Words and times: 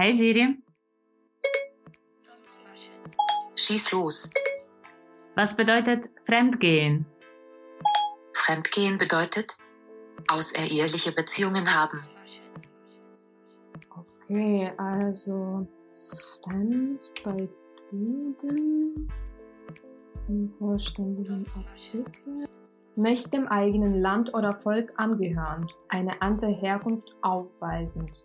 Hey 0.00 0.16
Siri. 0.16 0.56
Schieß 3.56 3.90
los. 3.90 4.32
Was 5.34 5.56
bedeutet 5.56 6.08
Fremdgehen? 6.24 7.04
Fremdgehen 8.32 8.96
bedeutet 8.96 9.54
außereheliche 10.28 11.10
Beziehungen 11.10 11.74
haben. 11.74 11.98
Okay, 14.22 14.70
also 14.76 15.66
fremd 16.44 17.00
bei 17.24 17.48
Duden 17.90 19.12
zum 20.20 20.48
vollständigen 20.60 21.44
Artikel. 21.56 22.46
Nicht 22.94 23.32
dem 23.32 23.48
eigenen 23.48 23.96
Land 23.96 24.32
oder 24.32 24.54
Volk 24.54 24.92
angehörend, 24.94 25.74
eine 25.88 26.22
andere 26.22 26.52
Herkunft 26.52 27.16
aufweisend, 27.20 28.24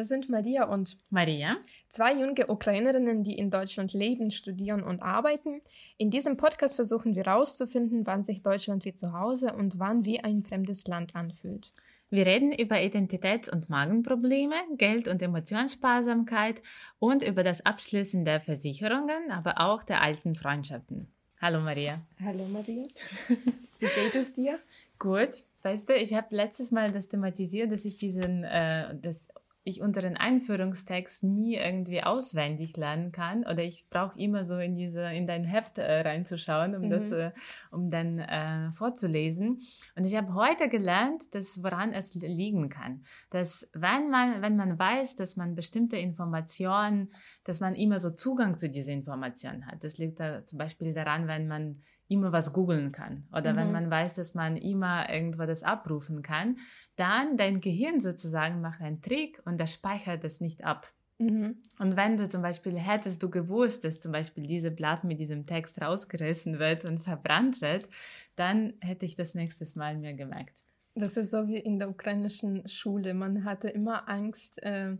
Wir 0.00 0.06
sind 0.06 0.30
Maria 0.30 0.64
und 0.64 0.96
Maria. 1.10 1.58
zwei 1.90 2.14
junge 2.14 2.46
Ukrainerinnen, 2.46 3.22
die 3.22 3.36
in 3.36 3.50
Deutschland 3.50 3.92
leben, 3.92 4.30
studieren 4.30 4.82
und 4.82 5.02
arbeiten. 5.02 5.60
In 5.98 6.08
diesem 6.08 6.38
Podcast 6.38 6.74
versuchen 6.74 7.14
wir 7.16 7.24
herauszufinden, 7.24 8.06
wann 8.06 8.24
sich 8.24 8.40
Deutschland 8.40 8.86
wie 8.86 8.94
zu 8.94 9.12
Hause 9.12 9.52
und 9.52 9.78
wann 9.78 10.06
wie 10.06 10.18
ein 10.18 10.42
fremdes 10.42 10.86
Land 10.86 11.14
anfühlt. 11.14 11.70
Wir 12.08 12.24
reden 12.24 12.50
über 12.50 12.76
Identitäts- 12.76 13.50
und 13.50 13.68
Magenprobleme, 13.68 14.54
Geld- 14.78 15.06
und 15.06 15.20
Emotionssparsamkeit 15.20 16.62
und 16.98 17.22
über 17.22 17.44
das 17.44 17.66
Abschließen 17.66 18.24
der 18.24 18.40
Versicherungen, 18.40 19.30
aber 19.30 19.60
auch 19.60 19.82
der 19.82 20.00
alten 20.00 20.34
Freundschaften. 20.34 21.08
Hallo 21.42 21.60
Maria. 21.60 22.00
Hallo 22.24 22.46
Maria, 22.50 22.86
wie 23.28 23.86
geht 23.86 24.14
es 24.14 24.32
dir? 24.32 24.60
Gut, 24.98 25.44
weißt 25.62 25.88
du, 25.88 25.94
ich 25.94 26.14
habe 26.14 26.34
letztes 26.34 26.70
Mal 26.70 26.90
das 26.90 27.08
thematisiert, 27.08 27.70
dass 27.70 27.84
ich 27.84 27.96
diesen, 27.96 28.44
äh, 28.44 28.94
dass 28.96 29.28
ich 29.62 29.82
unter 29.82 30.00
den 30.00 30.16
Einführungstext 30.16 31.22
nie 31.22 31.56
irgendwie 31.56 32.02
auswendig 32.02 32.76
lernen 32.76 33.12
kann 33.12 33.40
oder 33.40 33.62
ich 33.62 33.86
brauche 33.90 34.18
immer 34.18 34.44
so 34.44 34.56
in 34.58 34.74
diese 34.74 35.02
in 35.12 35.26
dein 35.26 35.44
Heft 35.44 35.78
äh, 35.78 36.00
reinzuschauen, 36.00 36.74
um 36.74 36.82
Mhm. 36.82 36.90
das 36.90 37.12
äh, 37.12 37.30
um 37.70 37.90
dann 37.90 38.18
äh, 38.18 38.72
vorzulesen. 38.72 39.60
Und 39.96 40.04
ich 40.04 40.16
habe 40.16 40.34
heute 40.34 40.68
gelernt, 40.68 41.22
dass 41.34 41.62
woran 41.62 41.92
es 41.92 42.14
liegen 42.14 42.68
kann, 42.68 43.02
dass 43.30 43.68
wenn 43.74 44.10
man 44.10 44.42
wenn 44.42 44.56
man 44.56 44.78
weiß, 44.78 45.16
dass 45.16 45.36
man 45.36 45.54
bestimmte 45.54 45.96
Informationen, 45.96 47.12
dass 47.44 47.60
man 47.60 47.74
immer 47.74 48.00
so 48.00 48.10
Zugang 48.10 48.58
zu 48.58 48.68
dieser 48.70 48.92
Information 48.92 49.66
hat. 49.66 49.84
Das 49.84 49.98
liegt 49.98 50.20
da 50.20 50.44
zum 50.44 50.58
Beispiel 50.58 50.94
daran, 50.94 51.26
wenn 51.28 51.46
man 51.48 51.74
immer 52.10 52.32
was 52.32 52.52
googeln 52.52 52.92
kann 52.92 53.26
oder 53.32 53.56
wenn 53.56 53.70
Mhm. 53.70 53.72
man 53.72 53.90
weiß, 53.90 54.14
dass 54.14 54.34
man 54.34 54.56
immer 54.56 55.10
irgendwo 55.10 55.46
das 55.46 55.62
abrufen 55.62 56.22
kann, 56.22 56.58
dann 56.96 57.36
dein 57.38 57.60
Gehirn 57.60 58.00
sozusagen 58.00 58.60
macht 58.60 58.80
einen 58.82 59.02
Trick 59.02 59.40
und 59.46 59.58
das 59.58 59.72
speichert 59.72 60.24
es 60.24 60.40
nicht 60.40 60.64
ab. 60.64 60.92
Mhm. 61.18 61.58
Und 61.78 61.96
wenn 61.96 62.16
du 62.16 62.28
zum 62.28 62.42
Beispiel 62.42 62.78
hättest 62.78 63.22
du 63.22 63.30
gewusst, 63.30 63.84
dass 63.84 64.00
zum 64.00 64.12
Beispiel 64.12 64.46
diese 64.46 64.70
Blatt 64.70 65.04
mit 65.04 65.18
diesem 65.20 65.46
Text 65.46 65.80
rausgerissen 65.80 66.58
wird 66.58 66.84
und 66.84 67.00
verbrannt 67.00 67.60
wird, 67.60 67.88
dann 68.36 68.74
hätte 68.80 69.06
ich 69.06 69.16
das 69.16 69.34
nächstes 69.34 69.74
Mal 69.76 69.96
mir 69.98 70.14
gemerkt. 70.14 70.64
Das 70.94 71.16
ist 71.16 71.30
so 71.30 71.46
wie 71.48 71.58
in 71.58 71.78
der 71.78 71.88
ukrainischen 71.88 72.68
Schule. 72.68 73.14
Man 73.14 73.44
hatte 73.44 73.68
immer 73.68 74.08
Angst, 74.08 74.62
äh, 74.62 74.96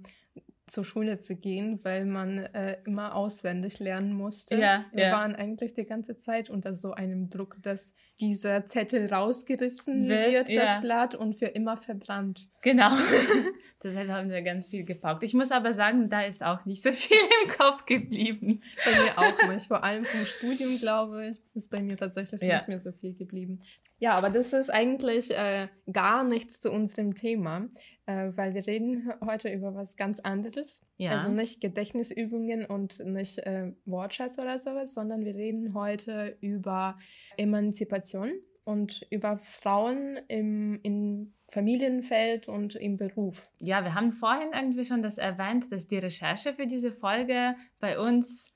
zur 0.70 0.84
Schule 0.84 1.18
zu 1.18 1.36
gehen, 1.36 1.80
weil 1.82 2.06
man 2.06 2.38
äh, 2.38 2.78
immer 2.86 3.14
auswendig 3.14 3.80
lernen 3.80 4.12
musste. 4.12 4.56
Ja, 4.56 4.84
Wir 4.92 5.06
ja. 5.06 5.12
waren 5.12 5.34
eigentlich 5.34 5.74
die 5.74 5.84
ganze 5.84 6.16
Zeit 6.16 6.48
unter 6.48 6.74
so 6.74 6.92
einem 6.92 7.28
Druck, 7.28 7.56
dass 7.62 7.92
dieser 8.20 8.66
Zettel 8.66 9.12
rausgerissen 9.12 10.08
Wird, 10.08 10.32
wird, 10.32 10.48
ja. 10.48 10.64
das 10.64 10.80
Blatt, 10.80 11.14
und 11.14 11.34
für 11.34 11.46
immer 11.46 11.76
verbrannt. 11.76 12.48
Genau. 12.62 12.90
Deshalb 13.82 14.10
haben 14.10 14.30
wir 14.30 14.42
ganz 14.42 14.66
viel 14.66 14.84
gepaukt. 14.84 15.22
Ich 15.22 15.34
muss 15.34 15.50
aber 15.50 15.72
sagen, 15.72 16.08
da 16.08 16.22
ist 16.22 16.44
auch 16.44 16.64
nicht 16.66 16.82
so 16.82 16.90
viel 16.92 17.16
im 17.42 17.50
Kopf 17.50 17.86
geblieben. 17.86 18.62
Bei 18.84 19.02
mir 19.02 19.18
auch 19.18 19.48
nicht. 19.50 19.66
Vor 19.66 19.82
allem 19.82 20.04
vom 20.04 20.24
Studium, 20.24 20.78
glaube 20.78 21.30
ich, 21.30 21.38
ist 21.54 21.70
bei 21.70 21.80
mir 21.80 21.96
tatsächlich 21.96 22.40
nicht 22.40 22.68
mehr 22.68 22.80
so 22.80 22.92
viel 22.92 23.14
geblieben. 23.14 23.60
Ja, 24.00 24.14
aber 24.14 24.30
das 24.30 24.54
ist 24.54 24.70
eigentlich 24.70 25.30
äh, 25.30 25.68
gar 25.92 26.24
nichts 26.24 26.58
zu 26.58 26.72
unserem 26.72 27.14
Thema, 27.14 27.68
äh, 28.06 28.30
weil 28.34 28.54
wir 28.54 28.66
reden 28.66 29.12
heute 29.24 29.52
über 29.52 29.74
was 29.74 29.94
ganz 29.96 30.20
anderes. 30.20 30.80
Ja. 30.96 31.10
Also 31.10 31.28
nicht 31.28 31.60
Gedächtnisübungen 31.60 32.64
und 32.64 32.98
nicht 33.04 33.38
äh, 33.40 33.72
Wortschatz 33.84 34.38
oder 34.38 34.58
sowas, 34.58 34.94
sondern 34.94 35.26
wir 35.26 35.34
reden 35.34 35.74
heute 35.74 36.38
über 36.40 36.98
Emanzipation 37.36 38.32
und 38.64 39.06
über 39.10 39.36
Frauen 39.36 40.18
im, 40.28 40.80
im 40.82 41.34
Familienfeld 41.48 42.48
und 42.48 42.76
im 42.76 42.96
Beruf. 42.96 43.50
Ja, 43.58 43.84
wir 43.84 43.94
haben 43.94 44.12
vorhin 44.12 44.52
irgendwie 44.54 44.86
schon 44.86 45.02
das 45.02 45.18
erwähnt, 45.18 45.70
dass 45.70 45.88
die 45.88 45.98
Recherche 45.98 46.54
für 46.54 46.66
diese 46.66 46.92
Folge 46.92 47.54
bei 47.80 47.98
uns 47.98 48.50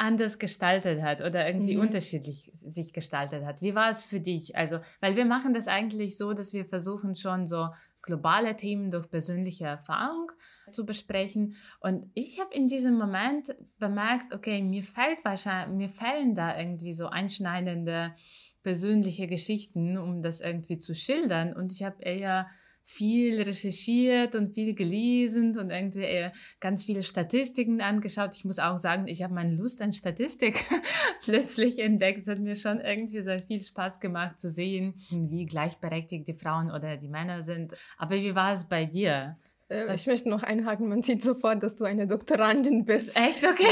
anders 0.00 0.38
gestaltet 0.38 1.02
hat 1.02 1.20
oder 1.20 1.46
irgendwie 1.46 1.76
Mhm. 1.76 1.82
unterschiedlich 1.82 2.50
sich 2.54 2.92
gestaltet 2.94 3.44
hat. 3.44 3.60
Wie 3.60 3.74
war 3.74 3.90
es 3.90 4.02
für 4.04 4.18
dich? 4.18 4.56
Also, 4.56 4.78
weil 5.00 5.14
wir 5.14 5.26
machen 5.26 5.52
das 5.52 5.68
eigentlich 5.68 6.16
so, 6.16 6.32
dass 6.32 6.54
wir 6.54 6.64
versuchen 6.64 7.14
schon 7.16 7.44
so 7.46 7.68
globale 8.00 8.56
Themen 8.56 8.90
durch 8.90 9.10
persönliche 9.10 9.66
Erfahrung 9.66 10.32
zu 10.72 10.86
besprechen. 10.86 11.54
Und 11.80 12.10
ich 12.14 12.40
habe 12.40 12.54
in 12.54 12.66
diesem 12.66 12.94
Moment 12.96 13.54
bemerkt, 13.78 14.32
okay, 14.32 14.62
mir 14.62 14.82
fällt 14.82 15.22
wahrscheinlich, 15.22 15.76
mir 15.76 15.90
fällen 15.90 16.34
da 16.34 16.58
irgendwie 16.58 16.94
so 16.94 17.06
einschneidende 17.08 18.14
persönliche 18.62 19.26
Geschichten, 19.26 19.98
um 19.98 20.22
das 20.22 20.40
irgendwie 20.40 20.78
zu 20.78 20.94
schildern. 20.94 21.52
Und 21.52 21.72
ich 21.72 21.82
habe 21.82 22.02
eher 22.02 22.46
viel 22.90 23.40
recherchiert 23.40 24.34
und 24.34 24.54
viel 24.54 24.74
gelesen 24.74 25.58
und 25.58 25.70
irgendwie 25.70 26.00
eher 26.00 26.32
ganz 26.58 26.84
viele 26.84 27.02
Statistiken 27.02 27.80
angeschaut. 27.80 28.34
Ich 28.34 28.44
muss 28.44 28.58
auch 28.58 28.78
sagen, 28.78 29.06
ich 29.06 29.22
habe 29.22 29.34
meine 29.34 29.54
Lust 29.54 29.80
an 29.80 29.92
Statistik 29.92 30.64
plötzlich 31.22 31.78
entdeckt. 31.78 32.22
Es 32.22 32.28
hat 32.28 32.40
mir 32.40 32.56
schon 32.56 32.80
irgendwie 32.80 33.22
sehr 33.22 33.42
viel 33.42 33.62
Spaß 33.62 34.00
gemacht 34.00 34.38
zu 34.38 34.50
sehen, 34.50 34.94
wie 35.10 35.46
gleichberechtigt 35.46 36.26
die 36.26 36.34
Frauen 36.34 36.70
oder 36.70 36.96
die 36.96 37.08
Männer 37.08 37.42
sind. 37.42 37.74
Aber 37.96 38.16
wie 38.16 38.34
war 38.34 38.52
es 38.52 38.68
bei 38.68 38.84
dir? 38.84 39.36
Äh, 39.70 39.94
ich 39.94 40.06
möchte 40.06 40.28
noch 40.28 40.42
einhaken, 40.42 40.88
man 40.88 41.02
sieht 41.02 41.22
sofort, 41.22 41.62
dass 41.62 41.76
du 41.76 41.84
eine 41.84 42.06
Doktorandin 42.06 42.84
bist. 42.84 43.16
Echt 43.20 43.44
okay? 43.44 43.64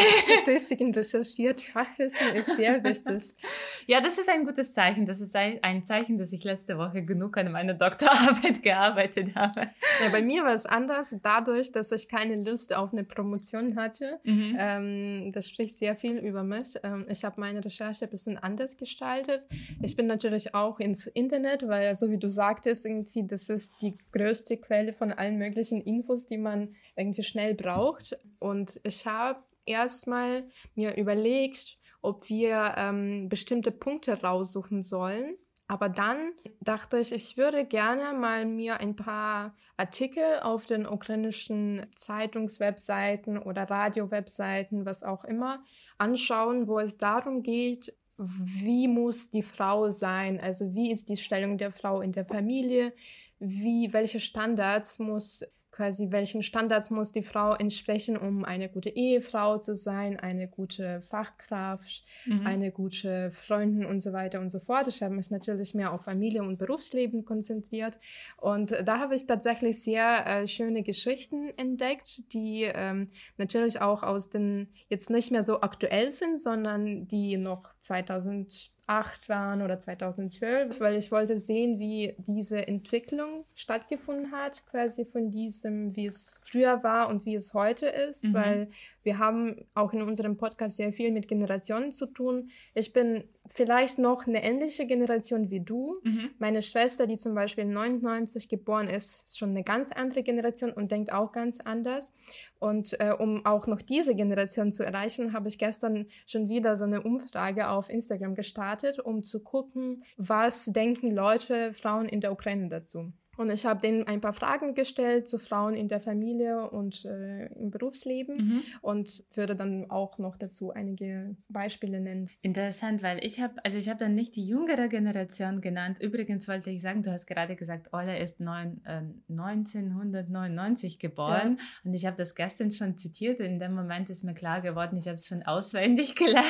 Statistiken 0.42 0.94
recherchiert, 0.94 1.60
Fachwissen 1.60 2.34
ist 2.34 2.56
sehr 2.56 2.82
wichtig. 2.84 3.34
Ja, 3.86 4.02
das 4.02 4.18
ist 4.18 4.28
ein 4.28 4.44
gutes 4.44 4.74
Zeichen. 4.74 5.06
Das 5.06 5.20
ist 5.20 5.34
ein 5.34 5.58
ein 5.62 5.82
Zeichen, 5.82 6.18
dass 6.18 6.32
ich 6.32 6.44
letzte 6.44 6.76
Woche 6.76 7.02
genug 7.02 7.36
an 7.38 7.50
meiner 7.50 7.74
Doktorarbeit 7.74 8.62
gearbeitet 8.62 9.34
habe. 9.34 9.62
Ja, 10.02 10.10
bei 10.12 10.20
mir 10.20 10.44
war 10.44 10.52
es 10.52 10.66
anders, 10.66 11.16
dadurch, 11.22 11.72
dass 11.72 11.90
ich 11.92 12.08
keine 12.08 12.36
Lust 12.36 12.74
auf 12.74 12.92
eine 12.92 13.04
Promotion 13.04 13.76
hatte. 13.76 14.20
Mhm. 14.24 14.56
Ähm, 14.58 15.32
das 15.32 15.48
spricht 15.48 15.78
sehr 15.78 15.96
viel 15.96 16.18
über 16.18 16.42
mich. 16.42 16.74
Ähm, 16.82 17.06
ich 17.08 17.24
habe 17.24 17.40
meine 17.40 17.64
Recherche 17.64 18.04
ein 18.04 18.10
bisschen 18.10 18.36
anders 18.36 18.76
gestaltet. 18.76 19.46
Ich 19.82 19.96
bin 19.96 20.06
natürlich 20.06 20.54
auch 20.54 20.80
ins 20.80 21.06
Internet, 21.06 21.66
weil, 21.66 21.94
so 21.94 22.10
wie 22.10 22.18
du 22.18 22.28
sagtest, 22.28 22.84
irgendwie, 22.84 23.26
das 23.26 23.48
ist 23.48 23.80
die 23.80 23.96
größte 24.12 24.56
Quelle 24.58 24.92
von 24.92 25.12
allen 25.12 25.38
möglichen 25.38 25.80
Infos, 25.88 26.26
die 26.26 26.38
man 26.38 26.76
irgendwie 26.96 27.22
schnell 27.22 27.54
braucht. 27.54 28.16
Und 28.38 28.80
ich 28.84 29.06
habe 29.06 29.42
erstmal 29.66 30.44
mir 30.74 30.96
überlegt, 30.96 31.78
ob 32.00 32.28
wir 32.28 32.74
ähm, 32.76 33.28
bestimmte 33.28 33.70
Punkte 33.70 34.22
raussuchen 34.22 34.82
sollen. 34.82 35.36
Aber 35.66 35.90
dann 35.90 36.32
dachte 36.60 36.98
ich, 36.98 37.12
ich 37.12 37.36
würde 37.36 37.66
gerne 37.66 38.18
mal 38.18 38.46
mir 38.46 38.80
ein 38.80 38.96
paar 38.96 39.54
Artikel 39.76 40.40
auf 40.40 40.64
den 40.64 40.86
ukrainischen 40.86 41.86
Zeitungswebseiten 41.94 43.38
oder 43.38 43.64
Radiowebseiten, 43.64 44.86
was 44.86 45.04
auch 45.04 45.24
immer, 45.24 45.62
anschauen, 45.98 46.68
wo 46.68 46.78
es 46.78 46.96
darum 46.96 47.42
geht, 47.42 47.94
wie 48.16 48.88
muss 48.88 49.30
die 49.30 49.42
Frau 49.42 49.90
sein, 49.90 50.40
also 50.40 50.74
wie 50.74 50.90
ist 50.90 51.08
die 51.10 51.16
Stellung 51.16 51.58
der 51.58 51.70
Frau 51.70 52.00
in 52.00 52.12
der 52.12 52.24
Familie, 52.24 52.92
wie, 53.38 53.92
welche 53.92 54.20
Standards 54.20 54.98
muss 54.98 55.44
quasi 55.78 56.10
welchen 56.10 56.42
Standards 56.42 56.90
muss 56.90 57.12
die 57.12 57.22
Frau 57.22 57.54
entsprechen, 57.54 58.16
um 58.16 58.44
eine 58.44 58.68
gute 58.68 58.88
Ehefrau 58.88 59.58
zu 59.58 59.76
sein, 59.76 60.18
eine 60.18 60.48
gute 60.48 61.02
Fachkraft, 61.02 62.02
mhm. 62.26 62.44
eine 62.44 62.72
gute 62.72 63.30
Freundin 63.30 63.86
und 63.86 64.00
so 64.00 64.12
weiter 64.12 64.40
und 64.40 64.50
so 64.50 64.58
fort. 64.58 64.88
Ich 64.88 65.04
habe 65.04 65.14
mich 65.14 65.30
natürlich 65.30 65.74
mehr 65.74 65.92
auf 65.92 66.02
Familie 66.02 66.42
und 66.42 66.58
Berufsleben 66.58 67.24
konzentriert 67.24 67.96
und 68.38 68.72
da 68.72 68.98
habe 68.98 69.14
ich 69.14 69.26
tatsächlich 69.26 69.80
sehr 69.80 70.26
äh, 70.26 70.48
schöne 70.48 70.82
Geschichten 70.82 71.50
entdeckt, 71.56 72.22
die 72.32 72.64
ähm, 72.64 73.08
natürlich 73.36 73.80
auch 73.80 74.02
aus 74.02 74.30
den 74.30 74.66
jetzt 74.88 75.10
nicht 75.10 75.30
mehr 75.30 75.44
so 75.44 75.60
aktuell 75.60 76.10
sind, 76.10 76.40
sondern 76.40 77.06
die 77.06 77.36
noch 77.36 77.70
2000 77.82 78.72
2008 78.88 79.28
waren 79.28 79.62
oder 79.62 79.78
2012, 79.78 80.80
weil 80.80 80.96
ich 80.96 81.12
wollte 81.12 81.38
sehen, 81.38 81.78
wie 81.78 82.14
diese 82.18 82.66
Entwicklung 82.66 83.44
stattgefunden 83.54 84.32
hat, 84.32 84.64
quasi 84.66 85.04
von 85.04 85.30
diesem, 85.30 85.94
wie 85.94 86.06
es 86.06 86.40
früher 86.42 86.82
war 86.82 87.08
und 87.08 87.26
wie 87.26 87.34
es 87.34 87.52
heute 87.52 87.86
ist, 87.86 88.24
mhm. 88.24 88.34
weil 88.34 88.70
wir 89.02 89.18
haben 89.18 89.66
auch 89.74 89.92
in 89.92 90.02
unserem 90.02 90.36
Podcast 90.38 90.76
sehr 90.76 90.92
viel 90.92 91.12
mit 91.12 91.28
Generationen 91.28 91.92
zu 91.92 92.06
tun. 92.06 92.50
Ich 92.74 92.92
bin 92.92 93.24
vielleicht 93.54 93.98
noch 93.98 94.26
eine 94.26 94.42
ähnliche 94.42 94.86
Generation 94.86 95.50
wie 95.50 95.60
du. 95.60 95.96
Mhm. 96.02 96.30
Meine 96.38 96.62
Schwester, 96.62 97.06
die 97.06 97.16
zum 97.16 97.34
Beispiel 97.34 97.64
99 97.64 98.48
geboren 98.48 98.88
ist, 98.88 99.24
ist 99.24 99.38
schon 99.38 99.50
eine 99.50 99.64
ganz 99.64 99.90
andere 99.92 100.22
Generation 100.22 100.72
und 100.72 100.90
denkt 100.90 101.12
auch 101.12 101.32
ganz 101.32 101.60
anders. 101.60 102.12
Und 102.58 102.98
äh, 103.00 103.12
um 103.18 103.44
auch 103.46 103.66
noch 103.66 103.82
diese 103.82 104.14
Generation 104.14 104.72
zu 104.72 104.84
erreichen, 104.84 105.32
habe 105.32 105.48
ich 105.48 105.58
gestern 105.58 106.06
schon 106.26 106.48
wieder 106.48 106.76
so 106.76 106.84
eine 106.84 107.02
Umfrage 107.02 107.68
auf 107.68 107.88
Instagram 107.90 108.34
gestartet, 108.34 108.98
um 108.98 109.22
zu 109.22 109.42
gucken, 109.42 110.04
was 110.16 110.66
denken 110.66 111.10
Leute, 111.10 111.72
Frauen 111.72 112.06
in 112.06 112.20
der 112.20 112.32
Ukraine 112.32 112.68
dazu. 112.68 113.12
Und 113.38 113.50
ich 113.50 113.64
habe 113.64 113.80
denen 113.80 114.06
ein 114.06 114.20
paar 114.20 114.32
Fragen 114.32 114.74
gestellt 114.74 115.28
zu 115.28 115.38
Frauen 115.38 115.74
in 115.74 115.86
der 115.86 116.00
Familie 116.00 116.68
und 116.68 117.04
äh, 117.04 117.46
im 117.54 117.70
Berufsleben 117.70 118.36
mhm. 118.36 118.62
und 118.82 119.22
würde 119.34 119.54
dann 119.54 119.90
auch 119.90 120.18
noch 120.18 120.36
dazu 120.36 120.72
einige 120.72 121.36
Beispiele 121.48 122.00
nennen. 122.00 122.28
Interessant, 122.42 123.02
weil 123.02 123.24
ich 123.24 123.40
habe, 123.40 123.54
also 123.64 123.78
ich 123.78 123.88
habe 123.88 124.00
dann 124.00 124.16
nicht 124.16 124.34
die 124.34 124.44
jüngere 124.44 124.88
Generation 124.88 125.60
genannt. 125.60 125.98
Übrigens 126.00 126.48
wollte 126.48 126.70
ich 126.70 126.82
sagen, 126.82 127.02
du 127.02 127.12
hast 127.12 127.26
gerade 127.26 127.54
gesagt, 127.54 127.92
Olle 127.92 128.18
ist 128.18 128.40
neun, 128.40 128.80
äh, 128.84 129.02
1999 129.30 130.98
geboren 130.98 131.58
ja. 131.58 131.64
und 131.84 131.94
ich 131.94 132.06
habe 132.06 132.16
das 132.16 132.34
gestern 132.34 132.72
schon 132.72 132.98
zitiert. 132.98 133.38
In 133.38 133.60
dem 133.60 133.74
Moment 133.74 134.10
ist 134.10 134.24
mir 134.24 134.34
klar 134.34 134.60
geworden, 134.60 134.96
ich 134.96 135.06
habe 135.06 135.14
es 135.14 135.28
schon 135.28 135.44
auswendig 135.44 136.14
gelernt. 136.16 136.46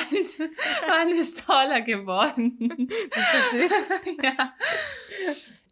Wann 0.87 1.09
ist 1.09 1.47
Olle 1.47 1.83
süß. 3.51 3.71
ja. 4.23 4.53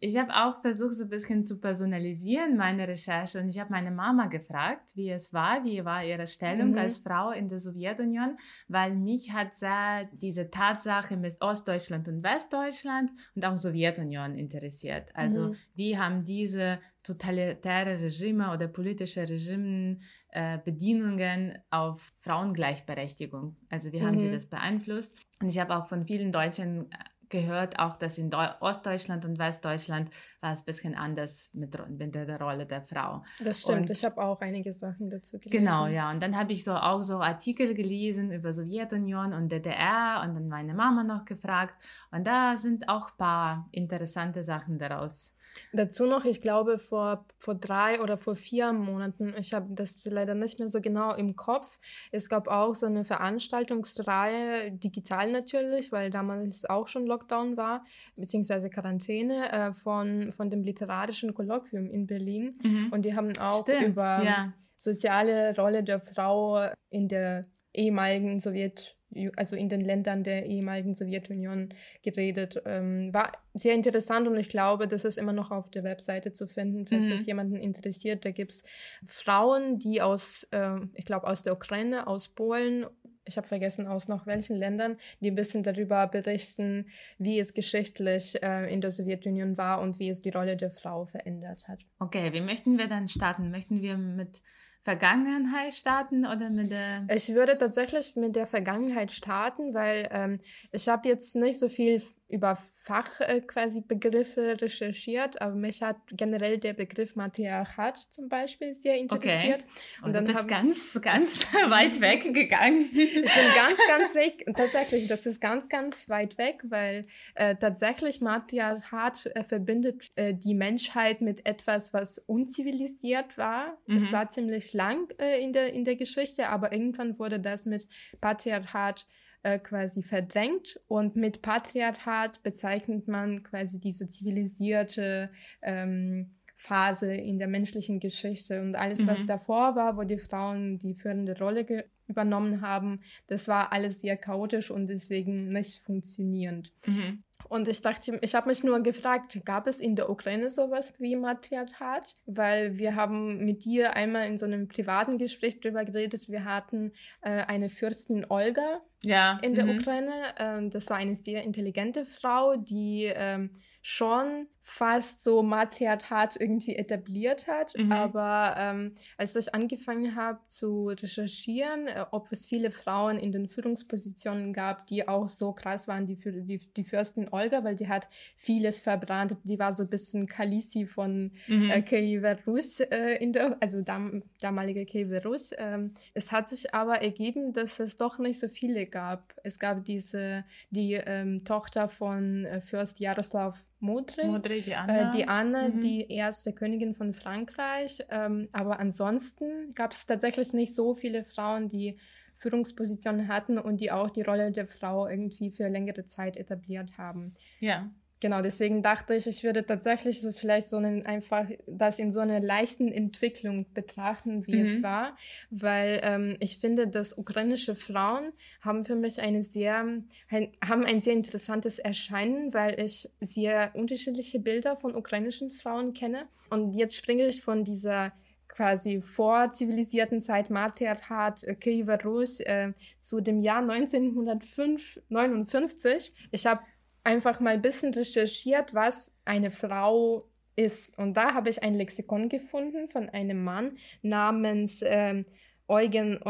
Ich 0.00 0.16
habe 0.16 0.34
auch 0.34 0.60
versucht, 0.60 0.94
so 0.94 1.04
ein 1.04 1.10
bisschen 1.10 1.44
zu 1.44 1.60
personalisieren, 1.60 2.56
meine 2.56 2.86
Recherche. 2.86 3.40
Und 3.40 3.48
ich 3.48 3.58
habe 3.58 3.70
meine 3.70 3.90
Mama 3.90 4.26
gefragt, 4.26 4.94
wie 4.94 5.10
es 5.10 5.32
war, 5.32 5.64
wie 5.64 5.84
war 5.84 6.04
ihre 6.04 6.26
Stellung 6.26 6.70
mhm. 6.70 6.78
als 6.78 6.98
Frau 6.98 7.30
in 7.30 7.48
der 7.48 7.58
Sowjetunion, 7.58 8.36
weil 8.68 8.94
mich 8.94 9.32
hat 9.32 9.54
sehr 9.54 10.08
diese 10.12 10.50
Tatsache 10.50 11.16
mit 11.16 11.40
Ostdeutschland 11.40 12.08
und 12.08 12.22
Westdeutschland 12.22 13.10
und 13.34 13.44
auch 13.44 13.56
Sowjetunion 13.56 14.36
interessiert. 14.36 15.10
Also, 15.14 15.48
mhm. 15.48 15.56
wie 15.74 15.98
haben 15.98 16.24
diese 16.24 16.78
totalitäre 17.02 18.00
Regime 18.00 18.52
oder 18.52 18.68
politische 18.68 19.26
Regime 19.28 19.98
äh, 20.30 20.58
Bedienungen 20.58 21.58
auf 21.70 22.12
Frauengleichberechtigung. 22.20 23.56
Also 23.70 23.92
wie 23.92 24.02
haben 24.02 24.16
mhm. 24.16 24.20
sie 24.20 24.30
das 24.30 24.46
beeinflusst? 24.46 25.14
Und 25.40 25.48
ich 25.48 25.58
habe 25.58 25.74
auch 25.74 25.88
von 25.88 26.04
vielen 26.04 26.32
Deutschen 26.32 26.90
gehört 27.30 27.78
auch, 27.78 27.96
dass 27.96 28.18
in 28.18 28.30
Deu 28.30 28.46
Ostdeutschland 28.60 29.24
und 29.24 29.38
Westdeutschland 29.38 30.10
war 30.40 30.52
es 30.52 30.60
ein 30.60 30.64
bisschen 30.64 30.94
anders 30.94 31.50
mit, 31.52 31.76
mit 31.90 32.14
der, 32.14 32.40
Rolle 32.40 32.66
der 32.66 32.82
Frau. 32.82 33.22
Das 33.40 33.62
stimmt, 33.62 33.82
und, 33.82 33.90
ich 33.90 34.04
habe 34.04 34.22
auch 34.22 34.40
einige 34.40 34.72
Sachen 34.72 35.10
dazu 35.10 35.38
gelesen. 35.38 35.64
Genau, 35.64 35.86
ja. 35.86 36.10
Und 36.10 36.22
dann 36.22 36.36
habe 36.36 36.52
ich 36.52 36.64
so 36.64 36.74
auch 36.74 37.02
so 37.02 37.18
Artikel 37.18 37.74
gelesen 37.74 38.32
über 38.32 38.52
Sowjetunion 38.52 39.32
und 39.32 39.50
DDR 39.50 40.22
und 40.24 40.34
dann 40.34 40.48
meine 40.48 40.74
Mama 40.74 41.04
noch 41.04 41.24
gefragt. 41.24 41.74
Und 42.10 42.26
da 42.26 42.56
sind 42.56 42.88
auch 42.88 43.10
ein 43.10 43.16
paar 43.16 43.68
interessante 43.72 44.42
Sachen 44.42 44.78
daraus 44.78 45.34
Dazu 45.72 46.06
noch, 46.06 46.24
ich 46.24 46.40
glaube, 46.40 46.78
vor, 46.78 47.26
vor 47.38 47.54
drei 47.54 48.00
oder 48.00 48.16
vor 48.16 48.36
vier 48.36 48.72
Monaten, 48.72 49.34
ich 49.38 49.52
habe 49.52 49.66
das 49.70 50.04
leider 50.04 50.34
nicht 50.34 50.58
mehr 50.58 50.68
so 50.68 50.80
genau 50.80 51.14
im 51.14 51.36
Kopf, 51.36 51.78
es 52.10 52.28
gab 52.28 52.48
auch 52.48 52.74
so 52.74 52.86
eine 52.86 53.04
Veranstaltungsreihe, 53.04 54.72
digital 54.72 55.32
natürlich, 55.32 55.92
weil 55.92 56.10
damals 56.10 56.64
auch 56.64 56.86
schon 56.86 57.06
Lockdown 57.06 57.56
war, 57.56 57.84
beziehungsweise 58.16 58.70
Quarantäne, 58.70 59.52
äh, 59.52 59.72
von, 59.72 60.32
von 60.32 60.50
dem 60.50 60.62
literarischen 60.62 61.34
Kolloquium 61.34 61.90
in 61.90 62.06
Berlin. 62.06 62.58
Mhm. 62.62 62.88
Und 62.90 63.02
die 63.02 63.14
haben 63.14 63.36
auch 63.38 63.62
Stimmt, 63.62 63.88
über 63.88 64.22
ja. 64.22 64.52
soziale 64.78 65.54
Rolle 65.56 65.84
der 65.84 66.00
Frau 66.00 66.70
in 66.90 67.08
der 67.08 67.44
ehemaligen 67.72 68.40
Sowjetunion 68.40 68.97
also 69.36 69.56
in 69.56 69.68
den 69.68 69.80
Ländern 69.80 70.22
der 70.22 70.46
ehemaligen 70.46 70.94
Sowjetunion 70.94 71.70
geredet. 72.02 72.62
Ähm, 72.66 73.12
war 73.12 73.32
sehr 73.54 73.74
interessant 73.74 74.28
und 74.28 74.36
ich 74.36 74.48
glaube, 74.48 74.86
das 74.86 75.04
ist 75.04 75.18
immer 75.18 75.32
noch 75.32 75.50
auf 75.50 75.70
der 75.70 75.84
Webseite 75.84 76.32
zu 76.32 76.46
finden, 76.46 76.86
falls 76.86 77.06
mhm. 77.06 77.12
es 77.12 77.26
jemanden 77.26 77.56
interessiert. 77.56 78.24
Da 78.24 78.30
gibt 78.30 78.52
es 78.52 78.64
Frauen, 79.06 79.78
die 79.78 80.02
aus, 80.02 80.46
äh, 80.50 80.76
ich 80.94 81.04
glaube, 81.04 81.26
aus 81.26 81.42
der 81.42 81.54
Ukraine, 81.54 82.06
aus 82.06 82.28
Polen, 82.28 82.86
ich 83.24 83.36
habe 83.36 83.46
vergessen, 83.46 83.86
aus 83.86 84.08
noch 84.08 84.26
welchen 84.26 84.56
Ländern, 84.56 84.96
die 85.20 85.30
ein 85.30 85.34
bisschen 85.34 85.62
darüber 85.62 86.06
berichten, 86.06 86.86
wie 87.18 87.38
es 87.38 87.52
geschichtlich 87.52 88.42
äh, 88.42 88.72
in 88.72 88.80
der 88.80 88.90
Sowjetunion 88.90 89.56
war 89.58 89.80
und 89.80 89.98
wie 89.98 90.08
es 90.08 90.22
die 90.22 90.30
Rolle 90.30 90.56
der 90.56 90.70
Frau 90.70 91.04
verändert 91.04 91.68
hat. 91.68 91.80
Okay, 91.98 92.32
wie 92.32 92.40
möchten 92.40 92.78
wir 92.78 92.88
dann 92.88 93.06
starten? 93.06 93.50
Möchten 93.50 93.82
wir 93.82 93.98
mit 93.98 94.42
Vergangenheit 94.88 95.74
starten 95.74 96.24
oder 96.24 96.48
mit 96.48 96.70
der? 96.70 97.06
Ich 97.14 97.34
würde 97.34 97.58
tatsächlich 97.58 98.16
mit 98.16 98.34
der 98.34 98.46
Vergangenheit 98.46 99.12
starten, 99.12 99.74
weil 99.74 100.08
ähm, 100.10 100.40
ich 100.72 100.88
habe 100.88 101.06
jetzt 101.06 101.36
nicht 101.36 101.58
so 101.58 101.68
viel 101.68 102.02
über 102.30 102.56
Fach 102.88 103.20
äh, 103.20 103.42
quasi 103.42 103.82
Begriffe 103.82 104.56
recherchiert, 104.62 105.42
aber 105.42 105.54
mich 105.54 105.82
hat 105.82 105.98
generell 106.10 106.56
der 106.56 106.72
Begriff 106.72 107.16
Matriarchat 107.16 107.98
zum 107.98 108.30
Beispiel 108.30 108.74
sehr 108.74 108.96
interessiert. 108.96 109.62
Okay. 109.62 109.64
Und, 109.98 110.04
und 110.06 110.12
dann 110.14 110.24
du 110.24 110.32
bist 110.32 110.48
ganz, 110.48 110.98
ganz 111.02 111.46
weit 111.68 112.00
weg 112.00 112.32
gegangen. 112.32 112.88
Ich 112.90 113.12
bin 113.12 113.22
ganz, 113.22 113.78
ganz 113.86 114.14
weg. 114.14 114.42
Und 114.46 114.56
tatsächlich, 114.56 115.06
das 115.06 115.26
ist 115.26 115.38
ganz, 115.38 115.68
ganz 115.68 116.08
weit 116.08 116.38
weg, 116.38 116.62
weil 116.62 117.06
äh, 117.34 117.56
tatsächlich 117.56 118.22
Matriarchat 118.22 119.26
äh, 119.34 119.44
verbindet 119.44 120.10
äh, 120.16 120.32
die 120.32 120.54
Menschheit 120.54 121.20
mit 121.20 121.44
etwas, 121.44 121.92
was 121.92 122.18
unzivilisiert 122.20 123.36
war. 123.36 123.76
Mhm. 123.86 123.98
Es 123.98 124.12
war 124.12 124.30
ziemlich 124.30 124.72
lang 124.72 125.12
äh, 125.18 125.42
in, 125.44 125.52
der, 125.52 125.74
in 125.74 125.84
der 125.84 125.96
Geschichte, 125.96 126.48
aber 126.48 126.72
irgendwann 126.72 127.18
wurde 127.18 127.38
das 127.38 127.66
mit 127.66 127.86
Patriarchat 128.22 129.06
äh, 129.42 129.58
quasi 129.58 130.02
verdrängt 130.02 130.80
und 130.88 131.16
mit 131.16 131.42
Patriarchat 131.42 132.42
bezeichnet 132.42 133.08
man 133.08 133.42
quasi 133.42 133.78
diese 133.78 134.06
zivilisierte 134.06 135.30
ähm, 135.62 136.30
Phase 136.56 137.14
in 137.14 137.38
der 137.38 137.46
menschlichen 137.46 138.00
Geschichte 138.00 138.60
und 138.60 138.74
alles, 138.74 139.00
mhm. 139.00 139.06
was 139.06 139.24
davor 139.26 139.76
war, 139.76 139.96
wo 139.96 140.02
die 140.02 140.18
Frauen 140.18 140.78
die 140.78 140.94
führende 140.94 141.38
Rolle 141.38 141.84
übernommen 142.08 142.62
haben, 142.62 143.00
das 143.28 143.46
war 143.46 143.72
alles 143.72 144.00
sehr 144.00 144.16
chaotisch 144.16 144.70
und 144.70 144.88
deswegen 144.88 145.52
nicht 145.52 145.82
funktionierend. 145.82 146.72
Mhm. 146.84 147.22
Und 147.48 147.66
ich 147.68 147.80
dachte, 147.80 148.18
ich 148.20 148.34
habe 148.34 148.48
mich 148.48 148.62
nur 148.62 148.80
gefragt, 148.80 149.40
gab 149.44 149.66
es 149.66 149.80
in 149.80 149.96
der 149.96 150.10
Ukraine 150.10 150.50
sowas 150.50 150.92
wie 150.98 151.16
Matriarchat? 151.16 152.16
Weil 152.26 152.78
wir 152.78 152.94
haben 152.94 153.44
mit 153.44 153.64
dir 153.64 153.94
einmal 153.94 154.26
in 154.26 154.38
so 154.38 154.46
einem 154.46 154.68
privaten 154.68 155.18
Gespräch 155.18 155.60
darüber 155.60 155.84
geredet. 155.84 156.28
Wir 156.28 156.44
hatten 156.44 156.92
äh, 157.22 157.30
eine 157.30 157.68
Fürstin 157.68 158.26
Olga 158.28 158.80
ja. 159.02 159.38
in 159.42 159.54
der 159.54 159.64
mhm. 159.64 159.78
Ukraine. 159.78 160.12
Ähm, 160.38 160.70
das 160.70 160.90
war 160.90 160.98
eine 160.98 161.14
sehr 161.14 161.42
intelligente 161.42 162.04
Frau, 162.04 162.56
die 162.56 163.04
ähm, 163.04 163.50
schon 163.82 164.46
fast 164.68 165.24
so 165.24 165.42
Matriarchat 165.42 166.36
irgendwie 166.38 166.76
etabliert 166.76 167.46
hat. 167.46 167.72
Mhm. 167.74 167.90
Aber 167.90 168.54
ähm, 168.58 168.92
als 169.16 169.34
ich 169.34 169.54
angefangen 169.54 170.14
habe 170.14 170.40
zu 170.48 170.88
recherchieren, 170.88 171.88
äh, 171.88 172.04
ob 172.10 172.30
es 172.30 172.46
viele 172.46 172.70
Frauen 172.70 173.18
in 173.18 173.32
den 173.32 173.48
Führungspositionen 173.48 174.52
gab, 174.52 174.86
die 174.86 175.08
auch 175.08 175.30
so 175.30 175.52
krass 175.52 175.88
waren, 175.88 176.06
die, 176.06 176.16
die, 176.16 176.58
die 176.58 176.84
Fürstin 176.84 177.28
Olga, 177.30 177.64
weil 177.64 177.76
die 177.76 177.88
hat 177.88 178.08
vieles 178.36 178.78
verbrannt. 178.78 179.38
Die 179.42 179.58
war 179.58 179.72
so 179.72 179.84
ein 179.84 179.88
bisschen 179.88 180.26
Kalisi 180.26 180.84
von 180.84 181.32
mhm. 181.46 181.70
äh, 181.70 181.80
Kiewer 181.80 182.36
Rus, 182.46 182.80
äh, 182.80 183.14
in 183.14 183.32
der, 183.32 183.56
also 183.60 183.80
dam, 183.80 184.22
damalige 184.42 184.84
Kiewer 184.84 185.24
Rus. 185.24 185.52
Ähm, 185.56 185.94
es 186.12 186.30
hat 186.30 186.46
sich 186.46 186.74
aber 186.74 187.00
ergeben, 187.00 187.54
dass 187.54 187.80
es 187.80 187.96
doch 187.96 188.18
nicht 188.18 188.38
so 188.38 188.48
viele 188.48 188.84
gab. 188.84 189.32
Es 189.42 189.58
gab 189.58 189.86
diese, 189.86 190.44
die 190.68 190.92
ähm, 190.92 191.42
Tochter 191.46 191.88
von 191.88 192.44
äh, 192.44 192.60
Fürst 192.60 193.00
Jaroslav 193.00 193.64
Modre, 193.80 194.26
Modre 194.58 194.70
die 194.70 194.74
Anna, 194.74 195.08
äh, 195.08 195.16
die, 195.16 195.28
Anna 195.28 195.68
mhm. 195.68 195.80
die 195.80 196.10
erste 196.10 196.52
Königin 196.52 196.94
von 196.94 197.14
Frankreich. 197.14 198.02
Ähm, 198.10 198.48
aber 198.52 198.80
ansonsten 198.80 199.74
gab 199.74 199.92
es 199.92 200.06
tatsächlich 200.06 200.52
nicht 200.52 200.74
so 200.74 200.94
viele 200.94 201.24
Frauen, 201.24 201.68
die 201.68 201.98
Führungspositionen 202.36 203.28
hatten 203.28 203.58
und 203.58 203.80
die 203.80 203.90
auch 203.90 204.10
die 204.10 204.22
Rolle 204.22 204.52
der 204.52 204.66
Frau 204.66 205.08
irgendwie 205.08 205.50
für 205.50 205.68
längere 205.68 206.04
Zeit 206.04 206.36
etabliert 206.36 206.96
haben. 206.96 207.32
Ja. 207.60 207.90
Genau, 208.20 208.42
deswegen 208.42 208.82
dachte 208.82 209.14
ich, 209.14 209.28
ich 209.28 209.44
würde 209.44 209.64
tatsächlich 209.64 210.20
so 210.20 210.32
vielleicht 210.32 210.68
so 210.68 210.76
einen 210.76 211.06
einfach 211.06 211.46
das 211.66 212.00
in 212.00 212.10
so 212.10 212.18
einer 212.18 212.40
leichten 212.40 212.90
Entwicklung 212.90 213.72
betrachten, 213.74 214.44
wie 214.46 214.56
mhm. 214.56 214.62
es 214.62 214.82
war, 214.82 215.16
weil 215.50 216.00
ähm, 216.02 216.36
ich 216.40 216.58
finde, 216.58 216.88
dass 216.88 217.16
ukrainische 217.16 217.76
Frauen 217.76 218.32
haben 218.60 218.84
für 218.84 218.96
mich 218.96 219.20
eine 219.20 219.42
sehr 219.42 219.84
ein, 220.30 220.52
haben 220.64 220.84
ein 220.84 221.00
sehr 221.00 221.12
interessantes 221.12 221.78
Erscheinen, 221.78 222.52
weil 222.52 222.80
ich 222.80 223.08
sehr 223.20 223.70
unterschiedliche 223.74 224.40
Bilder 224.40 224.76
von 224.76 224.96
ukrainischen 224.96 225.50
Frauen 225.50 225.94
kenne. 225.94 226.26
Und 226.50 226.74
jetzt 226.74 226.96
springe 226.96 227.26
ich 227.26 227.42
von 227.42 227.62
dieser 227.62 228.12
quasi 228.48 229.00
vorzivilisierten 229.00 230.20
Zeit 230.20 230.50
Matriarchat 230.50 231.44
äh, 231.44 231.54
Kiewer 231.54 232.02
Rus 232.02 232.40
äh, 232.40 232.72
zu 233.00 233.20
dem 233.20 233.38
Jahr 233.38 233.60
1959. 233.60 236.12
Ich 236.32 236.44
habe 236.44 236.62
einfach 237.04 237.40
mal 237.40 237.54
ein 237.54 237.62
bisschen 237.62 237.94
recherchiert, 237.94 238.74
was 238.74 239.14
eine 239.24 239.50
Frau 239.50 240.24
ist. 240.56 240.96
Und 240.98 241.14
da 241.14 241.34
habe 241.34 241.50
ich 241.50 241.62
ein 241.62 241.74
Lexikon 241.74 242.28
gefunden 242.28 242.88
von 242.88 243.08
einem 243.08 243.44
Mann 243.44 243.78
namens 244.02 244.82
äh, 244.82 245.22
Eugen 245.68 246.20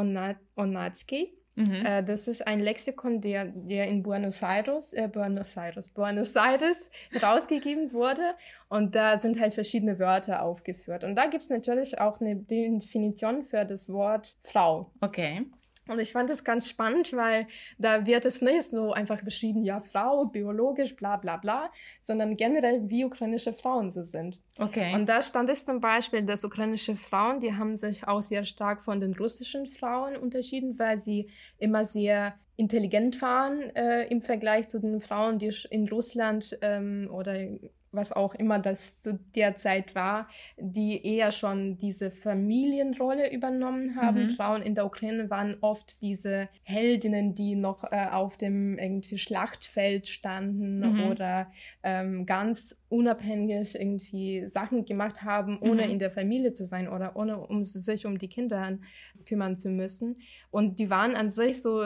Onatsky. 0.57 1.35
Mhm. 1.59 1.85
Äh, 1.85 2.05
das 2.05 2.29
ist 2.29 2.47
ein 2.47 2.61
Lexikon, 2.61 3.21
der, 3.21 3.47
der 3.47 3.89
in 3.89 4.03
Buenos 4.05 4.43
Aires, 4.43 4.93
äh, 4.93 5.09
Buenos 5.09 5.57
Aires, 5.57 5.89
Buenos 5.89 6.37
Aires 6.37 6.91
herausgegeben 7.11 7.93
wurde. 7.93 8.35
Und 8.69 8.95
da 8.95 9.17
sind 9.17 9.41
halt 9.41 9.55
verschiedene 9.55 9.99
Wörter 9.99 10.43
aufgeführt. 10.43 11.03
Und 11.03 11.17
da 11.17 11.27
gibt 11.27 11.43
es 11.43 11.51
natürlich 11.51 12.01
auch 12.01 12.21
eine 12.21 12.37
Definition 12.37 13.43
für 13.43 13.65
das 13.65 13.89
Wort 13.89 14.37
Frau. 14.45 14.93
Okay. 15.01 15.47
Und 15.89 15.99
ich 15.99 16.13
fand 16.13 16.31
es 16.31 16.45
ganz 16.45 16.69
spannend, 16.69 17.13
weil 17.13 17.47
da 17.79 18.07
wird 18.07 18.25
es 18.25 18.41
nicht 18.41 18.65
so 18.65 18.93
einfach 18.93 19.23
beschrieben, 19.23 19.65
ja, 19.65 19.81
Frau, 19.81 20.27
biologisch, 20.27 20.95
bla 20.97 21.17
bla 21.17 21.37
bla, 21.37 21.71
sondern 22.03 22.37
generell, 22.37 22.89
wie 22.89 23.05
ukrainische 23.05 23.53
Frauen 23.53 23.91
so 23.91 24.03
sind. 24.03 24.39
Okay. 24.59 24.95
Und 24.95 25.09
da 25.09 25.23
stand 25.23 25.51
es 25.51 25.65
zum 25.65 25.81
Beispiel, 25.81 26.23
dass 26.23 26.45
ukrainische 26.45 26.97
Frauen, 26.97 27.41
die 27.41 27.55
haben 27.55 27.77
sich 27.77 28.07
auch 28.07 28.23
sehr 28.23 28.45
stark 28.45 28.83
von 28.85 29.01
den 29.01 29.15
russischen 29.15 29.67
Frauen 29.67 30.17
unterschieden, 30.17 30.79
weil 30.79 30.99
sie 30.99 31.31
immer 31.59 31.85
sehr 31.85 32.35
intelligent 32.57 33.23
waren 33.23 33.61
äh, 33.77 34.05
im 34.09 34.21
Vergleich 34.21 34.69
zu 34.69 34.81
den 34.81 35.01
Frauen, 35.01 35.39
die 35.39 35.55
in 35.71 35.89
Russland 35.89 36.59
ähm, 36.61 37.09
oder 37.11 37.35
was 37.93 38.13
auch 38.13 38.35
immer 38.35 38.59
das 38.59 39.01
zu 39.01 39.19
der 39.35 39.57
Zeit 39.57 39.95
war, 39.95 40.29
die 40.57 41.05
eher 41.05 41.33
schon 41.33 41.79
diese 41.79 42.11
Familienrolle 42.11 43.33
übernommen 43.33 43.97
haben. 43.97 44.25
Mhm. 44.25 44.31
Frauen 44.31 44.63
in 44.63 44.75
der 44.75 44.87
Ukraine 44.87 45.31
waren 45.31 45.57
oft 45.61 46.03
diese 46.03 46.49
Heldinnen, 46.63 47.35
die 47.35 47.55
noch 47.55 47.85
äh, 47.85 48.07
auf 48.11 48.37
dem 48.37 48.79
irgendwie 48.79 49.19
Schlachtfeld 49.19 50.09
standen 50.09 50.81
mhm. 50.81 51.11
oder 51.11 51.51
ähm, 51.83 52.27
ganz 52.27 52.83
unabhängig 52.89 53.75
irgendwie 53.75 54.47
Sachen 54.47 54.85
gemacht 54.85 55.23
haben, 55.23 55.59
ohne 55.61 55.85
mhm. 55.85 55.93
in 55.93 55.99
der 55.99 56.11
Familie 56.11 56.53
zu 56.53 56.65
sein 56.67 56.89
oder 56.89 57.17
ohne 57.17 57.39
um 57.39 57.65
sich 57.65 58.07
um 58.07 58.19
die 58.19 58.29
Kinder 58.29 58.79
kümmern 59.27 59.57
zu 59.57 59.69
müssen. 59.69 60.21
Und 60.51 60.79
die 60.79 60.91
waren 60.91 61.15
an 61.15 61.31
sich 61.31 61.63
so 61.63 61.83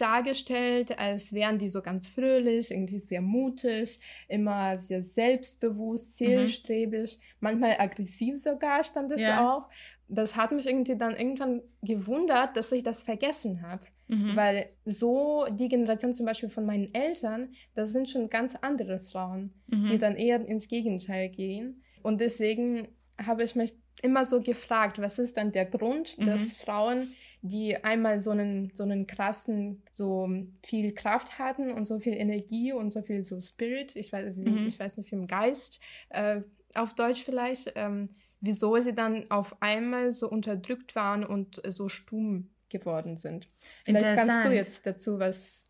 dargestellt, 0.00 0.98
als 0.98 1.32
wären 1.32 1.58
die 1.58 1.68
so 1.68 1.82
ganz 1.82 2.08
fröhlich, 2.08 2.70
irgendwie 2.70 2.98
sehr 2.98 3.20
mutig, 3.20 4.00
immer 4.28 4.78
sehr 4.78 5.02
selbstbewusst, 5.02 6.20
mhm. 6.20 6.24
zielstrebig, 6.24 7.18
mhm. 7.18 7.36
manchmal 7.40 7.76
aggressiv 7.78 8.40
sogar 8.40 8.84
stand 8.84 9.12
es 9.12 9.20
ja. 9.20 9.48
auch. 9.48 9.68
Das 10.08 10.36
hat 10.36 10.52
mich 10.52 10.66
irgendwie 10.66 10.96
dann 10.96 11.16
irgendwann 11.16 11.62
gewundert, 11.80 12.56
dass 12.56 12.72
ich 12.72 12.82
das 12.82 13.02
vergessen 13.02 13.62
habe. 13.62 13.84
Mhm. 14.08 14.36
Weil 14.36 14.68
so 14.84 15.46
die 15.50 15.68
Generation 15.68 16.12
zum 16.12 16.26
Beispiel 16.26 16.50
von 16.50 16.66
meinen 16.66 16.92
Eltern, 16.92 17.54
das 17.74 17.92
sind 17.92 18.10
schon 18.10 18.28
ganz 18.28 18.54
andere 18.60 18.98
Frauen, 18.98 19.54
mhm. 19.68 19.86
die 19.86 19.98
dann 19.98 20.16
eher 20.16 20.44
ins 20.44 20.68
Gegenteil 20.68 21.30
gehen. 21.30 21.82
Und 22.02 22.20
deswegen 22.20 22.88
habe 23.18 23.44
ich 23.44 23.54
mich 23.54 23.74
immer 24.02 24.24
so 24.24 24.40
gefragt, 24.40 25.00
was 25.00 25.18
ist 25.18 25.36
dann 25.36 25.52
der 25.52 25.66
Grund, 25.66 26.18
dass 26.18 26.40
mhm. 26.40 26.50
Frauen 26.50 27.14
die 27.42 27.82
einmal 27.82 28.20
so 28.20 28.30
einen, 28.30 28.72
so 28.74 28.84
einen 28.84 29.06
krassen, 29.06 29.82
so 29.92 30.30
viel 30.64 30.94
Kraft 30.94 31.38
hatten 31.38 31.72
und 31.72 31.84
so 31.84 31.98
viel 31.98 32.14
Energie 32.14 32.72
und 32.72 32.92
so 32.92 33.02
viel 33.02 33.24
so 33.24 33.40
Spirit, 33.40 33.96
ich 33.96 34.12
weiß, 34.12 34.36
mhm. 34.36 34.68
ich 34.68 34.78
weiß 34.78 34.96
nicht, 34.96 35.10
wie 35.10 35.16
im 35.16 35.26
Geist, 35.26 35.80
äh, 36.10 36.42
auf 36.74 36.94
Deutsch 36.94 37.24
vielleicht, 37.24 37.72
ähm, 37.74 38.10
wieso 38.40 38.78
sie 38.78 38.94
dann 38.94 39.30
auf 39.30 39.60
einmal 39.60 40.12
so 40.12 40.30
unterdrückt 40.30 40.94
waren 40.94 41.24
und 41.24 41.60
so 41.68 41.88
stumm 41.88 42.50
geworden 42.68 43.18
sind. 43.18 43.46
Vielleicht 43.84 44.14
kannst 44.14 44.46
du 44.46 44.54
jetzt 44.54 44.86
dazu 44.86 45.18
was 45.18 45.68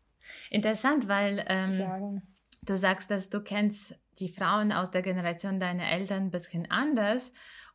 Interessant, 0.49 1.07
weil 1.07 1.43
ähm, 1.47 2.21
du 2.61 2.77
sagst, 2.77 3.11
dass 3.11 3.29
du 3.29 3.41
kennst 3.41 3.95
die 4.19 4.29
Frauen 4.29 4.71
aus 4.71 4.91
der 4.91 5.01
Generation 5.01 5.59
deiner 5.59 5.89
Eltern 5.89 6.25
ein 6.25 6.31
bisschen 6.31 6.69
anders 6.69 7.31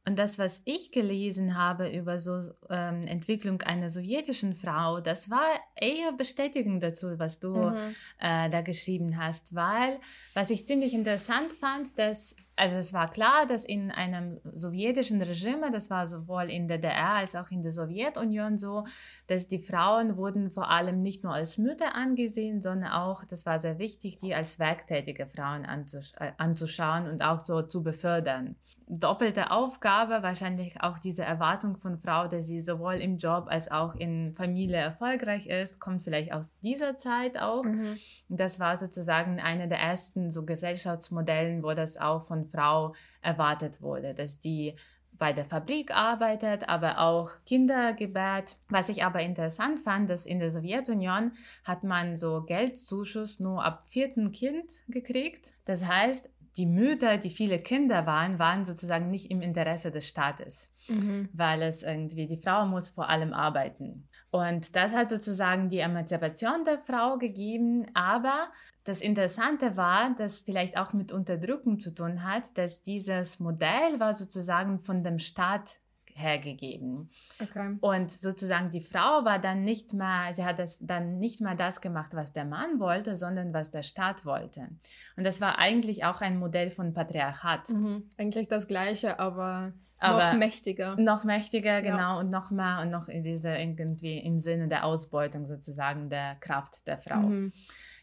und 0.08 0.18
das, 0.18 0.38
was 0.38 0.62
ich 0.64 0.90
gelesen 0.90 1.54
habe 1.54 1.90
über 1.90 2.18
so 2.18 2.40
ähm, 2.70 3.06
Entwicklung 3.06 3.60
einer 3.60 3.90
sowjetischen 3.90 4.54
Frau, 4.54 5.00
das 5.00 5.28
war 5.28 5.60
eher 5.76 6.12
bestätigend 6.12 6.82
dazu, 6.82 7.18
was 7.18 7.40
du 7.40 7.54
mhm. 7.54 7.94
äh, 8.18 8.48
da 8.48 8.62
geschrieben 8.62 9.18
hast, 9.18 9.54
weil 9.54 10.00
was 10.32 10.48
ich 10.48 10.66
ziemlich 10.66 10.94
interessant 10.94 11.52
fand, 11.52 11.98
dass 11.98 12.34
also 12.58 12.76
es 12.76 12.92
war 12.92 13.08
klar, 13.08 13.46
dass 13.46 13.64
in 13.64 13.90
einem 13.90 14.40
sowjetischen 14.52 15.22
Regime, 15.22 15.70
das 15.70 15.90
war 15.90 16.06
sowohl 16.06 16.50
in 16.50 16.66
der 16.66 16.78
DDR 16.78 17.16
als 17.16 17.36
auch 17.36 17.50
in 17.50 17.62
der 17.62 17.72
Sowjetunion 17.72 18.58
so, 18.58 18.84
dass 19.26 19.48
die 19.48 19.58
Frauen 19.58 20.16
wurden 20.16 20.50
vor 20.50 20.70
allem 20.70 21.02
nicht 21.02 21.22
nur 21.22 21.34
als 21.34 21.58
Mütter 21.58 21.94
angesehen, 21.94 22.60
sondern 22.62 22.90
auch, 22.90 23.24
das 23.24 23.46
war 23.46 23.60
sehr 23.60 23.78
wichtig, 23.78 24.18
die 24.18 24.34
als 24.34 24.58
werktätige 24.58 25.26
Frauen 25.26 25.66
anzusch 25.66 26.12
äh, 26.18 26.32
anzuschauen 26.38 27.06
und 27.08 27.22
auch 27.22 27.40
so 27.40 27.62
zu 27.62 27.82
befördern. 27.82 28.56
Doppelte 28.86 29.50
Aufgabe, 29.50 30.22
wahrscheinlich 30.22 30.80
auch 30.80 30.98
diese 30.98 31.22
Erwartung 31.22 31.76
von 31.76 31.98
Frau, 31.98 32.26
dass 32.26 32.46
sie 32.46 32.60
sowohl 32.60 32.94
im 32.94 33.18
Job 33.18 33.46
als 33.48 33.70
auch 33.70 33.94
in 33.94 34.32
Familie 34.34 34.78
erfolgreich 34.78 35.46
ist, 35.46 35.78
kommt 35.78 36.02
vielleicht 36.02 36.32
aus 36.32 36.58
dieser 36.60 36.96
Zeit 36.96 37.38
auch. 37.38 37.64
Mhm. 37.64 37.98
Das 38.28 38.60
war 38.60 38.78
sozusagen 38.78 39.40
eine 39.40 39.68
der 39.68 39.78
ersten 39.78 40.30
so 40.30 40.46
Gesellschaftsmodellen, 40.46 41.62
wo 41.62 41.74
das 41.74 41.98
auch 41.98 42.24
von 42.24 42.47
Frau 42.48 42.94
erwartet 43.20 43.82
wurde, 43.82 44.14
dass 44.14 44.40
die 44.40 44.74
bei 45.18 45.32
der 45.32 45.44
Fabrik 45.44 45.90
arbeitet, 45.90 46.68
aber 46.68 47.00
auch 47.00 47.30
Kinder 47.44 47.92
gebärt. 47.92 48.56
Was 48.68 48.88
ich 48.88 49.04
aber 49.04 49.20
interessant 49.20 49.80
fand, 49.80 50.08
dass 50.08 50.26
in 50.26 50.38
der 50.38 50.50
Sowjetunion 50.50 51.32
hat 51.64 51.82
man 51.82 52.16
so 52.16 52.42
Geldzuschuss 52.42 53.40
nur 53.40 53.64
ab 53.64 53.82
vierten 53.88 54.32
Kind 54.32 54.70
gekriegt. 54.88 55.52
Das 55.64 55.84
heißt, 55.84 56.30
die 56.56 56.66
Mütter, 56.66 57.18
die 57.18 57.30
viele 57.30 57.60
Kinder 57.60 58.06
waren, 58.06 58.38
waren 58.38 58.64
sozusagen 58.64 59.10
nicht 59.10 59.30
im 59.30 59.42
Interesse 59.42 59.90
des 59.90 60.08
Staates, 60.08 60.72
mhm. 60.88 61.28
weil 61.32 61.62
es 61.62 61.82
irgendwie, 61.82 62.26
die 62.26 62.40
Frau 62.40 62.66
muss 62.66 62.90
vor 62.90 63.08
allem 63.08 63.32
arbeiten. 63.32 64.08
Und 64.30 64.76
das 64.76 64.94
hat 64.94 65.10
sozusagen 65.10 65.68
die 65.68 65.78
Emanzipation 65.78 66.64
der 66.64 66.78
Frau 66.78 67.16
gegeben. 67.16 67.86
Aber 67.94 68.48
das 68.84 69.00
Interessante 69.00 69.76
war, 69.76 70.14
dass 70.14 70.40
vielleicht 70.40 70.76
auch 70.76 70.92
mit 70.92 71.12
Unterdrückung 71.12 71.78
zu 71.78 71.94
tun 71.94 72.24
hat, 72.24 72.56
dass 72.58 72.82
dieses 72.82 73.40
Modell 73.40 73.98
war 73.98 74.12
sozusagen 74.14 74.78
von 74.78 75.02
dem 75.02 75.18
Staat 75.18 75.78
hergegeben. 76.18 77.10
Okay. 77.40 77.76
Und 77.80 78.10
sozusagen 78.10 78.70
die 78.70 78.80
Frau 78.80 79.24
war 79.24 79.38
dann 79.38 79.62
nicht 79.62 79.94
mehr, 79.94 80.34
sie 80.34 80.44
hat 80.44 80.58
das 80.58 80.78
dann 80.80 81.18
nicht 81.18 81.40
mehr 81.40 81.54
das 81.54 81.80
gemacht, 81.80 82.14
was 82.14 82.32
der 82.32 82.44
Mann 82.44 82.80
wollte, 82.80 83.16
sondern 83.16 83.54
was 83.54 83.70
der 83.70 83.82
Staat 83.82 84.24
wollte. 84.24 84.68
Und 85.16 85.24
das 85.24 85.40
war 85.40 85.58
eigentlich 85.58 86.04
auch 86.04 86.20
ein 86.20 86.38
Modell 86.38 86.70
von 86.70 86.92
Patriarchat. 86.92 87.70
Mhm. 87.70 88.10
Eigentlich 88.18 88.48
das 88.48 88.66
Gleiche, 88.66 89.20
aber 89.20 89.72
aber 89.98 90.32
noch 90.32 90.38
mächtiger. 90.38 90.96
Noch 90.96 91.24
mächtiger, 91.24 91.82
genau, 91.82 91.98
ja. 91.98 92.18
und 92.18 92.30
noch 92.30 92.50
mehr 92.50 92.80
und 92.82 92.90
noch 92.90 93.08
in 93.08 93.22
diese 93.22 93.56
irgendwie 93.56 94.18
im 94.18 94.40
Sinne 94.40 94.68
der 94.68 94.84
Ausbeutung 94.84 95.46
sozusagen 95.46 96.08
der 96.08 96.36
Kraft 96.36 96.86
der 96.86 96.98
Frau. 96.98 97.20
Mhm. 97.20 97.52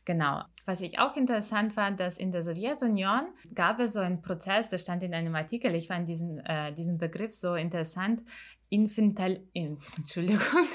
Genau. 0.06 0.44
Was 0.66 0.82
ich 0.82 1.00
auch 1.00 1.16
interessant 1.16 1.74
fand, 1.74 2.00
dass 2.00 2.18
in 2.18 2.32
der 2.32 2.44
Sowjetunion 2.44 3.28
gab 3.54 3.80
es 3.80 3.94
so 3.94 4.00
einen 4.00 4.22
Prozess, 4.22 4.70
das 4.70 4.82
stand 4.82 5.04
in 5.04 5.14
einem 5.14 5.36
Artikel, 5.36 5.74
ich 5.76 5.88
fand 5.88 6.08
diesen, 6.08 6.40
äh, 6.46 6.74
diesen 6.74 6.98
Begriff 6.98 7.34
so 7.34 7.56
interessant, 7.56 8.22
Infantil, 8.70 9.48
in, 9.54 9.80
Entschuldigung, 9.98 10.68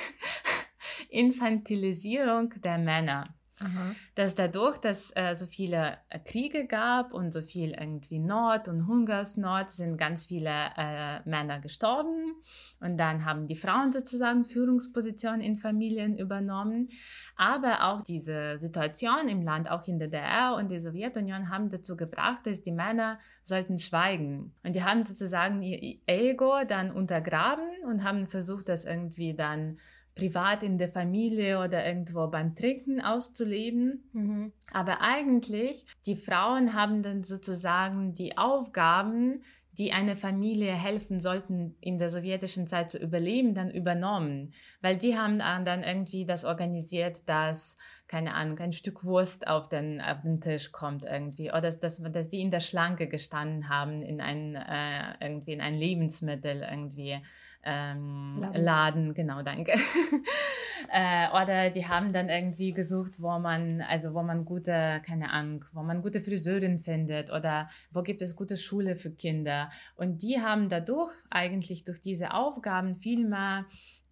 Infantilisierung 1.10 2.54
der 2.62 2.78
Männer. 2.78 3.34
Aha. 3.60 3.94
Dass 4.14 4.34
dadurch, 4.34 4.78
dass 4.78 5.10
äh, 5.16 5.34
so 5.34 5.46
viele 5.46 5.98
äh, 6.08 6.18
Kriege 6.18 6.66
gab 6.66 7.12
und 7.14 7.32
so 7.32 7.42
viel 7.42 7.70
irgendwie 7.70 8.18
Not 8.18 8.68
und 8.68 8.86
Hungersnot, 8.86 9.70
sind 9.70 9.96
ganz 9.96 10.26
viele 10.26 10.50
äh, 10.76 11.20
Männer 11.28 11.60
gestorben 11.60 12.34
und 12.80 12.98
dann 12.98 13.24
haben 13.24 13.46
die 13.46 13.56
Frauen 13.56 13.92
sozusagen 13.92 14.44
Führungspositionen 14.44 15.40
in 15.40 15.56
Familien 15.56 16.18
übernommen. 16.18 16.90
Aber 17.36 17.84
auch 17.84 18.02
diese 18.02 18.58
Situation 18.58 19.28
im 19.28 19.42
Land, 19.42 19.70
auch 19.70 19.86
in 19.88 19.98
der 19.98 20.10
DDR 20.10 20.54
und 20.56 20.70
der 20.70 20.80
Sowjetunion, 20.80 21.48
haben 21.48 21.70
dazu 21.70 21.96
gebracht, 21.96 22.46
dass 22.46 22.62
die 22.62 22.72
Männer 22.72 23.18
sollten 23.44 23.78
schweigen. 23.78 24.54
Und 24.62 24.74
die 24.74 24.84
haben 24.84 25.02
sozusagen 25.04 25.62
ihr 25.62 25.98
Ego 26.06 26.64
dann 26.66 26.90
untergraben 26.90 27.68
und 27.86 28.04
haben 28.04 28.26
versucht, 28.26 28.68
das 28.68 28.84
irgendwie 28.84 29.34
dann 29.34 29.78
privat 30.14 30.62
in 30.62 30.78
der 30.78 30.90
Familie 30.90 31.60
oder 31.60 31.86
irgendwo 31.86 32.26
beim 32.26 32.54
Trinken 32.54 33.00
auszuleben. 33.00 34.10
Mhm. 34.12 34.52
Aber 34.72 35.00
eigentlich, 35.00 35.86
die 36.06 36.16
Frauen 36.16 36.74
haben 36.74 37.02
dann 37.02 37.22
sozusagen 37.22 38.14
die 38.14 38.36
Aufgaben, 38.36 39.42
die 39.72 39.92
eine 39.92 40.16
Familie 40.16 40.72
helfen 40.72 41.20
sollten, 41.20 41.76
in 41.80 41.96
der 41.96 42.10
sowjetischen 42.10 42.66
Zeit 42.66 42.90
zu 42.90 42.98
überleben, 42.98 43.54
dann 43.54 43.70
übernommen. 43.70 44.52
Weil 44.80 44.96
die 44.96 45.16
haben 45.16 45.38
dann 45.38 45.84
irgendwie 45.84 46.26
das 46.26 46.44
organisiert, 46.44 47.28
dass, 47.28 47.78
keine 48.08 48.34
Ahnung, 48.34 48.58
ein 48.58 48.72
Stück 48.72 49.04
Wurst 49.04 49.46
auf 49.46 49.68
den, 49.68 50.00
auf 50.00 50.22
den 50.22 50.40
Tisch 50.40 50.72
kommt 50.72 51.04
irgendwie. 51.04 51.50
Oder 51.50 51.62
dass, 51.62 51.78
dass, 51.78 52.02
dass 52.02 52.28
die 52.28 52.40
in 52.40 52.50
der 52.50 52.60
Schlanke 52.60 53.06
gestanden 53.06 53.68
haben, 53.68 54.02
in 54.02 54.20
ein, 54.20 54.56
äh, 54.56 55.14
irgendwie 55.20 55.52
in 55.52 55.60
ein 55.60 55.76
Lebensmittel 55.76 56.66
irgendwie 56.68 57.20
ähm, 57.62 58.36
Laden. 58.38 58.64
Laden. 58.64 59.14
genau, 59.14 59.42
danke. 59.42 59.72
äh, 60.92 61.28
oder 61.30 61.70
die 61.70 61.86
haben 61.86 62.12
dann 62.12 62.28
irgendwie 62.28 62.72
gesucht, 62.72 63.20
wo 63.20 63.38
man, 63.38 63.82
also 63.82 64.14
wo 64.14 64.22
man 64.22 64.44
gute, 64.44 65.00
keine 65.04 65.30
Ahnung, 65.30 65.64
wo 65.72 65.82
man 65.82 66.02
gute 66.02 66.20
Friseurin 66.20 66.78
findet 66.78 67.30
oder 67.30 67.68
wo 67.90 68.02
gibt 68.02 68.22
es 68.22 68.36
gute 68.36 68.56
Schule 68.56 68.96
für 68.96 69.10
Kinder. 69.10 69.70
Und 69.96 70.22
die 70.22 70.40
haben 70.40 70.68
dadurch 70.68 71.12
eigentlich 71.28 71.84
durch 71.84 72.00
diese 72.00 72.32
Aufgaben 72.34 72.94
viel 72.94 73.26
mehr 73.26 73.66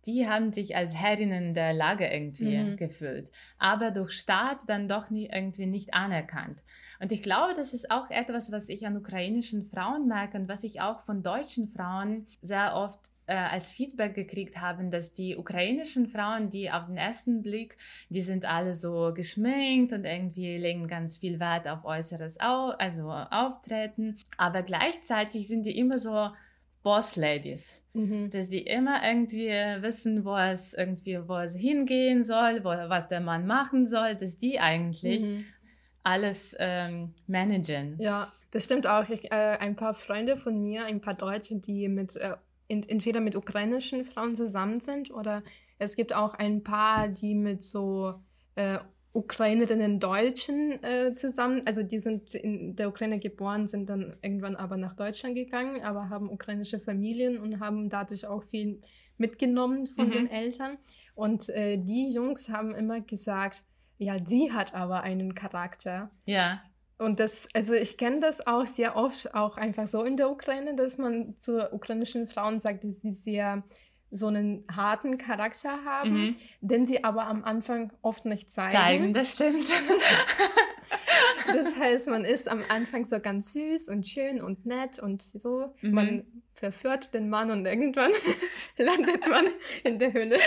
die 0.06 0.26
haben 0.26 0.52
sich 0.52 0.74
als 0.74 0.94
Herrinnen 0.94 1.52
der 1.52 1.74
Lage 1.74 2.06
irgendwie 2.06 2.56
mhm. 2.56 2.76
gefühlt, 2.76 3.30
aber 3.58 3.90
durch 3.90 4.12
Staat 4.12 4.60
dann 4.66 4.88
doch 4.88 5.10
nie, 5.10 5.28
irgendwie 5.30 5.66
nicht 5.66 5.92
anerkannt. 5.92 6.62
Und 6.98 7.12
ich 7.12 7.22
glaube, 7.22 7.54
das 7.54 7.74
ist 7.74 7.90
auch 7.90 8.08
etwas, 8.08 8.50
was 8.50 8.70
ich 8.70 8.86
an 8.86 8.96
ukrainischen 8.96 9.64
Frauen 9.68 10.08
merke 10.08 10.38
und 10.38 10.48
was 10.48 10.64
ich 10.64 10.80
auch 10.80 11.00
von 11.00 11.22
deutschen 11.22 11.68
Frauen 11.68 12.26
sehr 12.40 12.74
oft 12.74 12.98
äh, 13.28 13.34
als 13.34 13.70
Feedback 13.70 14.14
gekriegt 14.14 14.60
haben, 14.60 14.90
dass 14.90 15.12
die 15.12 15.36
ukrainischen 15.36 16.06
Frauen, 16.06 16.50
die 16.50 16.70
auf 16.70 16.86
den 16.86 16.96
ersten 16.96 17.42
Blick, 17.42 17.76
die 18.08 18.22
sind 18.22 18.44
alle 18.44 18.74
so 18.74 19.12
geschminkt 19.14 19.92
und 19.92 20.04
irgendwie 20.04 20.56
legen 20.56 20.88
ganz 20.88 21.18
viel 21.18 21.38
Wert 21.38 21.68
auf 21.68 21.84
äußeres 21.84 22.40
Au 22.40 22.70
also 22.78 23.10
Auftreten, 23.10 24.16
aber 24.36 24.62
gleichzeitig 24.62 25.46
sind 25.46 25.66
die 25.66 25.78
immer 25.78 25.98
so 25.98 26.30
Boss 26.82 27.16
Ladies, 27.16 27.82
mhm. 27.92 28.30
dass 28.30 28.48
die 28.48 28.62
immer 28.62 29.04
irgendwie 29.04 29.48
wissen, 29.82 30.24
wo 30.24 30.36
es 30.36 30.72
irgendwie, 30.72 31.18
wo 31.28 31.36
es 31.36 31.54
hingehen 31.54 32.24
soll, 32.24 32.64
wo, 32.64 32.70
was 32.70 33.08
der 33.08 33.20
Mann 33.20 33.46
machen 33.46 33.86
soll, 33.86 34.14
dass 34.14 34.38
die 34.38 34.58
eigentlich 34.58 35.22
mhm. 35.22 35.44
alles 36.02 36.56
ähm, 36.58 37.14
managen. 37.26 37.96
Ja, 37.98 38.32
das 38.52 38.64
stimmt 38.64 38.86
auch. 38.86 39.06
Ich, 39.10 39.30
äh, 39.30 39.58
ein 39.60 39.76
paar 39.76 39.92
Freunde 39.92 40.38
von 40.38 40.62
mir, 40.62 40.86
ein 40.86 41.02
paar 41.02 41.14
Deutsche, 41.14 41.56
die 41.56 41.88
mit 41.88 42.16
äh, 42.16 42.36
entweder 42.68 43.20
mit 43.20 43.34
ukrainischen 43.34 44.04
Frauen 44.04 44.34
zusammen 44.34 44.80
sind 44.80 45.10
oder 45.10 45.42
es 45.78 45.96
gibt 45.96 46.14
auch 46.14 46.34
ein 46.34 46.62
paar, 46.62 47.08
die 47.08 47.34
mit 47.34 47.62
so 47.62 48.14
äh, 48.56 48.78
Ukrainerinnen 49.12 50.00
Deutschen 50.00 50.82
äh, 50.84 51.14
zusammen, 51.14 51.62
also 51.64 51.82
die 51.82 51.98
sind 51.98 52.34
in 52.34 52.76
der 52.76 52.88
Ukraine 52.88 53.18
geboren, 53.18 53.66
sind 53.66 53.88
dann 53.88 54.16
irgendwann 54.22 54.54
aber 54.54 54.76
nach 54.76 54.94
Deutschland 54.94 55.34
gegangen, 55.34 55.82
aber 55.82 56.10
haben 56.10 56.30
ukrainische 56.30 56.78
Familien 56.78 57.38
und 57.40 57.58
haben 57.58 57.88
dadurch 57.88 58.26
auch 58.26 58.44
viel 58.44 58.82
mitgenommen 59.16 59.86
von 59.86 60.08
mhm. 60.08 60.12
den 60.12 60.30
Eltern. 60.30 60.78
Und 61.14 61.48
äh, 61.48 61.78
die 61.78 62.12
Jungs 62.12 62.48
haben 62.48 62.74
immer 62.74 63.00
gesagt, 63.00 63.64
ja, 63.98 64.16
sie 64.24 64.52
hat 64.52 64.74
aber 64.74 65.02
einen 65.02 65.34
Charakter. 65.34 66.10
Ja. 66.24 66.62
Und 66.98 67.20
das, 67.20 67.46
also 67.54 67.74
ich 67.74 67.96
kenne 67.96 68.18
das 68.18 68.44
auch 68.46 68.66
sehr 68.66 68.96
oft, 68.96 69.34
auch 69.34 69.56
einfach 69.56 69.86
so 69.86 70.02
in 70.02 70.16
der 70.16 70.30
Ukraine, 70.30 70.74
dass 70.74 70.98
man 70.98 71.36
zu 71.38 71.72
ukrainischen 71.72 72.26
Frauen 72.26 72.58
sagt, 72.58 72.82
dass 72.82 73.00
sie 73.00 73.12
sehr 73.12 73.62
so 74.10 74.26
einen 74.26 74.64
harten 74.74 75.18
Charakter 75.18 75.84
haben, 75.84 76.12
mhm. 76.12 76.36
den 76.60 76.86
sie 76.86 77.04
aber 77.04 77.26
am 77.26 77.44
Anfang 77.44 77.92
oft 78.02 78.24
nicht 78.24 78.50
zeigen. 78.50 78.72
Zeigen, 78.72 79.14
das 79.14 79.32
stimmt. 79.32 79.66
das 81.48 81.76
heißt, 81.76 82.08
man 82.08 82.24
ist 82.24 82.48
am 82.48 82.62
Anfang 82.68 83.04
so 83.04 83.20
ganz 83.20 83.52
süß 83.52 83.88
und 83.88 84.06
schön 84.06 84.40
und 84.40 84.66
nett 84.66 84.98
und 84.98 85.22
so. 85.22 85.74
Mhm. 85.80 85.90
Man 85.90 86.24
verführt 86.54 87.14
den 87.14 87.28
Mann 87.28 87.50
und 87.50 87.64
irgendwann 87.66 88.10
landet 88.76 89.28
man 89.28 89.46
in 89.84 89.98
der 89.98 90.12
Höhle. 90.12 90.38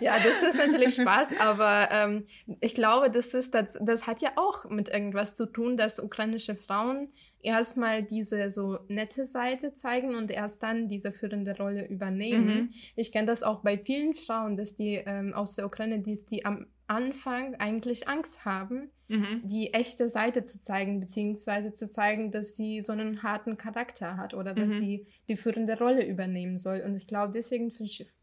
ja, 0.00 0.14
das 0.14 0.42
ist 0.48 0.58
natürlich 0.58 0.94
Spaß, 0.94 1.40
aber 1.40 1.88
ähm, 1.90 2.26
ich 2.60 2.74
glaube, 2.74 3.10
das, 3.10 3.34
ist, 3.34 3.54
das, 3.54 3.78
das 3.80 4.06
hat 4.06 4.20
ja 4.20 4.32
auch 4.36 4.68
mit 4.70 4.88
irgendwas 4.88 5.34
zu 5.34 5.46
tun, 5.46 5.76
dass 5.76 5.98
ukrainische 5.98 6.54
Frauen 6.54 7.12
erstmal 7.44 8.02
diese 8.02 8.50
so 8.50 8.78
nette 8.88 9.26
Seite 9.26 9.72
zeigen 9.72 10.14
und 10.14 10.30
erst 10.30 10.62
dann 10.62 10.88
diese 10.88 11.12
führende 11.12 11.56
Rolle 11.56 11.86
übernehmen. 11.86 12.46
Mhm. 12.46 12.74
Ich 12.96 13.12
kenne 13.12 13.26
das 13.26 13.42
auch 13.42 13.60
bei 13.60 13.78
vielen 13.78 14.14
Frauen, 14.14 14.56
dass 14.56 14.74
die 14.74 15.02
ähm, 15.04 15.34
aus 15.34 15.54
der 15.54 15.66
Ukraine, 15.66 16.00
die, 16.00 16.18
die 16.30 16.44
am 16.44 16.66
Anfang 16.86 17.54
eigentlich 17.56 18.08
Angst 18.08 18.44
haben, 18.44 18.90
mhm. 19.08 19.42
die 19.44 19.72
echte 19.72 20.08
Seite 20.08 20.44
zu 20.44 20.62
zeigen, 20.62 21.00
beziehungsweise 21.00 21.72
zu 21.72 21.88
zeigen, 21.88 22.30
dass 22.30 22.56
sie 22.56 22.80
so 22.80 22.92
einen 22.92 23.22
harten 23.22 23.56
Charakter 23.56 24.16
hat 24.16 24.34
oder 24.34 24.54
dass 24.54 24.70
mhm. 24.70 24.78
sie 24.78 25.06
die 25.28 25.36
führende 25.36 25.78
Rolle 25.78 26.06
übernehmen 26.06 26.58
soll. 26.58 26.80
Und 26.80 26.96
ich 26.96 27.06
glaube, 27.06 27.32
deswegen 27.32 27.72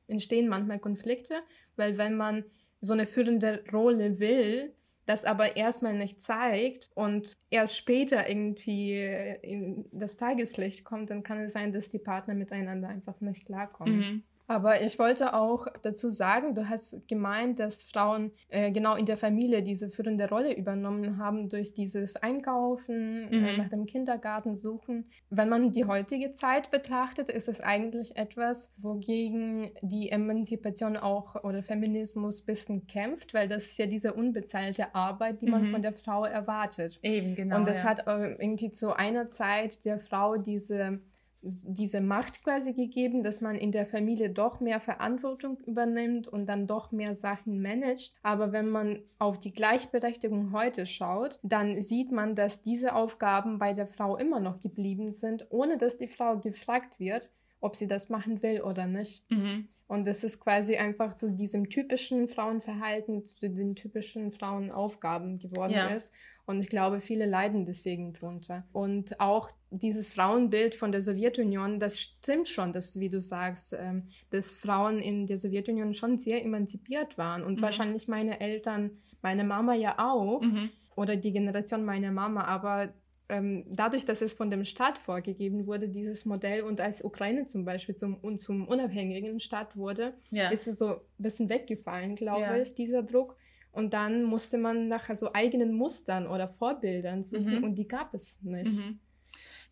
entstehen 0.08 0.48
manchmal 0.48 0.80
Konflikte, 0.80 1.36
weil 1.76 1.98
wenn 1.98 2.17
man 2.17 2.44
so 2.80 2.94
eine 2.94 3.06
führende 3.06 3.63
Rolle 3.72 4.20
will, 4.20 4.74
das 5.06 5.26
aber 5.26 5.58
erstmal 5.58 5.98
nicht 5.98 6.22
zeigt 6.22 6.89
und 6.94 7.34
erst 7.50 7.76
später 7.78 8.30
irgendwie 8.30 8.96
in 9.41 9.86
das 9.91 10.17
Tageslicht 10.17 10.86
kommt, 10.86 11.10
dann 11.10 11.24
kann 11.24 11.39
es 11.39 11.54
sein, 11.54 11.74
dass 11.74 11.89
die 11.89 12.00
Partner 12.00 12.34
miteinander 12.34 12.88
einfach 12.88 13.20
nicht 13.20 13.46
klarkommen. 13.46 13.98
Mhm. 13.98 14.24
Aber 14.52 14.82
ich 14.82 15.00
wollte 15.00 15.34
auch 15.34 15.66
dazu 15.82 16.10
sagen, 16.10 16.56
du 16.56 16.68
hast 16.68 17.08
gemeint, 17.08 17.58
dass 17.58 17.84
Frauen 17.84 18.32
äh, 18.50 18.70
genau 18.74 18.96
in 18.96 19.06
der 19.06 19.16
Familie 19.16 19.64
diese 19.64 19.90
führende 19.90 20.28
Rolle 20.28 20.54
übernommen 20.54 21.18
haben 21.18 21.48
durch 21.48 21.74
dieses 21.74 22.18
Einkaufen, 22.18 23.30
äh, 23.32 23.36
mhm. 23.38 23.46
äh, 23.46 23.58
nach 23.58 23.70
dem 23.70 23.86
Kindergarten 23.86 24.58
suchen. 24.58 25.06
Wenn 25.30 25.48
man 25.48 25.72
die 25.72 25.86
heutige 25.86 26.34
Zeit 26.34 26.70
betrachtet, 26.70 27.30
ist 27.30 27.48
es 27.48 27.62
eigentlich 27.62 28.18
etwas, 28.18 28.74
wogegen 28.76 29.72
die 29.82 30.10
Emanzipation 30.10 30.98
auch 30.98 31.42
oder 31.46 31.64
Feminismus 31.64 32.42
ein 32.42 32.46
bisschen 32.46 32.88
kämpft, 32.88 33.34
weil 33.34 33.48
das 33.48 33.68
ist 33.68 33.78
ja 33.78 33.86
diese 33.86 34.12
unbezahlte 34.12 34.94
Arbeit, 34.94 35.42
die 35.42 35.46
man 35.46 35.68
mhm. 35.68 35.72
von 35.72 35.82
der 35.82 35.94
Frau 35.94 36.26
erwartet. 36.26 37.00
Eben, 37.04 37.36
genau. 37.36 37.56
Und 37.56 37.70
das 37.70 37.84
ja. 37.84 37.90
hat 37.90 38.06
äh, 38.06 38.34
irgendwie 38.34 38.70
zu 38.70 38.94
einer 38.94 39.30
Zeit 39.30 39.86
der 39.86 39.98
Frau 39.98 40.36
diese 40.36 41.00
diese 41.41 42.01
Macht 42.01 42.43
quasi 42.43 42.73
gegeben, 42.73 43.23
dass 43.23 43.41
man 43.41 43.56
in 43.56 43.71
der 43.71 43.86
Familie 43.86 44.30
doch 44.30 44.60
mehr 44.60 44.80
Verantwortung 44.80 45.58
übernimmt 45.65 46.27
und 46.27 46.45
dann 46.45 46.67
doch 46.67 46.91
mehr 46.91 47.15
Sachen 47.15 47.62
managt. 47.62 48.15
Aber 48.21 48.51
wenn 48.51 48.69
man 48.69 48.99
auf 49.17 49.39
die 49.39 49.54
Gleichberechtigung 49.54 50.51
heute 50.51 50.86
schaut, 50.86 51.39
dann 51.41 51.82
sieht 51.82 52.12
man, 52.12 52.36
dass 52.36 52.62
diese 52.62 52.95
Aufgaben 52.95 53.58
bei 53.58 53.73
der 53.73 53.88
Frau 53.88 54.17
immer 54.17 54.39
noch 54.39 54.60
geblieben 54.60 55.12
sind, 55.12 55.47
ohne 55.49 55.77
dass 55.77 55.97
die 55.97 56.08
Frau 56.08 56.38
gefragt 56.38 56.99
wird, 56.99 57.30
ob 57.60 57.75
sie 57.75 57.88
das 57.88 58.10
machen 58.10 58.43
will 58.43 58.62
oder 58.62 58.86
nicht. 58.86 59.30
Mhm. 59.32 59.67
Und 59.88 60.08
das 60.08 60.23
ist 60.23 60.39
quasi 60.39 60.77
einfach 60.77 61.17
zu 61.17 61.32
diesem 61.32 61.69
typischen 61.69 62.30
Frauenverhalten, 62.30 63.25
zu 63.25 63.49
den 63.49 63.75
typischen 63.75 64.32
Frauenaufgaben 64.32 65.38
geworden 65.38 65.73
ja. 65.73 65.88
ist. 65.88 66.13
Und 66.45 66.62
ich 66.62 66.69
glaube, 66.69 67.01
viele 67.01 67.25
leiden 67.25 67.65
deswegen 67.65 68.13
drunter. 68.13 68.63
Und 68.71 69.19
auch 69.19 69.51
dieses 69.71 70.12
Frauenbild 70.13 70.75
von 70.75 70.91
der 70.91 71.01
Sowjetunion, 71.01 71.79
das 71.79 71.99
stimmt 71.99 72.49
schon, 72.49 72.73
dass, 72.73 72.99
wie 72.99 73.10
du 73.10 73.21
sagst, 73.21 73.73
ähm, 73.73 74.10
dass 74.29 74.53
Frauen 74.53 74.99
in 74.99 75.27
der 75.27 75.38
Sowjetunion 75.38 75.93
schon 75.93 76.17
sehr 76.17 76.43
emanzipiert 76.43 77.17
waren. 77.17 77.43
Und 77.43 77.57
mhm. 77.57 77.62
wahrscheinlich 77.62 78.07
meine 78.07 78.41
Eltern, 78.41 78.91
meine 79.21 79.45
Mama 79.45 79.73
ja 79.73 79.95
auch, 79.97 80.41
mhm. 80.41 80.69
oder 80.95 81.15
die 81.15 81.31
Generation 81.31 81.86
meiner 81.86 82.12
Mama. 82.12 82.43
Aber 82.43 82.93
ähm, 83.29 83.63
dadurch, 83.69 84.03
dass 84.03 84.21
es 84.21 84.34
von 84.34 84.51
dem 84.51 84.65
Staat 84.65 84.97
vorgegeben 84.97 85.65
wurde, 85.65 85.88
dieses 85.88 86.25
Modell, 86.25 86.63
und 86.63 86.81
als 86.81 87.01
Ukraine 87.01 87.45
zum 87.45 87.63
Beispiel 87.63 87.95
zum, 87.95 88.39
zum 88.39 88.67
unabhängigen 88.67 89.39
Staat 89.39 89.77
wurde, 89.77 90.13
ja. 90.31 90.49
ist 90.49 90.67
es 90.67 90.79
so 90.79 90.95
ein 90.95 90.99
bisschen 91.17 91.47
weggefallen, 91.47 92.15
glaube 92.15 92.41
ja. 92.41 92.57
ich, 92.57 92.75
dieser 92.75 93.03
Druck. 93.03 93.38
Und 93.71 93.93
dann 93.93 94.25
musste 94.25 94.57
man 94.57 94.89
nach 94.89 95.15
so 95.15 95.31
eigenen 95.31 95.73
Mustern 95.73 96.27
oder 96.27 96.49
Vorbildern 96.49 97.23
suchen 97.23 97.60
mhm. 97.60 97.63
und 97.63 97.75
die 97.75 97.88
gab 97.88 98.13
es 98.13 98.41
nicht. 98.41 98.69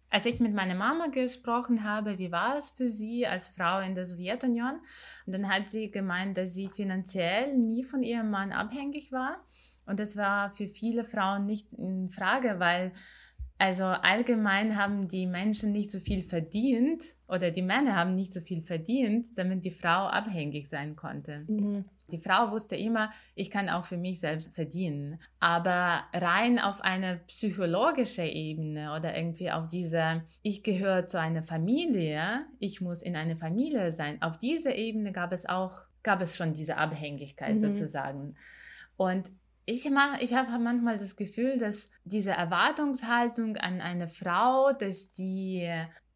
Als 0.10 0.26
ich 0.26 0.40
mit 0.40 0.54
meiner 0.54 0.76
Mama 0.76 1.08
gesprochen 1.08 1.84
habe, 1.84 2.18
wie 2.18 2.32
war 2.32 2.58
es 2.58 2.72
für 2.72 2.88
sie 2.88 3.28
als 3.28 3.50
Frau 3.50 3.80
in 3.80 3.94
der 3.94 4.06
Sowjetunion? 4.06 4.80
Und 5.26 5.34
dann 5.34 5.50
hat 5.50 5.68
sie 5.68 5.92
gemeint, 5.92 6.38
dass 6.38 6.54
sie 6.54 6.70
finanziell 6.70 7.56
nie 7.56 7.84
von 7.84 8.02
ihrem 8.02 8.32
Mann 8.32 8.52
abhängig 8.52 9.12
war. 9.12 9.46
Und 9.86 10.00
das 10.00 10.18
war 10.18 10.52
für 10.52 10.68
viele 10.68 11.04
Frauen 11.04 11.46
nicht 11.46 11.72
in 11.74 12.10
Frage, 12.10 12.60
weil 12.60 12.92
also 13.60 13.84
allgemein 13.84 14.78
haben 14.78 15.10
die 15.10 15.26
Menschen 15.26 15.74
nicht 15.74 15.92
so 15.92 16.00
viel 16.00 16.24
verdient 16.24 17.04
oder 17.28 17.52
die 17.52 17.62
Männer 17.62 17.96
haben 17.96 18.16
nicht 18.16 18.34
so 18.34 18.40
viel 18.40 18.62
verdient, 18.62 19.28
damit 19.36 19.66
die 19.66 19.72
Frau 19.72 20.08
abhängig 20.08 20.70
sein 20.70 20.96
konnte. 20.96 21.44
Mhm. 21.48 21.86
Die 22.12 22.20
Frau 22.20 22.52
wusste 22.52 22.76
immer, 22.76 23.12
ich 23.36 23.50
kann 23.50 23.70
auch 23.70 23.86
für 23.86 23.98
mich 23.98 24.20
selbst 24.20 24.54
verdienen. 24.56 25.20
Aber 25.40 26.04
rein 26.14 26.60
auf 26.60 26.82
eine 26.82 27.22
psychologische 27.28 28.24
Ebene 28.24 28.94
oder 28.96 29.16
irgendwie 29.16 29.52
auf 29.52 29.68
diese, 29.68 30.24
ich 30.42 30.64
gehöre 30.64 31.06
zu 31.06 31.20
einer 31.20 31.44
Familie, 31.44 32.46
ich 32.60 32.82
muss 32.82 33.02
in 33.02 33.16
einer 33.16 33.36
Familie 33.36 33.92
sein, 33.92 34.22
auf 34.22 34.38
dieser 34.38 34.76
Ebene 34.76 35.12
gab 35.12 35.32
es 35.34 35.48
auch 35.48 35.82
gab 36.04 36.22
es 36.22 36.38
schon 36.38 36.54
diese 36.54 36.78
Abhängigkeit 36.78 37.56
mhm. 37.56 37.60
sozusagen. 37.60 38.36
Und 38.98 39.30
ich, 39.66 39.86
ich 40.20 40.34
habe 40.34 40.60
manchmal 40.60 40.98
das 40.98 41.16
Gefühl, 41.16 41.58
dass 41.58 41.88
diese 42.04 42.32
Erwartungshaltung 42.32 43.58
an 43.58 43.82
eine 43.82 44.08
Frau, 44.08 44.72
dass 44.74 45.12
die 45.12 45.70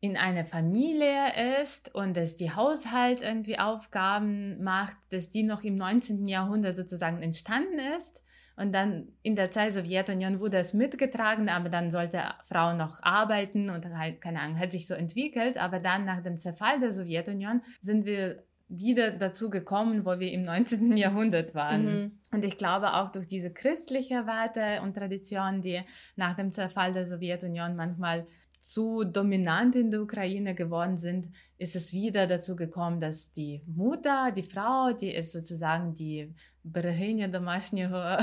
in 0.04 0.18
einer 0.18 0.44
Familie 0.44 1.62
ist 1.62 1.96
und 1.96 2.18
dass 2.18 2.36
die 2.36 2.52
Haushalt 2.52 3.22
irgendwie 3.22 3.58
Aufgaben 3.58 4.62
macht, 4.62 4.98
dass 5.12 5.30
die 5.30 5.44
noch 5.44 5.64
im 5.64 5.76
19. 5.76 6.28
Jahrhundert 6.28 6.76
sozusagen 6.76 7.24
entstanden 7.24 7.80
ist. 7.98 8.22
Und 8.58 8.74
dann 8.74 9.08
in 9.22 9.38
der 9.38 9.50
Zeit 9.50 9.72
Sowjetunion 9.72 10.42
wurde 10.42 10.58
es 10.58 10.74
mitgetragen, 10.74 11.48
aber 11.48 11.70
dann 11.70 11.90
sollte 11.90 12.22
Frau 12.48 12.74
noch 12.74 13.02
arbeiten 13.02 13.70
und 13.70 13.86
halt, 13.98 14.20
keine 14.20 14.42
Ahnung, 14.42 14.60
hat 14.60 14.74
sich 14.74 14.88
so 14.88 14.94
entwickelt. 14.94 15.58
Aber 15.58 15.80
dann 15.80 16.04
nach 16.04 16.22
dem 16.22 16.38
Zerfall 16.38 16.82
der 16.82 16.92
Sowjetunion 16.92 17.62
sind 17.80 18.06
wir 18.06 18.44
wieder 18.68 19.12
dazu 19.12 19.50
gekommen, 19.50 20.06
wo 20.06 20.20
wir 20.20 20.34
im 20.34 20.42
19. 20.42 20.98
Jahrhundert 20.98 21.56
waren. 21.56 21.86
Mhm. 21.86 22.12
Und 22.34 22.44
ich 22.44 22.58
glaube 22.58 22.96
auch 22.96 23.10
durch 23.14 23.28
diese 23.28 23.54
christliche 23.54 24.28
Werte 24.28 24.82
und 24.82 24.96
Tradition, 24.96 25.62
die 25.62 25.82
nach 26.18 26.36
dem 26.36 26.52
Zerfall 26.52 26.92
der 26.92 27.06
Sowjetunion 27.06 27.78
manchmal 27.78 28.28
zu 28.63 29.05
dominant 29.05 29.77
in 29.77 29.91
der 29.91 30.03
Ukraine 30.03 30.55
geworden 30.55 30.99
sind, 30.99 31.29
ist 31.57 31.75
es 31.75 31.93
wieder 31.93 32.27
dazu 32.27 32.55
gekommen, 32.55 33.01
dass 33.01 33.33
die 33.33 33.63
Mutter, 33.67 34.31
die 34.31 34.43
Frau, 34.43 34.93
die 34.93 35.15
ist 35.15 35.33
sozusagen 35.33 35.95
die 35.95 36.35
Берегиня 36.63 37.29
домашнего. 37.29 38.19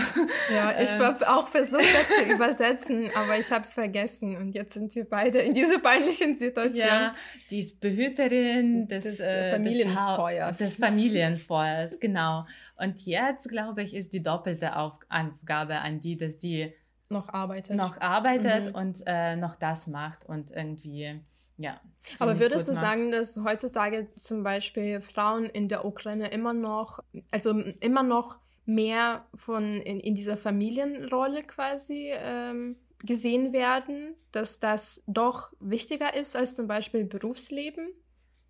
Ja, 0.54 0.80
ich 0.80 0.92
habe 0.92 1.28
auch 1.28 1.48
versucht, 1.48 1.82
das 1.82 2.08
zu 2.08 2.34
übersetzen, 2.34 3.10
aber 3.16 3.40
ich 3.40 3.52
habe 3.52 3.64
es 3.64 3.74
vergessen 3.74 4.38
und 4.38 4.54
jetzt 4.54 4.74
sind 4.74 4.94
wir 4.94 5.10
beide 5.10 5.40
in 5.40 5.56
dieser 5.56 5.80
peinlichen 5.80 6.38
Situation. 6.38 6.78
Ja, 6.78 7.16
die 7.50 7.60
ist 7.60 7.80
Behüterin 7.80 8.88
des, 8.88 9.04
des 9.04 9.20
äh, 9.20 9.52
Familienfeuers. 9.52 10.58
Des, 10.60 10.68
des 10.70 10.78
Familienfeuers, 10.78 12.00
genau. 12.00 12.46
Und 12.78 13.06
jetzt, 13.08 13.50
glaube 13.50 13.82
ich, 13.82 13.96
ist 13.96 14.14
die 14.14 14.22
doppelte 14.22 14.76
Aufgabe 14.76 15.80
an 15.80 16.00
die, 16.00 16.16
dass 16.16 16.38
die 16.38 16.72
noch 17.11 17.29
arbeitet. 17.29 17.77
Noch 17.77 18.01
arbeitet 18.01 18.69
mhm. 18.69 18.75
und 18.75 19.03
äh, 19.07 19.37
noch 19.37 19.57
das 19.57 19.87
macht 19.87 20.27
und 20.27 20.51
irgendwie, 20.51 21.21
ja. 21.57 21.81
Aber 22.19 22.39
würdest 22.39 22.69
du 22.69 22.73
macht. 22.73 22.81
sagen, 22.81 23.11
dass 23.11 23.37
heutzutage 23.37 24.09
zum 24.15 24.43
Beispiel 24.43 25.01
Frauen 25.01 25.45
in 25.45 25.69
der 25.69 25.85
Ukraine 25.85 26.29
immer 26.29 26.53
noch, 26.53 27.01
also 27.31 27.51
immer 27.81 28.03
noch 28.03 28.39
mehr 28.65 29.25
von 29.35 29.81
in, 29.81 30.01
in 30.01 30.15
dieser 30.15 30.37
Familienrolle 30.37 31.43
quasi 31.43 32.11
ähm, 32.13 32.77
gesehen 33.03 33.53
werden, 33.53 34.15
dass 34.33 34.61
das 34.61 35.03
doch 35.07 35.53
wichtiger 35.61 36.15
ist 36.15 36.37
als 36.37 36.55
zum 36.55 36.69
Beispiel 36.69 37.05
Berufsleben? 37.05 37.89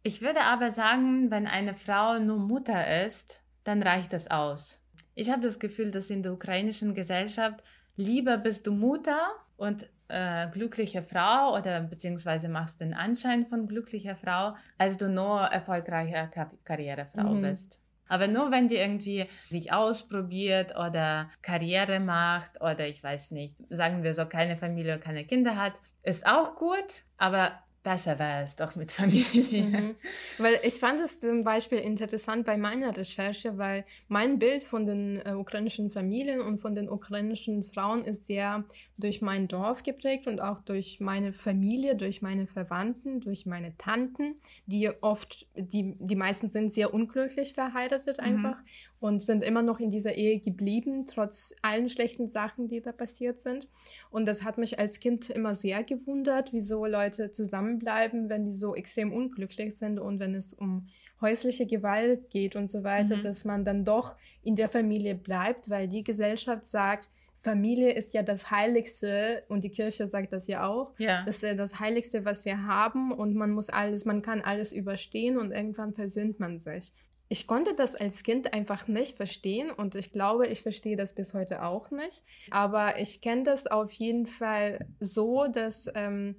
Ich 0.03 0.23
würde 0.23 0.43
aber 0.43 0.71
sagen, 0.71 1.31
wenn 1.31 1.47
eine 1.47 1.75
Frau 1.75 2.19
nur 2.19 2.39
Mutter 2.39 3.05
ist, 3.05 3.43
dann 3.65 3.83
reicht 3.83 4.13
das 4.13 4.31
aus. 4.31 4.83
Ich 5.15 5.31
habe 5.31 5.43
das 5.43 5.59
Gefühl, 5.59 5.91
dass 5.91 6.11
in 6.11 6.23
der 6.23 6.33
ukrainischen 6.33 6.95
Gesellschaft 6.95 7.63
lieber 8.01 8.39
bist 8.39 8.67
du 8.67 8.73
Mutter 8.73 9.19
und 9.57 9.89
äh, 10.09 10.49
glückliche 10.51 11.03
Frau 11.03 11.57
oder 11.57 11.81
beziehungsweise 11.81 12.49
machst 12.49 12.81
den 12.81 12.95
Anschein 12.95 13.47
von 13.47 13.69
glücklicher 13.69 14.17
Frau, 14.17 14.55
als 14.79 14.97
du 14.97 15.09
nur 15.09 15.41
erfolgreiche 15.41 16.29
Kar 16.33 16.51
Karrierefrau 16.65 17.35
mhm. 17.35 17.43
bist. 17.43 17.81
Aber 18.09 18.27
nur 18.27 18.51
wenn 18.51 18.67
die 18.67 18.77
irgendwie 18.77 19.29
sich 19.51 19.73
ausprobiert 19.73 20.75
oder 20.75 21.31
Karriere 21.43 22.01
macht 22.01 22.61
oder 22.61 22.89
ich 22.89 23.05
weiß 23.05 23.31
nicht, 23.31 23.55
sagen 23.69 24.03
wir 24.03 24.15
so, 24.15 24.27
keine 24.27 24.57
Familie, 24.57 24.99
keine 24.99 25.25
Kinder 25.25 25.57
hat, 25.57 25.75
ist 26.03 26.27
auch 26.27 26.57
gut, 26.57 27.05
aber 27.19 27.53
besser 27.83 28.19
wäre 28.19 28.43
es 28.43 28.57
doch 28.57 28.77
mit 28.77 28.93
Familie. 29.01 29.63
Mhm. 29.63 29.95
Weil 30.39 30.59
ich 30.63 30.75
fand 30.75 31.01
es 31.01 31.21
zum 31.21 31.45
Beispiel 31.45 31.79
interessant 31.79 32.45
bei 32.45 32.57
meiner 32.57 32.97
Recherche, 32.97 33.57
weil 33.59 33.85
mein 34.09 34.39
Bild 34.39 34.65
von 34.65 34.87
den 34.87 35.21
äh, 35.25 35.33
ukrainischen 35.33 35.91
Familien 35.91 36.41
und 36.41 36.61
von 36.61 36.75
den 36.75 36.89
ukrainischen 36.89 37.65
Frauen 37.65 38.05
ist 38.05 38.27
sehr 38.27 38.65
durch 38.99 39.23
mein 39.23 39.49
Dorf 39.49 39.83
geprägt 39.83 40.27
und 40.27 40.41
auch 40.41 40.61
durch 40.61 41.01
meine 41.01 41.33
Familie, 41.33 41.97
durch 41.97 42.23
meine 42.23 42.47
Verwandten, 42.47 43.21
durch 43.21 43.47
meine 43.47 43.77
Tanten, 43.79 44.37
die 44.67 44.91
oft, 45.01 45.47
die, 45.55 45.97
die 45.99 46.17
meisten 46.17 46.49
sind 46.49 46.75
sehr 46.75 46.93
unglücklich 46.93 47.55
verheiratet 47.55 48.19
mhm. 48.19 48.25
einfach 48.25 48.59
mhm. 48.59 48.69
und 49.01 49.23
sind 49.23 49.43
immer 49.43 49.63
noch 49.63 49.81
in 49.81 49.91
dieser 49.91 50.15
Ehe 50.15 50.39
geblieben, 50.39 51.07
trotz 51.07 51.55
allen 51.63 51.89
schlechten 51.89 52.29
Sachen, 52.29 52.69
die 52.69 52.81
da 52.81 52.93
passiert 52.93 53.41
sind. 53.41 53.69
Und 54.11 54.27
das 54.27 54.45
hat 54.45 54.59
mich 54.59 54.79
als 54.79 55.01
Kind 55.01 55.31
immer 55.31 55.55
sehr 55.55 55.83
gewundert, 55.83 56.53
wieso 56.53 56.85
Leute 56.85 57.31
zusammenbleiben, 57.71 58.29
wenn 58.29 58.45
die 58.45 58.53
so 58.53 58.75
extrem 58.75 59.13
unglücklich 59.13 59.77
sind 59.77 59.99
und 59.99 60.19
wenn 60.19 60.35
es 60.35 60.53
um 60.53 60.89
häusliche 61.21 61.67
Gewalt 61.67 62.31
geht 62.31 62.57
und 62.57 62.71
so 62.71 62.83
weiter, 62.83 63.17
mhm. 63.17 63.23
dass 63.23 63.45
man 63.45 63.65
dann 63.65 63.85
doch 63.85 64.17
in 64.43 64.57
der 64.57 64.69
Familie 64.69 65.15
bleibt, 65.15 65.69
weil 65.69 65.87
die 65.87 66.03
Gesellschaft 66.03 66.67
sagt, 66.67 67.11
Familie 67.43 67.93
ist 67.93 68.13
ja 68.13 68.23
das 68.23 68.51
Heiligste 68.51 69.45
und 69.49 69.65
die 69.65 69.71
Kirche 69.71 70.07
sagt 70.07 70.33
das 70.33 70.47
ja 70.47 70.67
auch. 70.67 70.93
Ja. 70.99 71.23
Das 71.25 71.37
ist 71.37 71.43
ja 71.43 71.55
das 71.55 71.81
Heiligste, 71.81 72.25
was 72.25 72.45
wir 72.45 72.67
haben 72.67 73.13
und 73.13 73.35
man 73.35 73.51
muss 73.51 73.71
alles, 73.71 74.05
man 74.05 74.23
kann 74.23 74.43
alles 74.43 74.73
überstehen 74.73 75.39
und 75.39 75.53
irgendwann 75.53 75.95
versöhnt 75.95 76.39
man 76.39 76.59
sich. 76.59 76.93
Ich 77.29 77.47
konnte 77.47 77.75
das 77.75 77.95
als 77.95 78.25
Kind 78.25 78.53
einfach 78.53 78.89
nicht 78.89 79.17
verstehen 79.17 79.71
und 79.71 79.95
ich 79.95 80.11
glaube, 80.11 80.49
ich 80.49 80.63
verstehe 80.63 80.97
das 80.97 81.15
bis 81.15 81.33
heute 81.33 81.63
auch 81.63 81.91
nicht. 81.91 82.25
Aber 82.51 82.99
ich 82.99 83.21
kenne 83.21 83.45
das 83.45 83.67
auf 83.69 83.93
jeden 83.93 84.27
Fall 84.27 84.87
so, 84.99 85.47
dass 85.47 85.89
ähm, 85.95 86.37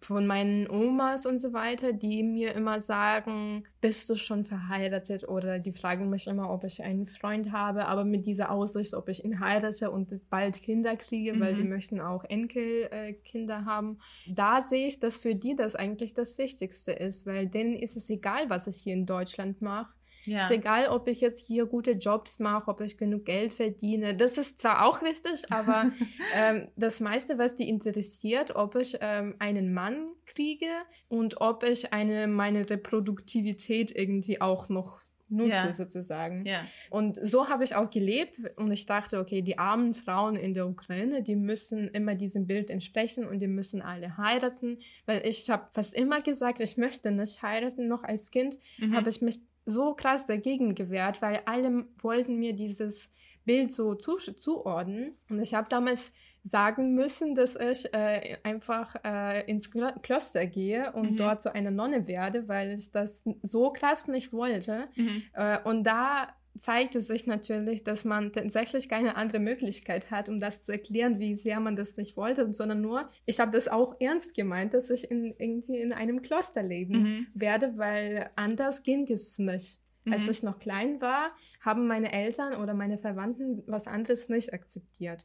von 0.00 0.26
meinen 0.26 0.68
Omas 0.68 1.24
und 1.24 1.38
so 1.38 1.52
weiter, 1.52 1.92
die 1.92 2.22
mir 2.24 2.54
immer 2.54 2.80
sagen, 2.80 3.64
bist 3.80 4.10
du 4.10 4.16
schon 4.16 4.44
verheiratet? 4.44 5.28
Oder 5.28 5.60
die 5.60 5.72
fragen 5.72 6.10
mich 6.10 6.26
immer, 6.26 6.50
ob 6.50 6.64
ich 6.64 6.82
einen 6.82 7.06
Freund 7.06 7.52
habe, 7.52 7.86
aber 7.86 8.04
mit 8.04 8.26
dieser 8.26 8.50
Aussicht, 8.50 8.94
ob 8.94 9.08
ich 9.08 9.24
ihn 9.24 9.38
heirate 9.38 9.90
und 9.90 10.28
bald 10.30 10.60
Kinder 10.62 10.96
kriege, 10.96 11.34
mhm. 11.34 11.40
weil 11.40 11.54
die 11.54 11.62
mhm. 11.62 11.70
möchten 11.70 12.00
auch 12.00 12.24
Enkelkinder 12.24 13.60
äh, 13.60 13.64
haben. 13.64 13.98
Da 14.28 14.62
sehe 14.62 14.88
ich, 14.88 14.98
dass 14.98 15.18
für 15.18 15.34
die 15.34 15.54
das 15.54 15.76
eigentlich 15.76 16.12
das 16.14 16.38
Wichtigste 16.38 16.92
ist, 16.92 17.24
weil 17.26 17.46
denen 17.46 17.74
ist 17.74 17.96
es 17.96 18.10
egal, 18.10 18.50
was 18.50 18.66
ich 18.66 18.76
hier 18.76 18.94
in 18.94 19.06
Deutschland 19.06 19.62
mache. 19.62 19.92
Ja. 20.24 20.44
Ist 20.44 20.50
egal, 20.50 20.88
ob 20.88 21.08
ich 21.08 21.20
jetzt 21.20 21.46
hier 21.46 21.66
gute 21.66 21.92
Jobs 21.92 22.38
mache, 22.38 22.70
ob 22.70 22.80
ich 22.80 22.96
genug 22.96 23.24
Geld 23.24 23.52
verdiene. 23.52 24.14
Das 24.14 24.38
ist 24.38 24.60
zwar 24.60 24.86
auch 24.86 25.02
wichtig, 25.02 25.50
aber 25.50 25.90
ähm, 26.36 26.68
das 26.76 27.00
meiste, 27.00 27.38
was 27.38 27.56
die 27.56 27.68
interessiert, 27.68 28.54
ob 28.54 28.76
ich 28.76 28.96
ähm, 29.00 29.34
einen 29.38 29.74
Mann 29.74 30.08
kriege 30.26 30.70
und 31.08 31.40
ob 31.40 31.64
ich 31.64 31.92
eine, 31.92 32.28
meine 32.28 32.68
Reproduktivität 32.68 33.94
irgendwie 33.94 34.40
auch 34.40 34.68
noch 34.68 35.02
nutze 35.32 35.50
ja. 35.50 35.72
sozusagen. 35.72 36.44
Ja. 36.46 36.66
Und 36.90 37.18
so 37.20 37.48
habe 37.48 37.64
ich 37.64 37.74
auch 37.74 37.90
gelebt 37.90 38.40
und 38.56 38.70
ich 38.70 38.86
dachte, 38.86 39.18
okay, 39.18 39.42
die 39.42 39.58
armen 39.58 39.94
Frauen 39.94 40.36
in 40.36 40.54
der 40.54 40.68
Ukraine, 40.68 41.22
die 41.22 41.36
müssen 41.36 41.88
immer 41.88 42.14
diesem 42.14 42.46
Bild 42.46 42.70
entsprechen 42.70 43.26
und 43.26 43.40
die 43.40 43.48
müssen 43.48 43.82
alle 43.82 44.16
heiraten, 44.18 44.78
weil 45.06 45.26
ich 45.26 45.50
habe 45.50 45.68
fast 45.72 45.94
immer 45.94 46.20
gesagt, 46.20 46.60
ich 46.60 46.76
möchte 46.76 47.10
nicht 47.10 47.42
heiraten. 47.42 47.88
Noch 47.88 48.04
als 48.04 48.30
Kind 48.30 48.58
mhm. 48.78 48.94
habe 48.94 49.08
ich 49.08 49.22
mich 49.22 49.40
so 49.64 49.94
krass 49.94 50.26
dagegen 50.26 50.74
gewehrt, 50.74 51.22
weil 51.22 51.42
alle 51.46 51.86
wollten 52.00 52.38
mir 52.38 52.52
dieses 52.52 53.10
Bild 53.44 53.72
so 53.72 53.94
zu, 53.94 54.16
zuordnen. 54.16 55.16
Und 55.28 55.40
ich 55.40 55.54
habe 55.54 55.68
damals 55.68 56.12
sagen 56.44 56.94
müssen, 56.94 57.34
dass 57.34 57.54
ich 57.54 57.92
äh, 57.94 58.36
einfach 58.42 58.96
äh, 59.04 59.48
ins 59.48 59.70
Kloster 59.70 60.46
gehe 60.46 60.92
und 60.92 61.12
mhm. 61.12 61.16
dort 61.16 61.42
zu 61.42 61.54
einer 61.54 61.70
Nonne 61.70 62.06
werde, 62.08 62.48
weil 62.48 62.72
ich 62.72 62.90
das 62.90 63.22
so 63.42 63.70
krass 63.70 64.08
nicht 64.08 64.32
wollte. 64.32 64.88
Mhm. 64.96 65.22
Äh, 65.34 65.58
und 65.62 65.84
da 65.84 66.28
zeigte 66.58 67.00
sich 67.00 67.26
natürlich, 67.26 67.82
dass 67.82 68.04
man 68.04 68.32
tatsächlich 68.32 68.88
keine 68.88 69.16
andere 69.16 69.38
Möglichkeit 69.38 70.10
hat, 70.10 70.28
um 70.28 70.38
das 70.38 70.62
zu 70.62 70.72
erklären, 70.72 71.18
wie 71.18 71.34
sehr 71.34 71.60
man 71.60 71.76
das 71.76 71.96
nicht 71.96 72.16
wollte, 72.16 72.52
sondern 72.52 72.80
nur, 72.80 73.08
ich 73.26 73.40
habe 73.40 73.52
das 73.52 73.68
auch 73.68 73.96
ernst 74.00 74.34
gemeint, 74.34 74.74
dass 74.74 74.90
ich 74.90 75.10
in, 75.10 75.34
irgendwie 75.38 75.80
in 75.80 75.92
einem 75.92 76.22
Kloster 76.22 76.62
leben 76.62 77.02
mhm. 77.02 77.26
werde, 77.34 77.78
weil 77.78 78.30
anders 78.36 78.82
ging 78.82 79.10
es 79.10 79.38
nicht. 79.38 79.80
Mhm. 80.04 80.12
Als 80.12 80.28
ich 80.28 80.42
noch 80.42 80.58
klein 80.58 81.00
war, 81.00 81.30
haben 81.60 81.86
meine 81.86 82.12
Eltern 82.12 82.60
oder 82.60 82.74
meine 82.74 82.98
Verwandten 82.98 83.62
was 83.66 83.86
anderes 83.86 84.28
nicht 84.28 84.52
akzeptiert. 84.52 85.24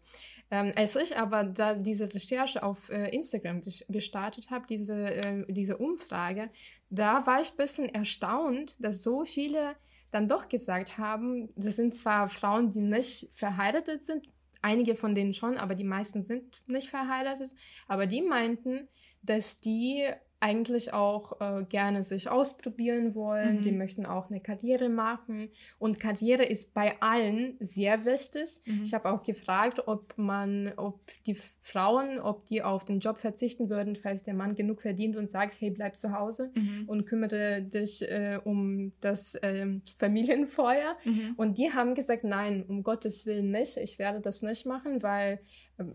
Ähm, 0.49 0.71
als 0.75 0.95
ich 0.95 1.17
aber 1.17 1.43
da 1.43 1.73
diese 1.73 2.13
Recherche 2.13 2.63
auf 2.63 2.89
äh, 2.89 3.09
Instagram 3.09 3.61
gestartet 3.89 4.49
habe, 4.49 4.65
diese, 4.67 5.15
äh, 5.15 5.45
diese 5.49 5.77
Umfrage, 5.77 6.49
da 6.89 7.25
war 7.25 7.41
ich 7.41 7.51
ein 7.51 7.57
bisschen 7.57 7.89
erstaunt, 7.89 8.81
dass 8.83 9.03
so 9.03 9.25
viele 9.25 9.75
dann 10.11 10.27
doch 10.27 10.49
gesagt 10.49 10.97
haben, 10.97 11.49
das 11.55 11.75
sind 11.75 11.95
zwar 11.95 12.27
Frauen, 12.27 12.71
die 12.71 12.81
nicht 12.81 13.29
verheiratet 13.33 14.03
sind, 14.03 14.27
einige 14.61 14.95
von 14.95 15.15
denen 15.15 15.33
schon, 15.33 15.57
aber 15.57 15.75
die 15.75 15.83
meisten 15.83 16.23
sind 16.23 16.61
nicht 16.67 16.89
verheiratet, 16.89 17.53
aber 17.87 18.07
die 18.07 18.21
meinten, 18.21 18.87
dass 19.21 19.59
die 19.59 20.09
eigentlich 20.39 20.93
auch 20.93 21.41
äh, 21.41 21.63
gerne 21.63 22.03
sich 22.03 22.29
ausprobieren 22.29 23.15
wollen, 23.15 23.57
Mhm. 23.57 23.61
die 23.63 23.71
möchten 23.71 24.05
auch 24.05 24.29
eine 24.29 24.39
Karriere 24.39 24.87
machen 24.87 25.49
und 25.79 25.99
Karriere 25.99 26.43
ist 26.45 26.73
bei 26.75 26.95
allen 27.01 27.55
sehr 27.59 28.05
wichtig. 28.05 28.61
Mhm. 28.65 28.83
Ich 28.83 28.93
habe 28.93 29.09
auch 29.11 29.23
gefragt, 29.23 29.81
ob 29.87 30.15
man, 30.17 30.73
ob 30.77 30.99
die 31.25 31.35
Frauen, 31.61 32.19
ob 32.19 32.45
die 32.45 32.61
auf 32.61 32.85
den 32.85 32.99
Job 32.99 33.17
verzichten 33.17 33.69
würden, 33.69 33.95
falls 33.95 34.21
der 34.21 34.35
Mann 34.35 34.55
genug 34.55 34.81
verdient 34.81 35.15
und 35.15 35.31
sagt, 35.31 35.55
hey, 35.59 35.71
bleib 35.71 35.97
zu 35.97 36.11
Hause 36.13 36.51
Mhm. 36.53 36.83
und 36.87 37.05
kümmere 37.05 37.63
dich 37.63 38.03
äh, 38.03 38.39
um 38.43 38.91
das 39.01 39.35
ähm, 39.41 39.81
Familienfeuer. 39.97 40.97
Mhm. 41.03 41.33
Und 41.37 41.57
die 41.57 41.71
haben 41.73 41.95
gesagt, 41.95 42.23
nein, 42.23 42.63
um 42.67 42.83
Gottes 42.83 43.25
Willen 43.25 43.49
nicht. 43.51 43.77
Ich 43.77 43.97
werde 43.97 44.21
das 44.21 44.41
nicht 44.41 44.65
machen, 44.65 45.01
weil 45.01 45.39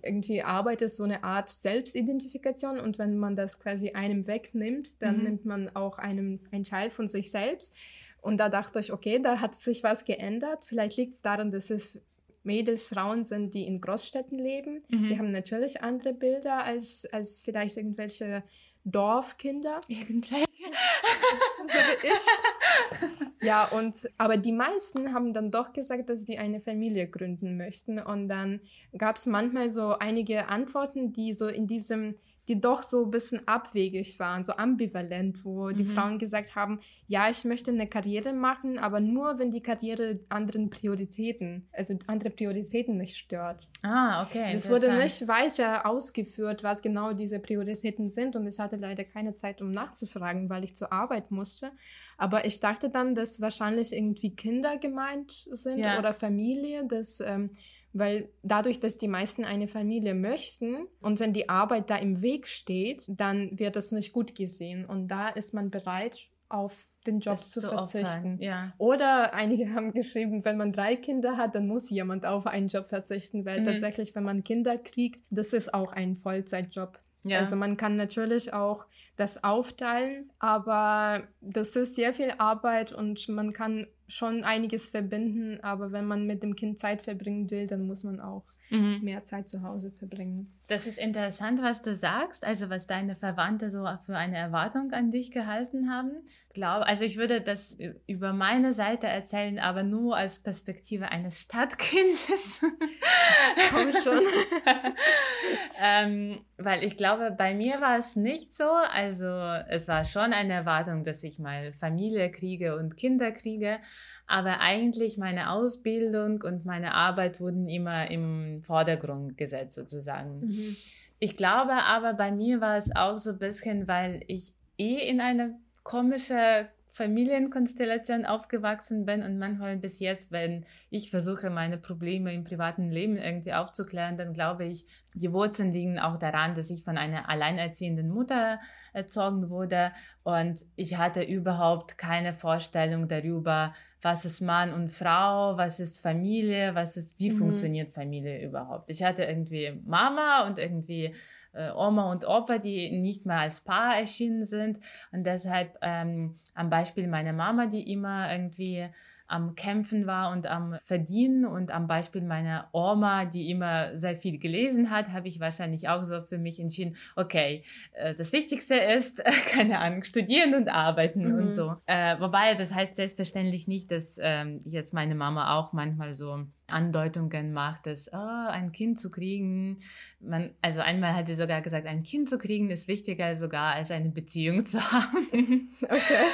irgendwie 0.02 0.42
Arbeit 0.42 0.82
ist 0.82 0.96
so 0.96 1.04
eine 1.04 1.24
Art 1.24 1.48
Selbstidentifikation 1.48 2.78
und 2.80 2.98
wenn 2.98 3.18
man 3.18 3.36
das 3.36 3.58
quasi 3.58 3.90
einem 3.92 4.26
wegnimmt, 4.26 5.00
dann 5.02 5.18
Mhm. 5.18 5.22
nimmt 5.24 5.44
man 5.44 5.76
auch 5.76 5.98
einem 5.98 6.40
einen 6.50 6.64
Teil 6.64 6.90
von 6.90 7.08
sich 7.08 7.30
selbst. 7.30 7.74
Und 8.20 8.38
da 8.38 8.48
dachte 8.48 8.78
ich, 8.78 8.92
okay, 8.92 9.18
da 9.20 9.40
hat 9.40 9.56
sich 9.56 9.82
was 9.82 10.04
geändert. 10.04 10.64
Vielleicht 10.64 10.96
liegt 10.96 11.14
es 11.14 11.22
daran, 11.22 11.50
dass 11.50 11.70
es 11.70 12.00
Mädels, 12.44 12.84
Frauen 12.84 13.24
sind, 13.24 13.54
die 13.54 13.66
in 13.66 13.80
Großstädten 13.80 14.38
leben. 14.38 14.82
Mhm. 14.88 15.08
Die 15.08 15.18
haben 15.18 15.32
natürlich 15.32 15.82
andere 15.82 16.12
Bilder 16.12 16.62
als, 16.64 17.06
als 17.12 17.40
vielleicht 17.40 17.76
irgendwelche 17.76 18.42
Dorfkinder 18.84 19.80
Irgendwelche. 19.88 20.44
so 21.66 21.74
wie 21.74 22.08
ich. 22.08 23.22
Ja, 23.42 23.64
und 23.64 24.08
aber 24.18 24.36
die 24.36 24.52
meisten 24.52 25.12
haben 25.12 25.34
dann 25.34 25.50
doch 25.50 25.72
gesagt, 25.72 26.08
dass 26.08 26.24
sie 26.24 26.38
eine 26.38 26.60
Familie 26.60 27.08
gründen 27.08 27.56
möchten. 27.56 27.98
Und 27.98 28.28
dann 28.28 28.60
gab 28.96 29.16
es 29.16 29.26
manchmal 29.26 29.70
so 29.70 29.98
einige 29.98 30.48
Antworten, 30.48 31.12
die 31.12 31.34
so 31.34 31.48
in 31.48 31.66
diesem, 31.66 32.14
die 32.48 32.60
doch 32.60 32.82
so 32.82 33.04
ein 33.04 33.10
bisschen 33.10 33.46
abwegig 33.46 34.18
waren, 34.18 34.42
so 34.44 34.52
ambivalent, 34.54 35.44
wo 35.44 35.70
die 35.70 35.84
Mhm. 35.84 35.88
Frauen 35.88 36.18
gesagt 36.18 36.56
haben, 36.56 36.80
ja, 37.06 37.30
ich 37.30 37.44
möchte 37.44 37.70
eine 37.70 37.86
Karriere 37.86 38.32
machen, 38.32 38.78
aber 38.78 38.98
nur 39.00 39.38
wenn 39.38 39.52
die 39.52 39.62
Karriere 39.62 40.20
anderen 40.28 40.68
Prioritäten, 40.68 41.68
also 41.72 41.96
andere 42.06 42.30
Prioritäten 42.30 42.96
nicht 42.96 43.16
stört. 43.16 43.68
Ah, 43.82 44.24
okay. 44.24 44.52
Es 44.54 44.68
wurde 44.68 44.96
nicht 44.96 45.26
weiter 45.28 45.86
ausgeführt, 45.86 46.62
was 46.62 46.82
genau 46.82 47.12
diese 47.12 47.38
Prioritäten 47.38 48.10
sind 48.10 48.34
und 48.36 48.46
ich 48.46 48.58
hatte 48.58 48.76
leider 48.76 49.04
keine 49.04 49.34
Zeit, 49.34 49.60
um 49.62 49.70
nachzufragen, 49.70 50.48
weil 50.50 50.64
ich 50.64 50.74
zur 50.76 50.92
Arbeit 50.92 51.30
musste. 51.30 51.70
Aber 52.18 52.44
ich 52.44 52.60
dachte 52.60 52.90
dann, 52.90 53.14
dass 53.14 53.40
wahrscheinlich 53.40 53.92
irgendwie 53.92 54.34
Kinder 54.36 54.76
gemeint 54.78 55.32
sind 55.50 55.78
Ja. 55.78 55.98
oder 55.98 56.12
Familie, 56.14 56.86
dass, 56.86 57.20
ähm, 57.20 57.50
weil 57.92 58.28
dadurch, 58.42 58.80
dass 58.80 58.98
die 58.98 59.08
meisten 59.08 59.44
eine 59.44 59.68
Familie 59.68 60.14
möchten 60.14 60.86
und 61.00 61.20
wenn 61.20 61.32
die 61.32 61.48
Arbeit 61.48 61.90
da 61.90 61.96
im 61.96 62.22
Weg 62.22 62.46
steht, 62.48 63.04
dann 63.08 63.58
wird 63.58 63.76
das 63.76 63.92
nicht 63.92 64.12
gut 64.12 64.34
gesehen 64.34 64.84
und 64.86 65.08
da 65.08 65.28
ist 65.28 65.52
man 65.54 65.70
bereit, 65.70 66.18
auf 66.48 66.84
den 67.06 67.20
Job 67.20 67.36
Das 67.36 67.50
zu 67.50 67.60
opfern. 67.72 67.86
verzichten. 67.86 68.38
Ja. 68.42 68.74
Oder 68.76 69.32
einige 69.34 69.72
haben 69.74 69.92
geschrieben, 69.92 70.44
wenn 70.44 70.58
man 70.58 70.70
drei 70.72 70.96
Kinder 70.96 71.38
hat, 71.38 71.54
dann 71.54 71.66
muss 71.66 71.88
jemand 71.88 72.26
auf 72.26 72.46
einen 72.46 72.68
Job 72.68 72.88
verzichten, 72.88 73.46
weil 73.46 73.62
Mhm. 73.62 73.66
tatsächlich, 73.66 74.14
wenn 74.14 74.24
man 74.24 74.44
Kinder 74.44 74.76
kriegt, 74.76 75.22
das 75.30 75.54
ist 75.54 75.72
auch 75.72 75.92
ein 75.92 76.14
Vollzeitjob. 76.14 76.98
Ja. 77.24 77.38
Also 77.38 77.56
man 77.56 77.76
kann 77.78 77.96
natürlich 77.96 78.52
auch 78.52 78.84
das 79.16 79.42
aufteilen, 79.44 80.30
aber 80.40 81.22
das 81.40 81.74
ist 81.76 81.94
sehr 81.94 82.12
viel 82.12 82.32
Arbeit 82.38 82.92
und 82.92 83.28
man 83.28 83.52
kann 83.52 83.86
schon 84.12 84.44
einiges 84.44 84.88
verbinden, 84.90 85.60
aber 85.62 85.92
wenn 85.92 86.06
man 86.06 86.26
mit 86.26 86.42
dem 86.42 86.54
Kind 86.56 86.78
Zeit 86.78 87.02
verbringen 87.02 87.50
will, 87.50 87.66
dann 87.66 87.86
muss 87.86 88.04
man 88.04 88.20
auch 88.20 88.44
Mhm. 88.72 89.00
mehr 89.02 89.22
Zeit 89.22 89.50
zu 89.50 89.62
Hause 89.62 89.90
verbringen. 89.90 90.58
Das 90.68 90.86
ist 90.86 90.98
interessant, 90.98 91.60
was 91.60 91.82
du 91.82 91.94
sagst, 91.94 92.46
also 92.46 92.70
was 92.70 92.86
deine 92.86 93.16
Verwandte 93.16 93.68
so 93.68 93.86
für 94.06 94.16
eine 94.16 94.38
Erwartung 94.38 94.92
an 94.92 95.10
dich 95.10 95.30
gehalten 95.30 95.90
haben. 95.90 96.12
Glaube, 96.54 96.86
also 96.86 97.04
ich 97.04 97.18
würde 97.18 97.42
das 97.42 97.76
über 98.06 98.32
meine 98.32 98.72
Seite 98.72 99.06
erzählen, 99.08 99.58
aber 99.58 99.82
nur 99.82 100.16
als 100.16 100.38
Perspektive 100.38 101.10
eines 101.10 101.38
Stadtkindes. 101.38 102.62
Komm 103.70 103.92
schon. 103.92 104.22
ähm, 105.78 106.38
weil 106.56 106.82
ich 106.84 106.96
glaube, 106.96 107.34
bei 107.36 107.54
mir 107.54 107.82
war 107.82 107.98
es 107.98 108.16
nicht 108.16 108.54
so. 108.54 108.64
Also 108.64 109.26
es 109.68 109.86
war 109.88 110.04
schon 110.04 110.32
eine 110.32 110.54
Erwartung, 110.54 111.04
dass 111.04 111.22
ich 111.24 111.38
mal 111.38 111.74
Familie 111.74 112.30
kriege 112.30 112.76
und 112.76 112.96
Kinder 112.96 113.32
kriege. 113.32 113.80
Aber 114.26 114.60
eigentlich 114.60 115.18
meine 115.18 115.50
Ausbildung 115.50 116.42
und 116.42 116.64
meine 116.64 116.94
Arbeit 116.94 117.40
wurden 117.40 117.68
immer 117.68 118.10
im 118.10 118.62
Vordergrund 118.62 119.36
gesetzt 119.36 119.74
sozusagen. 119.74 120.40
Mhm. 120.40 120.76
Ich 121.18 121.36
glaube 121.36 121.74
aber, 121.74 122.14
bei 122.14 122.32
mir 122.32 122.60
war 122.60 122.76
es 122.76 122.94
auch 122.96 123.16
so 123.18 123.30
ein 123.30 123.38
bisschen, 123.38 123.86
weil 123.86 124.22
ich 124.26 124.54
eh 124.78 125.08
in 125.08 125.20
einer 125.20 125.50
komischen 125.84 126.66
Familienkonstellation 126.92 128.26
aufgewachsen 128.26 129.06
bin 129.06 129.22
und 129.22 129.38
manchmal 129.38 129.76
bis 129.78 129.98
jetzt, 129.98 130.30
wenn 130.30 130.66
ich 130.90 131.10
versuche, 131.10 131.48
meine 131.48 131.78
Probleme 131.78 132.34
im 132.34 132.44
privaten 132.44 132.90
Leben 132.90 133.16
irgendwie 133.16 133.54
aufzuklären, 133.54 134.18
dann 134.18 134.34
glaube 134.34 134.66
ich, 134.66 134.84
die 135.14 135.32
Wurzeln 135.32 135.72
liegen 135.72 135.98
auch 135.98 136.18
daran, 136.18 136.54
dass 136.54 136.68
ich 136.68 136.84
von 136.84 136.98
einer 136.98 137.30
alleinerziehenden 137.30 138.10
Mutter 138.10 138.60
erzogen 138.92 139.48
wurde 139.48 139.92
und 140.22 140.66
ich 140.76 140.98
hatte 140.98 141.22
überhaupt 141.22 141.96
keine 141.96 142.34
Vorstellung 142.34 143.08
darüber, 143.08 143.72
was 144.02 144.24
ist 144.24 144.40
Mann 144.40 144.72
und 144.72 144.90
Frau, 144.90 145.56
was 145.56 145.78
ist 145.80 146.00
Familie, 146.00 146.74
was 146.74 146.96
ist, 146.96 147.18
wie 147.20 147.30
Mhm. 147.30 147.36
funktioniert 147.36 147.90
Familie 147.90 148.44
überhaupt. 148.44 148.90
Ich 148.90 149.02
hatte 149.02 149.24
irgendwie 149.24 149.80
Mama 149.84 150.46
und 150.46 150.58
irgendwie 150.58 151.14
äh, 151.52 151.70
Oma 151.70 152.10
und 152.10 152.26
Opa, 152.26 152.58
die 152.58 152.90
nicht 152.90 153.24
mehr 153.26 153.38
als 153.38 153.60
Paar 153.60 153.96
erschienen 153.96 154.44
sind 154.44 154.78
und 155.12 155.24
deshalb 155.24 155.78
ähm, 155.82 156.38
am 156.54 156.68
Beispiel 156.68 157.06
meiner 157.06 157.32
Mama, 157.32 157.66
die 157.66 157.90
immer 157.92 158.30
irgendwie 158.32 158.88
am 159.32 159.54
Kämpfen 159.54 160.06
war 160.06 160.30
und 160.32 160.46
am 160.46 160.76
Verdienen 160.84 161.44
und 161.46 161.70
am 161.72 161.86
Beispiel 161.86 162.22
meiner 162.22 162.68
Oma, 162.72 163.24
die 163.24 163.50
immer 163.50 163.96
sehr 163.98 164.14
viel 164.16 164.38
gelesen 164.38 164.90
hat, 164.90 165.08
habe 165.12 165.28
ich 165.28 165.40
wahrscheinlich 165.40 165.88
auch 165.88 166.04
so 166.04 166.22
für 166.22 166.38
mich 166.38 166.60
entschieden, 166.60 166.96
okay, 167.16 167.62
äh, 167.94 168.14
das 168.14 168.32
Wichtigste 168.32 168.74
ist, 168.74 169.22
keine 169.50 169.78
Ahnung, 169.80 170.02
studieren 170.04 170.54
und 170.54 170.68
arbeiten 170.68 171.22
Mhm. 171.32 171.38
und 171.38 171.52
so. 171.52 171.76
Äh, 171.86 172.20
wobei, 172.20 172.54
das 172.54 172.74
heißt 172.74 172.96
selbstverständlich 172.96 173.66
nicht, 173.68 173.90
dass 173.90 174.18
ähm, 174.22 174.60
jetzt 174.64 174.92
meine 174.92 175.14
Mama 175.14 175.56
auch 175.58 175.72
manchmal 175.72 176.14
so 176.14 176.46
Andeutungen 176.72 177.52
macht, 177.52 177.86
dass 177.86 178.12
oh, 178.12 178.16
ein 178.16 178.72
Kind 178.72 179.00
zu 179.00 179.10
kriegen, 179.10 179.78
man, 180.20 180.50
also 180.60 180.80
einmal 180.80 181.14
hat 181.14 181.26
sie 181.26 181.34
sogar 181.34 181.60
gesagt, 181.62 181.86
ein 181.86 182.02
Kind 182.02 182.28
zu 182.28 182.38
kriegen 182.38 182.70
ist 182.70 182.88
wichtiger 182.88 183.36
sogar 183.36 183.74
als 183.74 183.90
eine 183.90 184.10
Beziehung 184.10 184.64
zu 184.66 184.80
haben. 184.80 185.68
Okay. 185.82 186.24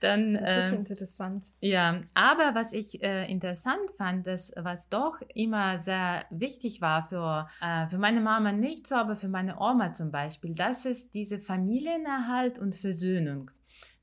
Dann, 0.00 0.34
Das 0.34 0.66
ist 0.66 0.72
ähm, 0.72 0.78
interessant. 0.80 1.52
ja, 1.60 2.00
aber 2.14 2.54
was 2.54 2.72
ich 2.72 3.02
äh, 3.02 3.30
interessant 3.30 3.90
fand, 3.96 4.26
das, 4.26 4.52
was 4.56 4.88
doch 4.88 5.20
immer 5.34 5.78
sehr 5.78 6.24
wichtig 6.30 6.80
war 6.80 7.02
für, 7.02 7.48
äh, 7.60 7.88
für 7.88 7.98
meine 7.98 8.20
Mama 8.20 8.52
nicht 8.52 8.86
so, 8.86 8.94
aber 8.94 9.16
für 9.16 9.28
meine 9.28 9.58
Oma 9.58 9.92
zum 9.92 10.10
Beispiel, 10.10 10.54
das 10.54 10.84
ist 10.84 11.14
diese 11.14 11.38
Familienerhalt 11.38 12.58
und 12.58 12.74
Versöhnung 12.76 13.50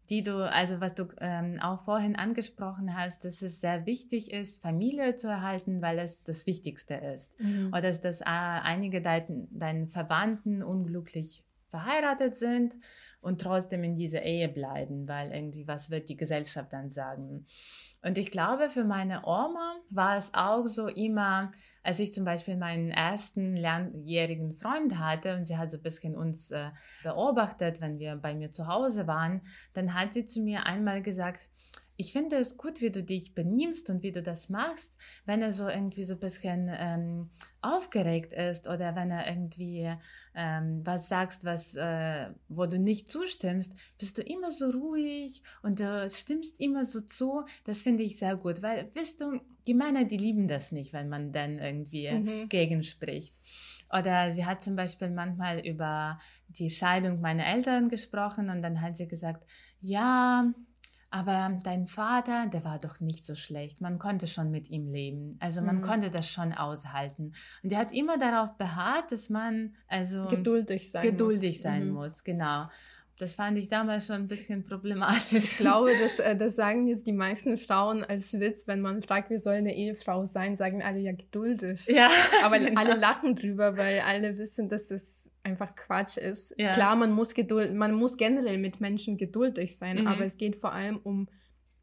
die 0.09 0.23
du, 0.23 0.49
also 0.49 0.81
was 0.81 0.95
du 0.95 1.07
ähm, 1.19 1.59
auch 1.61 1.83
vorhin 1.83 2.15
angesprochen 2.15 2.95
hast, 2.95 3.25
dass 3.25 3.41
es 3.41 3.61
sehr 3.61 3.85
wichtig 3.85 4.31
ist, 4.31 4.61
Familie 4.61 5.15
zu 5.15 5.27
erhalten, 5.27 5.81
weil 5.81 5.99
es 5.99 6.23
das 6.23 6.45
Wichtigste 6.45 6.95
ist. 6.95 7.39
Mhm. 7.39 7.69
Oder 7.69 7.81
dass, 7.81 8.01
dass 8.01 8.21
äh, 8.21 8.25
einige 8.25 9.01
dein, 9.01 9.47
deinen 9.51 9.87
Verwandten 9.87 10.63
unglücklich 10.63 11.43
verheiratet 11.69 12.35
sind 12.35 12.75
und 13.19 13.41
trotzdem 13.41 13.83
in 13.83 13.95
dieser 13.95 14.21
Ehe 14.21 14.47
bleiben, 14.47 15.07
weil 15.07 15.31
irgendwie, 15.31 15.67
was 15.67 15.89
wird 15.89 16.09
die 16.09 16.15
Gesellschaft 16.15 16.71
dann 16.71 16.89
sagen? 16.89 17.45
Und 18.03 18.17
ich 18.17 18.29
glaube, 18.29 18.69
für 18.69 18.83
meine 18.83 19.25
Oma 19.25 19.75
war 19.89 20.15
es 20.15 20.31
auch 20.33 20.67
so 20.67 20.87
immer, 20.87 21.51
als 21.85 21.99
ich 21.99 22.13
zum 22.13 22.25
Beispiel 22.25 22.57
meinen 22.57 22.89
ersten 22.89 23.55
langjährigen 23.55 24.55
Freund 24.55 24.97
hatte 24.97 25.35
und 25.35 25.45
sie 25.45 25.57
hat 25.57 25.69
so 25.69 25.77
ein 25.77 25.83
bisschen 25.83 26.15
uns 26.15 26.49
äh, 26.49 26.71
beobachtet, 27.03 27.79
wenn 27.79 27.99
wir 27.99 28.15
bei 28.15 28.33
mir 28.33 28.49
zu 28.49 28.65
Hause 28.67 29.05
waren, 29.05 29.41
dann 29.73 29.93
hat 29.93 30.13
sie 30.13 30.25
zu 30.25 30.41
mir 30.41 30.65
einmal 30.65 31.03
gesagt, 31.03 31.49
ich 31.97 32.11
finde 32.11 32.37
es 32.37 32.57
gut, 32.57 32.81
wie 32.81 32.89
du 32.91 33.03
dich 33.03 33.33
benimmst 33.33 33.89
und 33.89 34.03
wie 34.03 34.11
du 34.11 34.21
das 34.21 34.49
machst, 34.49 34.97
wenn 35.25 35.41
er 35.41 35.51
so 35.51 35.67
irgendwie 35.67 36.03
so 36.03 36.13
ein 36.15 36.19
bisschen 36.19 36.69
ähm, 36.71 37.29
aufgeregt 37.61 38.33
ist 38.33 38.67
oder 38.67 38.95
wenn 38.95 39.11
er 39.11 39.27
irgendwie 39.27 39.91
ähm, 40.35 40.81
was 40.83 41.07
sagst, 41.09 41.45
was, 41.45 41.75
äh, 41.75 42.29
wo 42.47 42.65
du 42.65 42.77
nicht 42.77 43.11
zustimmst, 43.11 43.73
bist 43.97 44.17
du 44.17 44.21
immer 44.21 44.51
so 44.51 44.69
ruhig 44.69 45.41
und 45.63 45.79
du 45.79 46.09
stimmst 46.09 46.59
immer 46.59 46.85
so 46.85 47.01
zu. 47.01 47.43
Das 47.63 47.81
finde 47.83 48.03
ich 48.03 48.17
sehr 48.17 48.35
gut, 48.35 48.61
weil, 48.61 48.89
wisst 48.93 49.21
du, 49.21 49.39
die 49.65 49.73
Männer, 49.73 50.03
die 50.05 50.17
lieben 50.17 50.47
das 50.47 50.71
nicht, 50.71 50.93
wenn 50.93 51.09
man 51.09 51.31
dann 51.31 51.59
irgendwie 51.59 52.09
Mhm. 52.11 52.49
gegenspricht. 52.49 53.35
Oder 53.91 54.31
sie 54.31 54.45
hat 54.45 54.63
zum 54.63 54.75
Beispiel 54.75 55.09
manchmal 55.09 55.59
über 55.65 56.19
die 56.49 56.69
Scheidung 56.69 57.21
meiner 57.21 57.45
Eltern 57.45 57.89
gesprochen 57.89 58.49
und 58.49 58.61
dann 58.61 58.81
hat 58.81 58.97
sie 58.97 59.07
gesagt, 59.07 59.43
ja, 59.79 60.53
aber 61.15 61.57
dein 61.63 61.87
Vater, 61.87 62.47
der 62.47 62.65
war 62.65 62.77
doch 62.77 62.99
nicht 62.99 63.25
so 63.25 63.35
schlecht. 63.35 63.79
Man 63.79 63.99
konnte 63.99 64.27
schon 64.27 64.51
mit 64.51 64.69
ihm 64.69 64.91
leben. 64.91 65.37
Also 65.39 65.61
man 65.61 65.77
Mhm. 65.77 65.81
konnte 65.81 66.09
das 66.09 66.29
schon 66.29 66.51
aushalten. 66.51 67.31
Und 67.63 67.71
er 67.71 67.79
hat 67.79 67.93
immer 67.93 68.17
darauf 68.17 68.57
beharrt, 68.57 69.13
dass 69.13 69.29
man 69.29 69.75
also 69.87 70.27
Geduldig 70.27 70.91
sein 70.91 71.03
geduldig 71.03 71.55
muss. 71.55 71.61
sein 71.63 71.87
Mhm. 71.87 71.93
muss, 71.93 72.23
genau. 72.25 72.67
Das 73.17 73.35
fand 73.35 73.57
ich 73.57 73.69
damals 73.69 74.07
schon 74.07 74.17
ein 74.17 74.27
bisschen 74.27 74.63
problematisch. 74.63 75.31
Ich 75.31 75.57
glaube, 75.57 75.91
das, 76.01 76.19
äh, 76.19 76.35
das 76.35 76.55
sagen 76.55 76.87
jetzt 76.87 77.07
die 77.07 77.13
meisten 77.13 77.57
Frauen 77.57 78.03
als 78.03 78.37
Witz, 78.39 78.67
wenn 78.67 78.81
man 78.81 79.01
fragt, 79.01 79.29
wie 79.29 79.37
soll 79.37 79.53
eine 79.53 79.75
Ehefrau 79.75 80.25
sein, 80.25 80.57
sagen 80.57 80.83
alle 80.83 80.99
ja 80.99 81.13
geduldig. 81.13 81.85
Ja. 81.87 82.09
Aber 82.43 82.59
genau. 82.59 82.79
alle 82.79 82.95
lachen 82.95 83.35
drüber, 83.35 83.77
weil 83.77 83.99
alle 84.01 84.37
wissen, 84.37 84.67
dass 84.67 84.91
es 84.91 85.31
einfach 85.43 85.75
Quatsch 85.75 86.17
ist. 86.17 86.53
Ja. 86.57 86.73
Klar, 86.73 86.95
man 86.95 87.11
muss 87.11 87.33
geduld, 87.33 87.73
man 87.73 87.93
muss 87.93 88.17
generell 88.17 88.57
mit 88.57 88.81
Menschen 88.81 89.17
geduldig 89.17 89.77
sein, 89.77 90.01
mhm. 90.01 90.07
aber 90.07 90.25
es 90.25 90.37
geht 90.37 90.55
vor 90.55 90.73
allem 90.73 90.97
um 90.97 91.29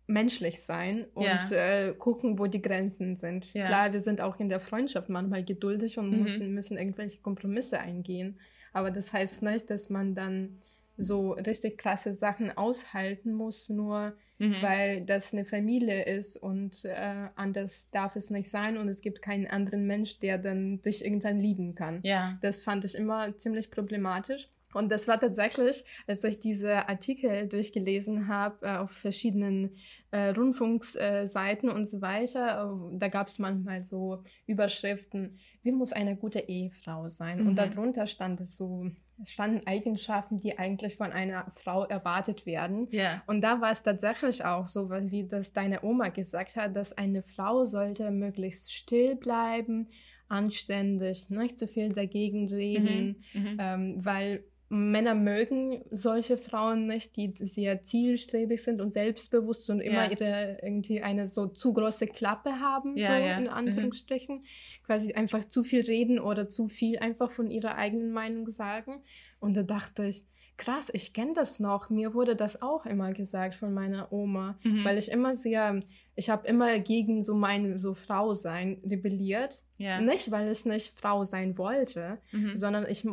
menschlich 0.09 0.61
sein 0.61 1.07
und 1.14 1.25
ja. 1.25 1.88
äh, 1.88 1.95
gucken, 1.95 2.38
wo 2.38 2.47
die 2.47 2.61
Grenzen 2.61 3.16
sind. 3.16 3.53
Ja. 3.55 3.66
Klar, 3.66 3.92
wir 3.92 4.01
sind 4.01 4.21
auch 4.21 4.38
in 4.40 4.49
der 4.49 4.61
Freundschaft 4.61 5.09
manchmal 5.09 5.45
geduldig 5.45 5.97
und 5.97 6.11
mhm. 6.11 6.23
müssen, 6.23 6.55
müssen 6.55 6.77
irgendwelche 6.77 7.21
Kompromisse 7.21 7.79
eingehen. 7.79 8.38
Aber 8.73 8.90
das 8.90 9.12
heißt 9.12 9.42
nicht, 9.42 9.71
dass 9.71 9.88
man 9.90 10.14
dann 10.14 10.59
so 10.96 11.33
richtig 11.33 11.78
krasse 11.78 12.14
Sachen 12.14 12.57
aushalten 12.57 13.33
muss, 13.33 13.68
nur 13.68 14.14
mhm. 14.38 14.57
weil 14.61 15.05
das 15.05 15.33
eine 15.33 15.44
Familie 15.44 16.05
ist 16.05 16.37
und 16.37 16.85
äh, 16.85 17.28
anders 17.35 17.90
darf 17.90 18.16
es 18.16 18.31
nicht 18.31 18.50
sein 18.50 18.76
und 18.76 18.88
es 18.88 19.00
gibt 19.00 19.22
keinen 19.22 19.46
anderen 19.46 19.87
Mensch, 19.87 20.18
der 20.20 20.38
dann 20.38 20.83
dich 20.83 21.05
irgendwann 21.05 21.38
lieben 21.38 21.74
kann. 21.74 22.00
Ja. 22.02 22.38
Das 22.42 22.61
fand 22.61 22.85
ich 22.85 22.94
immer 22.94 23.37
ziemlich 23.37 23.70
problematisch. 23.70 24.48
Und 24.74 24.90
das 24.90 25.07
war 25.07 25.20
tatsächlich, 25.20 25.85
als 26.07 26.24
ich 26.24 26.38
diese 26.38 26.88
Artikel 26.88 27.46
durchgelesen 27.48 28.28
habe 28.28 28.66
äh, 28.66 28.76
auf 28.76 28.90
verschiedenen 28.90 29.76
äh, 30.11 30.28
Rundfunksseiten 30.31 31.68
und 31.70 31.87
so 31.87 32.00
weiter, 32.00 32.90
äh, 32.92 32.98
da 32.98 33.09
gab 33.09 33.28
es 33.28 33.38
manchmal 33.38 33.83
so 33.83 34.22
Überschriften, 34.46 35.38
wie 35.62 35.72
muss 35.72 35.92
eine 35.92 36.16
gute 36.16 36.40
Ehefrau 36.40 37.09
sein? 37.09 37.42
Mhm. 37.42 37.48
Und 37.48 37.57
darunter 37.57 38.07
stand 38.07 38.40
es 38.40 38.57
so, 38.57 38.90
es 39.20 39.31
standen 39.31 39.66
Eigenschaften, 39.66 40.40
die 40.40 40.59
eigentlich 40.59 40.96
von 40.96 41.12
einer 41.12 41.53
Frau 41.57 41.85
erwartet 41.85 42.46
werden. 42.46 42.88
Yeah. 42.92 43.22
Und 43.27 43.42
da 43.42 43.61
war 43.61 43.70
es 43.70 43.83
tatsächlich 43.83 44.44
auch 44.44 44.66
so, 44.66 44.90
wie 44.90 45.27
das 45.27 45.53
deine 45.53 45.83
Oma 45.83 46.09
gesagt 46.09 46.57
hat, 46.57 46.77
dass 46.77 46.92
eine 46.92 47.22
Frau 47.22 47.64
sollte 47.64 48.11
möglichst 48.11 48.72
still 48.72 49.16
bleiben, 49.16 49.88
anständig, 50.29 51.29
nicht 51.31 51.59
zu 51.59 51.68
viel 51.68 51.92
dagegen 51.92 52.48
reden, 52.48 53.22
mhm. 53.33 53.42
Mhm. 53.42 53.57
Ähm, 53.61 54.05
weil 54.05 54.44
Männer 54.74 55.14
mögen 55.14 55.85
solche 55.90 56.38
Frauen 56.38 56.87
nicht, 56.87 57.14
die 57.16 57.35
sehr 57.40 57.82
zielstrebig 57.82 58.62
sind 58.62 58.80
und 58.80 58.90
selbstbewusst 58.90 59.68
und 59.68 59.80
immer 59.80 60.04
ja. 60.04 60.11
ihre 60.11 60.58
irgendwie 60.62 61.02
eine 61.02 61.28
so 61.28 61.46
zu 61.46 61.74
große 61.74 62.06
Klappe 62.06 62.58
haben, 62.58 62.96
ja, 62.96 63.08
so 63.08 63.12
ja. 63.12 63.37
in 63.37 63.44
mhm. 63.44 63.50
Anführungsstrichen. 63.50 64.37
Mhm. 64.37 64.44
Quasi 64.87 65.12
einfach 65.12 65.44
zu 65.44 65.62
viel 65.62 65.82
reden 65.82 66.18
oder 66.18 66.48
zu 66.48 66.68
viel 66.68 66.98
einfach 67.00 67.32
von 67.32 67.50
ihrer 67.50 67.74
eigenen 67.74 68.12
Meinung 68.12 68.48
sagen. 68.48 69.02
Und 69.40 69.58
da 69.58 69.62
dachte 69.62 70.06
ich, 70.06 70.24
krass, 70.56 70.90
ich 70.94 71.12
kenne 71.12 71.35
das 71.35 71.61
noch. 71.61 71.90
Mir 71.90 72.14
wurde 72.14 72.35
das 72.35 72.62
auch 72.62 72.87
immer 72.87 73.12
gesagt 73.12 73.56
von 73.56 73.74
meiner 73.74 74.11
Oma, 74.11 74.58
mhm. 74.62 74.85
weil 74.85 74.96
ich 74.96 75.11
immer 75.11 75.35
sehr, 75.37 75.80
ich 76.16 76.30
habe 76.30 76.46
immer 76.46 76.78
gegen 76.78 77.22
so 77.24 77.35
mein 77.35 77.78
so 77.78 77.92
Frau 77.92 78.32
sein 78.32 78.80
rebelliert 78.88 79.61
ja. 79.83 80.01
Nicht, 80.01 80.31
weil 80.31 80.51
ich 80.51 80.64
nicht 80.64 80.97
Frau 80.97 81.25
sein 81.25 81.59
wollte, 81.59 82.18
mhm. 82.31 82.57
sondern 82.57 82.87
ich, 82.88 83.05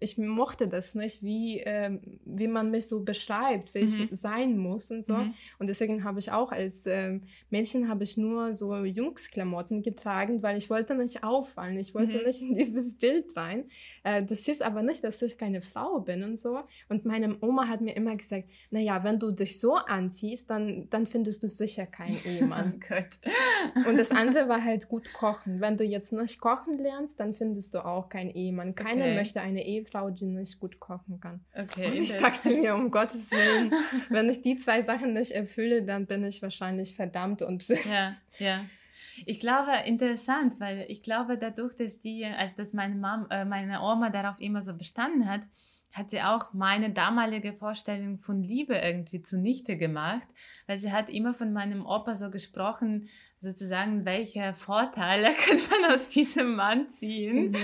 ich 0.00 0.18
mochte 0.18 0.66
das 0.66 0.96
nicht, 0.96 1.22
wie, 1.22 1.60
äh, 1.60 1.96
wie 2.24 2.48
man 2.48 2.72
mich 2.72 2.88
so 2.88 3.04
beschreibt, 3.04 3.72
wie 3.72 3.84
mhm. 3.84 4.08
ich 4.10 4.18
sein 4.18 4.58
muss 4.58 4.90
und 4.90 5.06
so. 5.06 5.14
Mhm. 5.14 5.34
Und 5.60 5.68
deswegen 5.68 6.02
habe 6.02 6.18
ich 6.18 6.32
auch 6.32 6.50
als 6.50 6.86
äh, 6.86 7.20
Mädchen 7.50 7.88
habe 7.88 8.02
ich 8.02 8.16
nur 8.16 8.52
so 8.54 8.74
Jungsklamotten 8.84 9.82
getragen, 9.82 10.42
weil 10.42 10.58
ich 10.58 10.68
wollte 10.70 10.96
nicht 10.96 11.22
auffallen. 11.22 11.78
Ich 11.78 11.94
wollte 11.94 12.18
mhm. 12.18 12.24
nicht 12.24 12.42
in 12.42 12.56
dieses 12.56 12.94
Bild 12.94 13.36
rein. 13.36 13.70
Äh, 14.02 14.24
das 14.24 14.48
ist 14.48 14.62
aber 14.62 14.82
nicht, 14.82 15.04
dass 15.04 15.22
ich 15.22 15.38
keine 15.38 15.62
Frau 15.62 16.00
bin 16.00 16.24
und 16.24 16.38
so. 16.40 16.58
Und 16.88 17.04
meine 17.04 17.36
Oma 17.42 17.68
hat 17.68 17.80
mir 17.80 17.94
immer 17.94 18.16
gesagt, 18.16 18.48
naja, 18.70 19.04
wenn 19.04 19.20
du 19.20 19.30
dich 19.30 19.60
so 19.60 19.76
anziehst, 19.76 20.50
dann, 20.50 20.88
dann 20.90 21.06
findest 21.06 21.44
du 21.44 21.48
sicher 21.48 21.86
keinen 21.86 22.18
Ehemann. 22.24 22.80
oh 22.90 23.88
und 23.88 23.96
das 23.96 24.10
andere 24.10 24.48
war 24.48 24.64
halt 24.64 24.88
gut 24.88 25.12
kochen. 25.12 25.60
Wenn 25.60 25.76
du 25.76 25.84
jetzt 25.84 26.07
jetzt 26.10 26.20
nicht 26.22 26.40
kochen 26.40 26.74
lernst, 26.74 27.20
dann 27.20 27.34
findest 27.34 27.74
du 27.74 27.84
auch 27.84 28.08
keinen 28.08 28.30
Ehemann. 28.30 28.74
Keiner 28.74 29.04
okay. 29.04 29.14
möchte 29.14 29.40
eine 29.40 29.64
Ehefrau, 29.64 30.10
die 30.10 30.26
nicht 30.26 30.58
gut 30.58 30.80
kochen 30.80 31.20
kann. 31.20 31.40
Okay, 31.54 31.88
und 31.88 31.96
ich 31.96 32.12
dachte 32.16 32.50
mir, 32.50 32.74
um 32.74 32.90
Gottes 32.90 33.30
Willen, 33.30 33.72
wenn 34.10 34.28
ich 34.28 34.42
die 34.42 34.56
zwei 34.56 34.82
Sachen 34.82 35.12
nicht 35.12 35.32
erfülle, 35.32 35.82
dann 35.82 36.06
bin 36.06 36.24
ich 36.24 36.42
wahrscheinlich 36.42 36.94
verdammt 36.94 37.42
und. 37.42 37.66
Ja, 37.68 38.16
ja. 38.38 38.64
Ich 39.26 39.40
glaube, 39.40 39.72
interessant, 39.84 40.60
weil 40.60 40.86
ich 40.88 41.02
glaube, 41.02 41.38
dadurch, 41.38 41.74
dass 41.74 42.00
die, 42.00 42.24
als 42.24 42.54
dass 42.54 42.72
meine 42.72 42.94
Mom, 42.94 43.26
äh, 43.30 43.44
meine 43.44 43.80
Oma 43.82 44.10
darauf 44.10 44.40
immer 44.40 44.62
so 44.62 44.74
bestanden 44.74 45.28
hat, 45.28 45.40
hat 45.92 46.10
sie 46.10 46.22
auch 46.22 46.52
meine 46.52 46.90
damalige 46.90 47.52
Vorstellung 47.52 48.18
von 48.18 48.42
Liebe 48.42 48.76
irgendwie 48.76 49.20
zunichte 49.20 49.76
gemacht, 49.76 50.28
weil 50.66 50.78
sie 50.78 50.92
hat 50.92 51.08
immer 51.08 51.34
von 51.34 51.52
meinem 51.52 51.84
Opa 51.84 52.14
so 52.14 52.30
gesprochen, 52.30 53.08
sozusagen, 53.40 54.04
welche 54.04 54.52
Vorteile 54.54 55.28
könnte 55.46 55.64
man 55.70 55.92
aus 55.92 56.08
diesem 56.08 56.54
Mann 56.56 56.88
ziehen? 56.88 57.50
Mhm. 57.50 57.56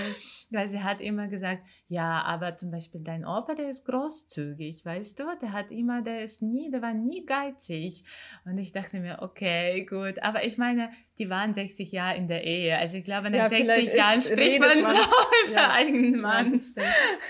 Weil 0.51 0.67
sie 0.67 0.81
hat 0.81 1.01
immer 1.01 1.27
gesagt, 1.27 1.63
ja, 1.87 2.21
aber 2.23 2.55
zum 2.55 2.71
Beispiel 2.71 3.01
dein 3.01 3.25
Opa, 3.25 3.55
der 3.55 3.69
ist 3.69 3.85
großzügig, 3.85 4.85
weißt 4.85 5.19
du? 5.19 5.23
Der 5.41 5.51
hat 5.51 5.71
immer, 5.71 6.01
der 6.01 6.21
ist 6.21 6.41
nie, 6.41 6.69
der 6.69 6.81
war 6.81 6.93
nie 6.93 7.25
geizig. 7.25 8.03
Und 8.45 8.57
ich 8.57 8.71
dachte 8.71 8.99
mir, 8.99 9.21
okay, 9.21 9.85
gut. 9.85 10.21
Aber 10.21 10.45
ich 10.45 10.57
meine, 10.57 10.91
die 11.17 11.29
waren 11.29 11.53
60 11.53 11.91
Jahre 11.91 12.17
in 12.17 12.27
der 12.27 12.43
Ehe. 12.43 12.77
Also 12.77 12.97
ich 12.97 13.03
glaube, 13.03 13.29
nach 13.29 13.49
ja, 13.51 13.65
60 13.65 13.93
Jahren 13.93 14.21
spricht 14.21 14.59
man, 14.59 14.81
man, 14.81 14.95
so 14.95 15.01
über 15.47 15.53
ja, 15.53 15.71
eigenen 15.71 16.21
Mann. 16.21 16.61
Ja, 16.75 16.83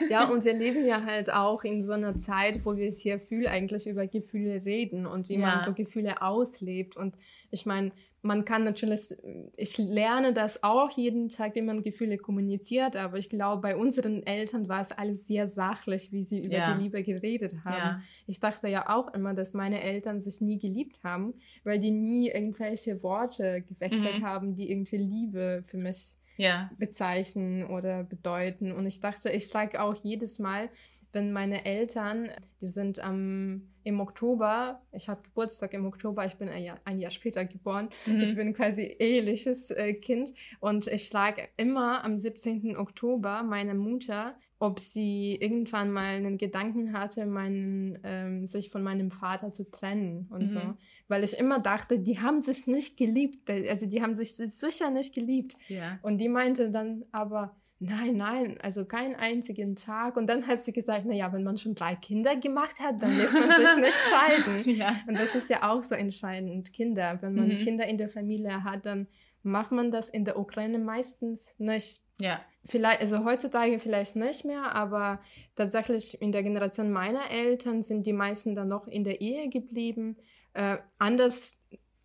ja, 0.10 0.24
und 0.30 0.44
wir 0.44 0.54
leben 0.54 0.86
ja 0.86 1.04
halt 1.04 1.32
auch 1.32 1.64
in 1.64 1.84
so 1.84 1.94
einer 1.94 2.18
Zeit, 2.18 2.66
wo 2.66 2.76
wir 2.76 2.92
sehr 2.92 3.20
viel 3.20 3.48
eigentlich 3.48 3.88
über 3.88 4.08
Gefühle 4.08 4.66
reden 4.66 5.06
und 5.06 5.30
wie 5.30 5.38
man 5.38 5.62
so 5.62 5.74
Gefühle 5.74 6.22
auslebt. 6.22 6.98
Und 6.98 7.16
ich 7.52 7.66
meine, 7.66 7.92
man 8.26 8.44
kann 8.44 8.64
natürlich, 8.64 9.16
ich 9.56 9.78
lerne 9.78 10.34
das 10.34 10.64
auch 10.64 10.90
jeden 10.90 11.30
Tag, 11.30 11.54
wie 11.54 11.62
man 11.62 11.84
Gefühle 11.84 12.18
kommuniziert, 12.18 12.96
aber 12.96 13.20
ich 13.20 13.30
glaube, 13.30 13.62
bei 13.62 13.76
unseren 13.76 14.26
Eltern 14.26 14.68
war 14.68 14.82
es 14.82 14.92
alles 14.92 15.28
sehr 15.28 15.48
sachlich, 15.48 16.12
wie 16.12 16.24
sie 16.24 16.40
über 16.40 16.58
ja. 16.58 16.74
die 16.74 16.84
Liebe 16.84 17.04
geredet 17.04 17.64
haben. 17.64 17.78
Ja. 17.78 18.02
Ich 18.26 18.40
dachte 18.40 18.68
ja 18.68 18.90
auch 18.90 19.14
immer, 19.14 19.36
dass 19.36 19.54
meine 19.54 19.82
Eltern 19.82 20.20
sich 20.20 20.42
nie 20.42 20.58
geliebt 20.58 20.98
haben, 21.04 21.36
weil 21.64 21.80
die 21.80 21.92
nie 21.92 22.30
irgendwelche 22.30 23.04
Worte 23.04 23.62
gewechselt 23.62 24.20
mhm. 24.20 24.26
haben, 24.26 24.56
die 24.56 24.72
irgendwie 24.72 24.98
Liebe 24.98 25.64
für 25.68 25.78
mich 25.78 26.16
ja. 26.38 26.72
bezeichnen 26.80 27.66
oder 27.66 28.04
bedeuten. 28.04 28.72
Und 28.72 28.88
ich 28.88 29.02
dachte, 29.02 29.30
ich 29.30 29.48
frage 29.48 29.82
auch 29.82 29.96
jedes 30.04 30.40
Mal, 30.40 30.70
wenn 31.16 31.32
meine 31.32 31.66
Eltern, 31.66 32.30
die 32.62 32.68
sind 32.68 33.00
am 33.00 33.64
im 33.86 34.00
Oktober, 34.00 34.82
ich 34.92 35.08
habe 35.10 35.22
Geburtstag 35.22 35.74
im 35.74 35.86
Oktober, 35.86 36.26
ich 36.26 36.36
bin 36.36 36.50
ein 36.50 36.64
Jahr, 36.64 36.80
ein 36.86 37.00
Jahr 37.00 37.12
später 37.12 37.46
geboren, 37.46 37.90
mhm. 38.08 38.20
ich 38.20 38.36
bin 38.36 38.54
quasi 38.54 38.82
eheliches 38.82 39.70
äh, 39.70 39.94
Kind 39.94 40.34
und 40.60 40.88
ich 40.88 41.10
frage 41.10 41.48
immer 41.56 42.04
am 42.04 42.18
17. 42.18 42.76
Oktober 42.78 43.44
meine 43.44 43.76
Mutter, 43.76 44.36
ob 44.58 44.80
sie 44.80 45.36
irgendwann 45.36 45.92
mal 45.92 46.16
einen 46.16 46.40
Gedanken 46.40 46.94
hatte, 46.94 47.28
meinen, 47.28 48.00
ähm, 48.04 48.48
sich 48.48 48.72
von 48.72 48.82
meinem 48.82 49.12
Vater 49.12 49.52
zu 49.52 49.70
trennen 49.70 50.28
und 50.32 50.44
mhm. 50.44 50.48
so. 50.48 50.60
Weil 51.08 51.24
ich 51.24 51.38
immer 51.38 51.60
dachte, 51.60 52.00
die 52.00 52.20
haben 52.20 52.42
sich 52.42 52.66
nicht 52.66 52.98
geliebt, 52.98 53.48
also 53.50 53.86
die 53.86 54.02
haben 54.02 54.16
sich 54.16 54.36
sicher 54.36 54.90
nicht 54.90 55.14
geliebt. 55.14 55.56
Ja. 55.68 56.00
Und 56.02 56.18
die 56.18 56.30
meinte 56.30 56.72
dann 56.72 57.06
aber, 57.12 57.56
Nein, 57.80 58.16
nein, 58.16 58.58
also 58.62 58.86
keinen 58.86 59.16
einzigen 59.16 59.76
Tag. 59.76 60.16
Und 60.16 60.28
dann 60.28 60.48
hat 60.48 60.64
sie 60.64 60.72
gesagt, 60.72 61.06
naja, 61.06 61.32
wenn 61.34 61.44
man 61.44 61.58
schon 61.58 61.76
drei 61.76 61.96
Kinder 61.96 62.36
gemacht 62.38 62.80
hat, 62.80 63.02
dann 63.02 63.18
lässt 63.18 63.34
man 63.34 63.50
sich 63.50 63.76
nicht 63.78 63.96
scheiden. 64.10 64.78
ja. 64.78 64.96
Und 65.08 65.20
das 65.20 65.36
ist 65.36 65.50
ja 65.50 65.70
auch 65.70 65.84
so 65.84 65.94
entscheidend, 65.94 66.72
Kinder. 66.72 67.18
Wenn 67.22 67.36
man 67.36 67.50
mhm. 67.50 67.62
Kinder 67.62 67.86
in 67.86 67.98
der 67.98 68.08
Familie 68.08 68.64
hat, 68.64 68.86
dann 68.86 69.08
macht 69.44 69.72
man 69.72 69.92
das 69.92 70.10
in 70.10 70.24
der 70.24 70.40
Ukraine 70.40 70.80
meistens 70.80 71.60
nicht. 71.60 72.02
Ja. 72.22 72.40
Vielleicht, 72.64 73.02
also 73.02 73.26
heutzutage 73.26 73.78
vielleicht 73.80 74.16
nicht 74.16 74.46
mehr, 74.46 74.74
aber 74.74 75.20
tatsächlich 75.56 76.20
in 76.22 76.32
der 76.32 76.44
Generation 76.44 76.92
meiner 76.92 77.30
Eltern 77.30 77.84
sind 77.84 78.08
die 78.08 78.14
meisten 78.14 78.56
dann 78.56 78.70
noch 78.70 78.88
in 78.88 79.04
der 79.04 79.20
Ehe 79.22 79.50
geblieben. 79.50 80.16
Äh, 80.54 80.78
anders 80.98 81.56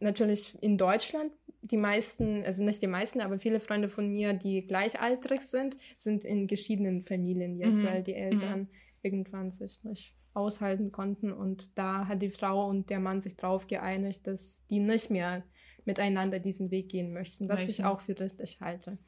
natürlich 0.00 0.60
in 0.62 0.76
Deutschland 0.76 1.32
die 1.62 1.76
meisten, 1.76 2.44
also 2.44 2.62
nicht 2.62 2.82
die 2.82 2.86
meisten, 2.86 3.20
aber 3.20 3.38
viele 3.38 3.60
Freunde 3.60 3.88
von 3.88 4.08
mir, 4.08 4.32
die 4.32 4.66
gleichaltrig 4.66 5.42
sind, 5.42 5.76
sind 5.96 6.24
in 6.24 6.46
geschiedenen 6.46 7.02
Familien 7.02 7.58
jetzt, 7.58 7.82
mhm. 7.82 7.86
weil 7.86 8.02
die 8.02 8.14
Eltern 8.14 8.60
mhm. 8.60 8.68
irgendwann 9.02 9.50
sich 9.50 9.82
nicht 9.84 10.14
aushalten 10.32 10.92
konnten 10.92 11.32
und 11.32 11.76
da 11.76 12.06
hat 12.06 12.22
die 12.22 12.30
Frau 12.30 12.68
und 12.68 12.88
der 12.88 13.00
Mann 13.00 13.20
sich 13.20 13.36
darauf 13.36 13.66
geeinigt, 13.66 14.26
dass 14.26 14.64
die 14.70 14.78
nicht 14.78 15.10
mehr 15.10 15.42
miteinander 15.84 16.38
diesen 16.38 16.70
Weg 16.70 16.88
gehen 16.90 17.12
möchten, 17.12 17.48
was 17.48 17.60
Möchten. 17.60 17.70
ich 17.70 17.84
auch 17.84 18.00
für 18.00 18.18
richtig 18.18 18.60
halte. 18.60 18.98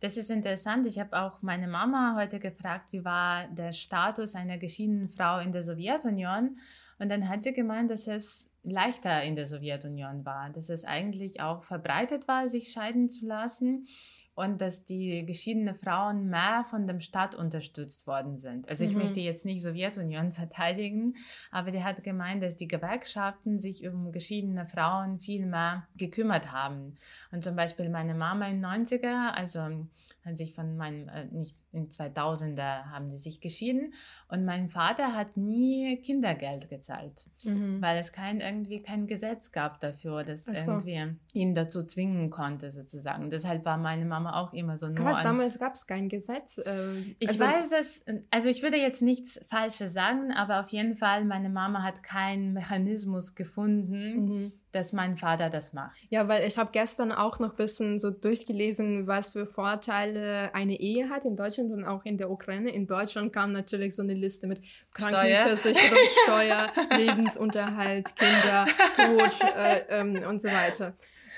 Das 0.00 0.16
ist 0.16 0.30
interessant. 0.30 0.86
Ich 0.86 1.00
habe 1.00 1.20
auch 1.20 1.42
meine 1.42 1.66
Mama 1.66 2.14
heute 2.16 2.38
gefragt, 2.38 2.92
wie 2.92 3.04
war 3.04 3.48
der 3.48 3.72
Status 3.72 4.36
einer 4.36 4.56
geschiedenen 4.56 5.08
Frau 5.08 5.40
in 5.40 5.50
der 5.50 5.64
Sowjetunion. 5.64 6.58
Und 6.98 7.10
dann 7.10 7.28
hat 7.28 7.44
sie 7.44 7.52
gemeint, 7.52 7.90
dass 7.90 8.06
es 8.06 8.50
leichter 8.62 9.22
in 9.22 9.36
der 9.36 9.46
Sowjetunion 9.46 10.24
war, 10.24 10.50
dass 10.50 10.68
es 10.68 10.84
eigentlich 10.84 11.40
auch 11.40 11.64
verbreitet 11.64 12.28
war, 12.28 12.48
sich 12.48 12.68
scheiden 12.72 13.08
zu 13.08 13.26
lassen. 13.26 13.86
und 14.34 14.60
dass 14.60 14.84
die 14.84 15.26
geschiedenen 15.26 15.74
Frauen 15.74 16.28
mehr 16.28 16.64
von 16.70 16.86
dem 16.86 17.00
Staat 17.00 17.34
unterstützt 17.34 18.06
worden 18.06 18.38
sind. 18.38 18.68
Also 18.68 18.84
ich 18.84 18.92
Mhm. 18.92 18.98
möchte 18.98 19.18
jetzt 19.18 19.44
nicht 19.44 19.62
Sowjetunion 19.64 20.30
verteidigen, 20.44 21.16
aber 21.50 21.72
der 21.72 21.82
hat 21.82 22.04
gemeint, 22.04 22.40
dass 22.40 22.56
die 22.56 22.68
Gewerkschaften 22.68 23.58
sich 23.58 23.88
um 23.88 24.12
geschiedene 24.12 24.64
Frauen 24.64 25.18
viel 25.18 25.44
mehr 25.44 25.88
gekümmert 25.96 26.52
haben. 26.52 26.94
Und 27.32 27.42
zum 27.42 27.56
Beispiel 27.56 27.88
meine 27.88 28.14
Mama 28.14 28.46
in 28.46 28.60
90er, 28.64 29.32
also 29.34 29.88
hat 30.28 30.38
sich 30.38 30.54
von 30.54 30.76
meinem, 30.76 31.08
äh, 31.08 31.24
nicht 31.32 31.64
in 31.72 31.88
2000er 31.88 32.90
haben 32.90 33.10
sie 33.10 33.18
sich 33.18 33.40
geschieden 33.40 33.94
und 34.28 34.44
mein 34.44 34.68
Vater 34.68 35.14
hat 35.14 35.36
nie 35.36 35.96
Kindergeld 36.02 36.68
gezahlt 36.68 37.26
Mhm. 37.44 37.80
weil 37.80 37.98
es 37.98 38.12
kein 38.12 38.40
irgendwie 38.40 38.82
kein 38.82 39.06
Gesetz 39.06 39.50
gab 39.52 39.80
dafür, 39.80 40.24
das 40.24 40.44
so. 40.44 40.52
irgendwie 40.52 41.14
ihn 41.32 41.54
dazu 41.54 41.82
zwingen 41.84 42.30
konnte 42.30 42.70
sozusagen. 42.70 43.30
Deshalb 43.30 43.64
war 43.64 43.76
meine 43.78 44.04
Mama 44.04 44.40
auch 44.40 44.52
immer 44.52 44.76
so 44.78 44.86
nur 44.86 44.96
Krass, 44.96 45.22
damals 45.22 45.58
gab 45.58 45.74
es 45.74 45.86
kein 45.86 46.08
Gesetz. 46.08 46.60
ähm, 46.66 47.14
ich 47.18 47.28
also- 47.30 47.44
weiß 47.44 47.70
das, 47.70 48.04
also 48.30 48.48
ich 48.48 48.62
würde 48.62 48.76
jetzt 48.76 49.02
nichts 49.02 49.40
Falsches 49.48 49.92
sagen, 49.92 50.32
aber 50.32 50.60
auf 50.60 50.68
jeden 50.70 50.96
Fall, 50.96 51.24
meine 51.24 51.48
Mama 51.48 51.82
hat 51.82 52.02
keinen 52.02 52.52
Mechanismus 52.52 53.34
gefunden, 53.34 54.24
Mhm. 54.24 54.52
Dass 54.72 54.92
mein 54.92 55.16
Vater 55.16 55.50
das 55.50 55.72
macht. 55.72 55.96
Ja, 56.10 56.28
weil 56.28 56.46
ich 56.46 56.58
habe 56.58 56.70
gestern 56.72 57.12
auch 57.12 57.38
noch 57.38 57.50
ein 57.50 57.56
bisschen 57.56 57.98
so 57.98 58.10
durchgelesen, 58.10 59.06
was 59.06 59.30
für 59.30 59.46
Vorteile 59.46 60.54
eine 60.54 60.78
Ehe 60.78 61.08
hat 61.08 61.24
in 61.24 61.36
Deutschland 61.36 61.72
und 61.72 61.84
auch 61.84 62.04
in 62.04 62.18
der 62.18 62.30
Ukraine. 62.30 62.70
In 62.70 62.86
Deutschland 62.86 63.32
kam 63.32 63.52
natürlich 63.52 63.96
so 63.96 64.02
eine 64.02 64.14
Liste 64.14 64.46
mit 64.46 64.60
Krankenversicherung, 64.92 65.98
Steuer, 66.24 66.72
Lebensunterhalt, 66.96 68.14
Kinder, 68.16 68.66
Tod 68.96 69.54
äh, 69.56 69.80
ähm, 69.88 70.22
und 70.28 70.40
so 70.40 70.48
weiter. 70.48 70.94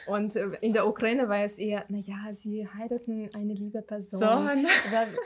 Und 0.07 0.37
äh, 0.37 0.49
in 0.61 0.73
der 0.73 0.87
Ukraine 0.87 1.29
war 1.29 1.43
es 1.45 1.59
eher, 1.59 1.85
naja, 1.89 2.33
sie 2.33 2.67
heiraten 2.67 3.29
eine 3.35 3.55
liebe 3.55 3.83
Person 3.83 4.21
So, 4.21 4.27
ne? 4.27 4.67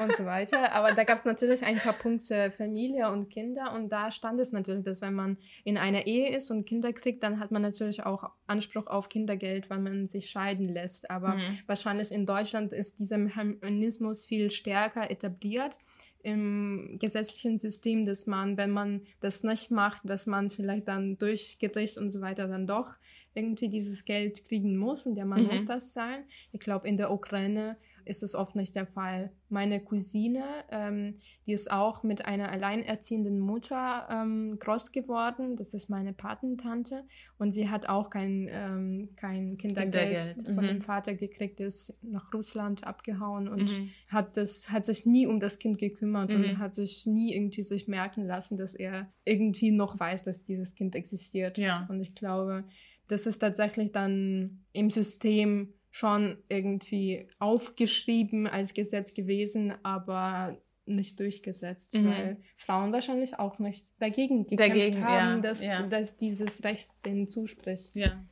und 0.00 0.16
so 0.16 0.24
weiter. 0.24 0.72
Aber 0.72 0.92
da 0.92 1.04
gab 1.04 1.18
es 1.18 1.24
natürlich 1.24 1.64
ein 1.64 1.76
paar 1.76 1.92
Punkte 1.92 2.50
Familie 2.50 3.10
und 3.10 3.30
Kinder 3.30 3.72
und 3.74 3.90
da 3.90 4.10
stand 4.10 4.40
es 4.40 4.52
natürlich, 4.52 4.84
dass 4.84 5.00
wenn 5.00 5.14
man 5.14 5.38
in 5.64 5.76
einer 5.78 6.06
Ehe 6.06 6.34
ist 6.34 6.50
und 6.50 6.66
Kinder 6.66 6.92
kriegt, 6.92 7.22
dann 7.22 7.40
hat 7.40 7.50
man 7.50 7.62
natürlich 7.62 8.04
auch 8.04 8.30
Anspruch 8.46 8.86
auf 8.86 9.08
Kindergeld, 9.08 9.70
weil 9.70 9.78
man 9.78 10.06
sich 10.06 10.30
scheiden 10.30 10.68
lässt. 10.68 11.10
Aber 11.10 11.34
Mhm. 11.36 11.58
wahrscheinlich 11.66 12.12
in 12.12 12.26
Deutschland 12.26 12.72
ist 12.72 12.98
dieser 12.98 13.18
Mechanismus 13.18 14.24
viel 14.26 14.50
stärker 14.50 15.10
etabliert 15.10 15.76
im 16.22 16.96
gesetzlichen 16.98 17.58
System, 17.58 18.06
dass 18.06 18.26
man, 18.26 18.56
wenn 18.56 18.70
man 18.70 19.02
das 19.20 19.42
nicht 19.42 19.70
macht, 19.70 20.08
dass 20.08 20.26
man 20.26 20.50
vielleicht 20.50 20.88
dann 20.88 21.18
durch 21.18 21.58
Gericht 21.58 21.98
und 21.98 22.10
so 22.10 22.20
weiter 22.22 22.48
dann 22.48 22.66
doch 22.66 22.94
irgendwie 23.34 23.68
dieses 23.68 24.04
Geld 24.04 24.44
kriegen 24.44 24.76
muss 24.76 25.06
und 25.06 25.14
der 25.16 25.26
Mann 25.26 25.42
Mhm. 25.44 25.48
muss 25.48 25.66
das 25.66 25.92
zahlen. 25.92 26.24
Ich 26.52 26.60
glaube, 26.60 26.88
in 26.88 26.96
der 26.96 27.10
Ukraine 27.12 27.76
ist 28.06 28.22
es 28.22 28.34
oft 28.34 28.54
nicht 28.54 28.74
der 28.74 28.86
Fall. 28.86 29.32
Meine 29.48 29.80
Cousine, 29.80 30.44
ähm, 30.70 31.14
die 31.46 31.52
ist 31.54 31.70
auch 31.70 32.02
mit 32.02 32.26
einer 32.26 32.52
alleinerziehenden 32.52 33.38
Mutter 33.40 34.06
ähm, 34.10 34.58
groß 34.58 34.92
geworden. 34.92 35.56
Das 35.56 35.72
ist 35.72 35.88
meine 35.88 36.12
Patentante. 36.12 37.04
Und 37.38 37.52
sie 37.52 37.70
hat 37.70 37.88
auch 37.88 38.10
kein, 38.10 38.48
ähm, 38.52 39.08
kein 39.16 39.56
Kindergeld, 39.56 40.16
Kindergeld, 40.36 40.44
von 40.54 40.64
mhm. 40.64 40.68
dem 40.68 40.80
Vater 40.82 41.14
gekriegt, 41.14 41.60
ist 41.60 41.94
nach 42.02 42.30
Russland 42.34 42.84
abgehauen 42.86 43.48
und 43.48 43.70
Mhm. 43.70 43.90
hat, 44.08 44.36
das, 44.36 44.68
hat 44.70 44.84
sich 44.84 45.06
nie 45.06 45.26
um 45.26 45.40
das 45.40 45.58
Kind 45.58 45.78
gekümmert 45.78 46.28
Mhm. 46.28 46.36
und 46.36 46.58
hat 46.58 46.74
sich 46.74 47.06
nie 47.06 47.34
irgendwie 47.34 47.62
sich 47.62 47.88
merken 47.88 48.26
lassen, 48.26 48.58
dass 48.58 48.74
er 48.74 49.10
irgendwie 49.24 49.70
noch 49.70 49.98
weiß, 49.98 50.24
dass 50.24 50.44
dieses 50.44 50.74
Kind 50.74 50.94
existiert. 50.94 51.56
Ja. 51.56 51.86
Und 51.88 52.02
ich 52.02 52.14
glaube, 52.14 52.64
das 53.08 53.26
ist 53.26 53.38
tatsächlich 53.38 53.92
dann 53.92 54.64
im 54.72 54.90
System 54.90 55.74
schon 55.90 56.38
irgendwie 56.48 57.28
aufgeschrieben 57.38 58.46
als 58.46 58.74
Gesetz 58.74 59.14
gewesen, 59.14 59.74
aber 59.84 60.58
nicht 60.86 61.18
durchgesetzt, 61.20 61.94
Mhm. 61.94 62.06
weil 62.06 62.36
Frauen 62.56 62.92
wahrscheinlich 62.92 63.38
auch 63.38 63.58
nicht 63.58 63.86
dagegen 64.00 64.46
gekämpft 64.46 64.60
Dagegen, 64.60 65.04
haben, 65.04 65.36
ja, 65.36 65.40
dass, 65.40 65.64
ja. 65.64 65.86
dass 65.86 66.16
dieses 66.16 66.62
Recht 66.64 66.90
denen 67.06 67.28
zuspricht. 67.28 67.94
Ja, 67.94 68.22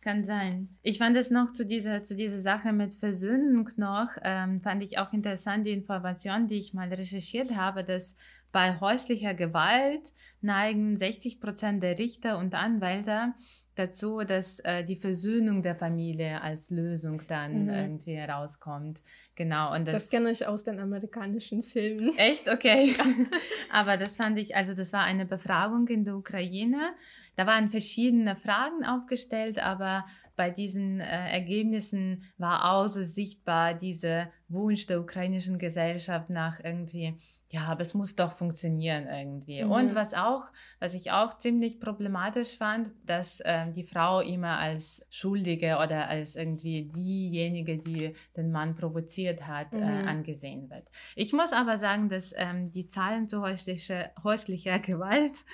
kann 0.00 0.24
sein. 0.24 0.68
Ich 0.82 0.98
fand 0.98 1.16
es 1.16 1.30
noch 1.30 1.52
zu 1.52 1.66
dieser, 1.66 2.02
zu 2.02 2.16
dieser 2.16 2.40
Sache 2.40 2.72
mit 2.72 2.94
Versöhnung 2.94 3.68
noch, 3.76 4.08
ähm, 4.22 4.60
fand 4.62 4.82
ich 4.82 4.98
auch 4.98 5.12
interessant 5.12 5.66
die 5.66 5.72
Information, 5.72 6.46
die 6.46 6.58
ich 6.58 6.72
mal 6.72 6.88
recherchiert 6.88 7.54
habe, 7.54 7.84
dass 7.84 8.16
bei 8.52 8.80
häuslicher 8.80 9.34
Gewalt 9.34 10.12
neigen 10.40 10.96
60 10.96 11.40
Prozent 11.40 11.82
der 11.82 11.98
Richter 11.98 12.38
und 12.38 12.54
Anwälte 12.54 13.34
dazu, 13.80 14.20
dass 14.20 14.60
äh, 14.60 14.84
die 14.84 14.96
Versöhnung 14.96 15.62
der 15.62 15.74
Familie 15.74 16.40
als 16.40 16.70
Lösung 16.70 17.22
dann 17.26 17.64
Mhm. 17.64 17.68
irgendwie 17.70 18.14
herauskommt. 18.16 19.00
Genau. 19.34 19.74
Und 19.74 19.86
Das, 19.88 19.94
das, 20.04 20.10
kenne 20.10 20.30
ich 20.30 20.46
aus 20.46 20.64
den 20.64 20.78
amerikanischen 20.78 21.62
Filmen. 21.62 22.12
Echt? 22.16 22.48
Okay. 22.48 22.94
Aber 23.72 23.96
das 23.96 24.16
fand 24.16 24.38
ich, 24.38 24.54
also 24.54 24.74
das 24.74 24.92
war 24.92 25.02
eine 25.04 25.26
Befragung 25.26 25.88
in 25.88 26.04
der 26.04 26.16
Ukraine. 26.16 26.92
Da 27.36 27.46
waren 27.46 27.70
verschiedene 27.70 28.36
Fragen 28.36 28.84
aufgestellt, 28.84 29.58
aber 29.58 30.04
bei 30.40 30.48
diesen 30.48 31.00
äh, 31.00 31.28
Ergebnissen 31.32 32.24
war 32.38 32.72
auch 32.72 32.88
so 32.88 33.02
sichtbar 33.02 33.74
dieser 33.74 34.30
Wunsch 34.48 34.86
der 34.86 34.98
ukrainischen 34.98 35.58
Gesellschaft 35.58 36.30
nach 36.30 36.60
irgendwie, 36.64 37.18
ja, 37.50 37.64
aber 37.64 37.82
es 37.82 37.92
muss 37.92 38.16
doch 38.16 38.32
funktionieren 38.32 39.06
irgendwie. 39.06 39.62
Mhm. 39.62 39.70
Und 39.70 39.94
was 39.94 40.14
auch, 40.14 40.44
was 40.78 40.94
ich 40.94 41.10
auch 41.10 41.38
ziemlich 41.38 41.78
problematisch 41.78 42.56
fand, 42.56 42.90
dass 43.04 43.42
ähm, 43.44 43.74
die 43.74 43.82
Frau 43.82 44.20
immer 44.20 44.56
als 44.58 45.04
Schuldige 45.10 45.76
oder 45.76 46.08
als 46.08 46.36
irgendwie 46.36 46.86
diejenige, 46.86 47.76
die 47.76 48.14
den 48.34 48.50
Mann 48.50 48.76
provoziert 48.76 49.46
hat, 49.46 49.74
äh, 49.74 49.84
Mhm. 49.84 50.08
angesehen 50.08 50.70
wird. 50.70 50.88
Ich 51.16 51.34
muss 51.34 51.52
aber 51.52 51.76
sagen, 51.76 52.08
dass 52.08 52.32
ähm, 52.34 52.72
die 52.72 52.88
Zahlen 52.88 53.28
zu 53.28 53.42
häuslicher, 53.42 54.10
häuslicher 54.24 54.78
Gewalt 54.78 55.44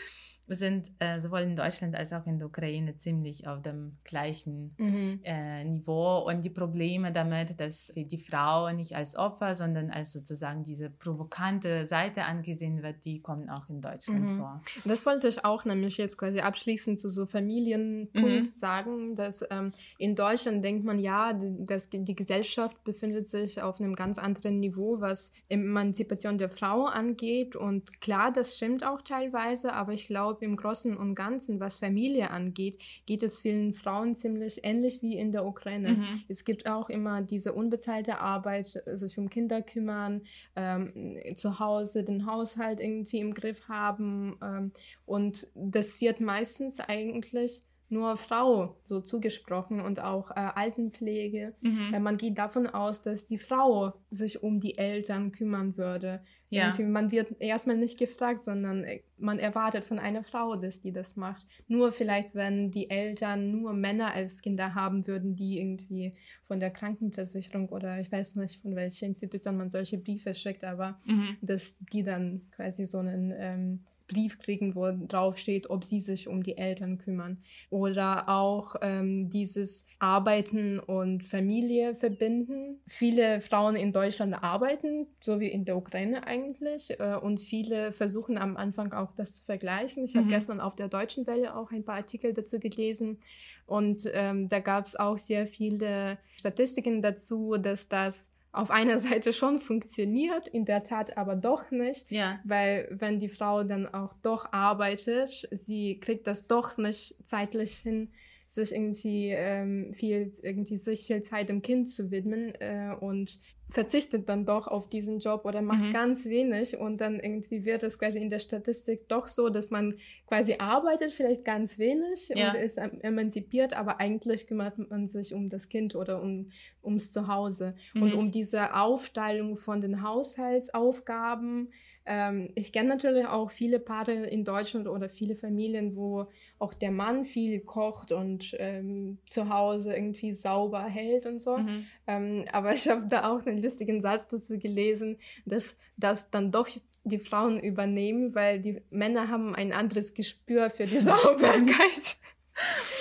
sind 0.48 0.90
äh, 1.00 1.20
sowohl 1.20 1.40
in 1.40 1.56
Deutschland 1.56 1.94
als 1.96 2.12
auch 2.12 2.26
in 2.26 2.38
der 2.38 2.46
Ukraine 2.48 2.96
ziemlich 2.96 3.46
auf 3.48 3.62
dem 3.62 3.90
gleichen 4.04 4.74
Mhm. 4.78 5.20
äh, 5.24 5.64
Niveau 5.64 6.18
und 6.28 6.44
die 6.44 6.50
Probleme 6.50 7.12
damit, 7.12 7.58
dass 7.60 7.92
die 7.96 8.18
Frau 8.18 8.70
nicht 8.72 8.94
als 8.94 9.16
Opfer, 9.16 9.54
sondern 9.54 9.90
als 9.90 10.12
sozusagen 10.12 10.62
diese 10.62 10.88
provokante 10.90 11.84
Seite 11.86 12.24
angesehen 12.24 12.82
wird, 12.82 13.04
die 13.04 13.20
kommen 13.20 13.50
auch 13.50 13.68
in 13.68 13.80
Deutschland 13.80 14.22
Mhm. 14.30 14.36
vor. 14.36 14.62
Das 14.84 15.04
wollte 15.06 15.28
ich 15.28 15.44
auch 15.44 15.64
nämlich 15.64 15.96
jetzt 15.96 16.16
quasi 16.18 16.40
abschließend 16.40 16.98
zu 16.98 17.10
so 17.10 17.26
Familienpunkt 17.26 18.24
Mhm. 18.48 18.54
sagen, 18.54 19.16
dass 19.16 19.44
ähm, 19.50 19.72
in 19.98 20.14
Deutschland 20.14 20.62
denkt 20.64 20.84
man, 20.84 20.98
ja, 20.98 21.32
die, 21.32 21.64
das, 21.64 21.88
die 21.90 22.14
Gesellschaft 22.14 22.82
befindet 22.84 23.26
sich 23.28 23.60
auf 23.62 23.80
einem 23.80 23.94
ganz 23.96 24.18
anderen 24.18 24.60
Niveau, 24.60 25.00
was 25.00 25.32
Emanzipation 25.48 26.38
der 26.38 26.50
Frau 26.50 26.84
angeht. 26.84 27.56
Und 27.56 28.00
klar, 28.00 28.32
das 28.32 28.56
stimmt 28.56 28.84
auch 28.84 29.02
teilweise, 29.02 29.72
aber 29.72 29.92
ich 29.92 30.06
glaube, 30.06 30.35
im 30.42 30.56
Großen 30.56 30.96
und 30.96 31.14
Ganzen, 31.14 31.60
was 31.60 31.76
Familie 31.76 32.30
angeht, 32.30 32.78
geht 33.06 33.22
es 33.22 33.40
vielen 33.40 33.74
Frauen 33.74 34.14
ziemlich 34.14 34.60
ähnlich 34.64 35.02
wie 35.02 35.16
in 35.16 35.32
der 35.32 35.44
Ukraine. 35.44 35.94
Mhm. 35.94 36.22
Es 36.28 36.44
gibt 36.44 36.66
auch 36.66 36.88
immer 36.88 37.22
diese 37.22 37.52
unbezahlte 37.52 38.18
Arbeit, 38.18 38.82
sich 38.86 39.18
um 39.18 39.30
Kinder 39.30 39.62
kümmern, 39.62 40.22
ähm, 40.54 41.18
zu 41.34 41.58
Hause 41.58 42.04
den 42.04 42.26
Haushalt 42.26 42.80
irgendwie 42.80 43.20
im 43.20 43.34
Griff 43.34 43.68
haben. 43.68 44.36
Ähm, 44.42 44.72
und 45.04 45.46
das 45.54 46.00
wird 46.00 46.20
meistens 46.20 46.80
eigentlich 46.80 47.62
nur 47.88 48.16
Frau 48.16 48.76
so 48.84 49.00
zugesprochen 49.00 49.80
und 49.80 50.02
auch 50.02 50.30
äh, 50.30 50.50
Altenpflege. 50.54 51.54
Mhm. 51.60 51.92
Weil 51.92 52.00
man 52.00 52.16
geht 52.16 52.38
davon 52.38 52.66
aus, 52.66 53.02
dass 53.02 53.26
die 53.26 53.38
Frau 53.38 53.92
sich 54.10 54.42
um 54.42 54.60
die 54.60 54.76
Eltern 54.76 55.32
kümmern 55.32 55.76
würde. 55.76 56.20
Ja. 56.48 56.66
Irgendwie, 56.68 56.84
Man 56.84 57.10
wird 57.10 57.40
erstmal 57.40 57.76
nicht 57.76 57.98
gefragt, 57.98 58.40
sondern 58.40 58.84
äh, 58.84 59.00
man 59.18 59.38
erwartet 59.40 59.84
von 59.84 59.98
einer 59.98 60.22
Frau, 60.22 60.54
dass 60.56 60.80
die 60.80 60.92
das 60.92 61.16
macht. 61.16 61.44
Nur 61.66 61.90
vielleicht, 61.90 62.34
wenn 62.34 62.70
die 62.70 62.88
Eltern 62.88 63.50
nur 63.50 63.72
Männer 63.72 64.12
als 64.12 64.42
Kinder 64.42 64.74
haben 64.74 65.06
würden, 65.08 65.34
die 65.34 65.58
irgendwie 65.58 66.14
von 66.46 66.60
der 66.60 66.70
Krankenversicherung 66.70 67.68
oder 67.70 67.98
ich 68.00 68.12
weiß 68.12 68.36
nicht, 68.36 68.62
von 68.62 68.76
welcher 68.76 69.06
Institution 69.06 69.56
man 69.56 69.68
solche 69.70 69.98
Briefe 69.98 70.34
schickt, 70.34 70.64
aber 70.64 71.00
Mhm. 71.04 71.36
dass 71.42 71.76
die 71.92 72.02
dann 72.04 72.42
quasi 72.54 72.86
so 72.86 72.98
einen 72.98 73.32
ähm, 73.36 73.84
Brief 74.06 74.38
kriegen, 74.38 74.74
wo 74.74 74.90
drauf 75.06 75.36
steht, 75.36 75.68
ob 75.70 75.84
sie 75.84 76.00
sich 76.00 76.28
um 76.28 76.42
die 76.42 76.56
Eltern 76.56 76.98
kümmern. 76.98 77.42
Oder 77.70 78.28
auch 78.28 78.76
ähm, 78.82 79.28
dieses 79.30 79.84
Arbeiten 79.98 80.78
und 80.78 81.24
Familie 81.24 81.94
verbinden. 81.96 82.80
Viele 82.86 83.40
Frauen 83.40 83.76
in 83.76 83.92
Deutschland 83.92 84.34
arbeiten, 84.34 85.06
so 85.20 85.40
wie 85.40 85.48
in 85.48 85.64
der 85.64 85.76
Ukraine 85.76 86.26
eigentlich. 86.26 86.90
Äh, 87.00 87.16
und 87.16 87.40
viele 87.40 87.92
versuchen 87.92 88.38
am 88.38 88.56
Anfang 88.56 88.92
auch 88.92 89.12
das 89.16 89.34
zu 89.34 89.44
vergleichen. 89.44 90.04
Ich 90.04 90.14
habe 90.16 90.26
Mhm. 90.26 90.30
gestern 90.30 90.60
auf 90.60 90.76
der 90.76 90.88
Deutschen 90.88 91.26
Welle 91.26 91.56
auch 91.56 91.70
ein 91.72 91.84
paar 91.84 91.96
Artikel 91.96 92.32
dazu 92.34 92.60
gelesen. 92.60 93.18
Und 93.66 94.08
ähm, 94.12 94.48
da 94.48 94.60
gab 94.60 94.86
es 94.86 94.96
auch 94.96 95.18
sehr 95.18 95.46
viele 95.46 96.18
Statistiken 96.36 97.02
dazu, 97.02 97.56
dass 97.56 97.88
das 97.88 98.30
auf 98.56 98.70
einer 98.70 98.98
Seite 98.98 99.32
schon 99.32 99.60
funktioniert, 99.60 100.48
in 100.48 100.64
der 100.64 100.84
Tat 100.84 101.16
aber 101.16 101.36
doch 101.36 101.70
nicht. 101.70 102.10
Ja. 102.10 102.40
Weil 102.44 102.88
wenn 102.90 103.20
die 103.20 103.28
Frau 103.28 103.64
dann 103.64 103.86
auch 103.86 104.12
doch 104.22 104.52
arbeitet, 104.52 105.48
sie 105.50 105.98
kriegt 106.00 106.26
das 106.26 106.46
doch 106.46 106.76
nicht 106.76 107.14
zeitlich 107.22 107.76
hin, 107.76 108.10
sich 108.48 108.72
irgendwie 108.72 109.30
ähm, 109.30 109.94
viel, 109.94 110.32
irgendwie 110.42 110.76
sich 110.76 111.06
viel 111.06 111.22
Zeit 111.22 111.48
dem 111.48 111.62
Kind 111.62 111.88
zu 111.88 112.10
widmen 112.10 112.54
äh, 112.60 112.94
und 112.98 113.38
verzichtet 113.68 114.28
dann 114.28 114.46
doch 114.46 114.68
auf 114.68 114.88
diesen 114.88 115.18
Job 115.18 115.44
oder 115.44 115.60
macht 115.60 115.86
mhm. 115.86 115.92
ganz 115.92 116.26
wenig 116.26 116.76
und 116.78 117.00
dann 117.00 117.18
irgendwie 117.18 117.64
wird 117.64 117.82
es 117.82 117.98
quasi 117.98 118.18
in 118.18 118.30
der 118.30 118.38
Statistik 118.38 119.08
doch 119.08 119.26
so, 119.26 119.48
dass 119.48 119.70
man 119.70 119.94
quasi 120.26 120.56
arbeitet 120.58 121.12
vielleicht 121.12 121.44
ganz 121.44 121.78
wenig 121.78 122.28
ja. 122.28 122.50
und 122.50 122.56
ist 122.58 122.78
emanzipiert, 122.78 123.74
aber 123.74 123.98
eigentlich 123.98 124.46
kümmert 124.46 124.78
man 124.90 125.08
sich 125.08 125.34
um 125.34 125.48
das 125.48 125.68
Kind 125.68 125.96
oder 125.96 126.22
um 126.22 126.52
ums 126.84 127.12
Zuhause 127.12 127.74
mhm. 127.94 128.02
und 128.02 128.14
um 128.14 128.30
diese 128.30 128.74
Aufteilung 128.74 129.56
von 129.56 129.80
den 129.80 130.02
Haushaltsaufgaben 130.02 131.72
ähm, 132.06 132.50
ich 132.54 132.72
kenne 132.72 132.88
natürlich 132.88 133.26
auch 133.26 133.50
viele 133.50 133.80
Paare 133.80 134.12
in 134.12 134.44
Deutschland 134.44 134.86
oder 134.86 135.08
viele 135.08 135.34
Familien, 135.34 135.96
wo 135.96 136.26
auch 136.58 136.72
der 136.72 136.92
Mann 136.92 137.24
viel 137.24 137.60
kocht 137.60 138.12
und 138.12 138.56
ähm, 138.58 139.18
zu 139.26 139.48
Hause 139.48 139.94
irgendwie 139.94 140.32
sauber 140.32 140.84
hält 140.84 141.26
und 141.26 141.42
so. 141.42 141.58
Mhm. 141.58 141.86
Ähm, 142.06 142.44
aber 142.52 142.74
ich 142.74 142.88
habe 142.88 143.06
da 143.08 143.30
auch 143.30 143.44
einen 143.44 143.60
lustigen 143.60 144.00
Satz 144.00 144.28
dazu 144.28 144.58
gelesen, 144.58 145.18
dass 145.44 145.76
das 145.96 146.30
dann 146.30 146.52
doch 146.52 146.68
die 147.04 147.18
Frauen 147.18 147.60
übernehmen, 147.60 148.34
weil 148.34 148.60
die 148.60 148.82
Männer 148.90 149.28
haben 149.28 149.54
ein 149.54 149.72
anderes 149.72 150.14
Gespür 150.14 150.70
für 150.70 150.86
die 150.86 150.98
Sauberkeit. 150.98 152.18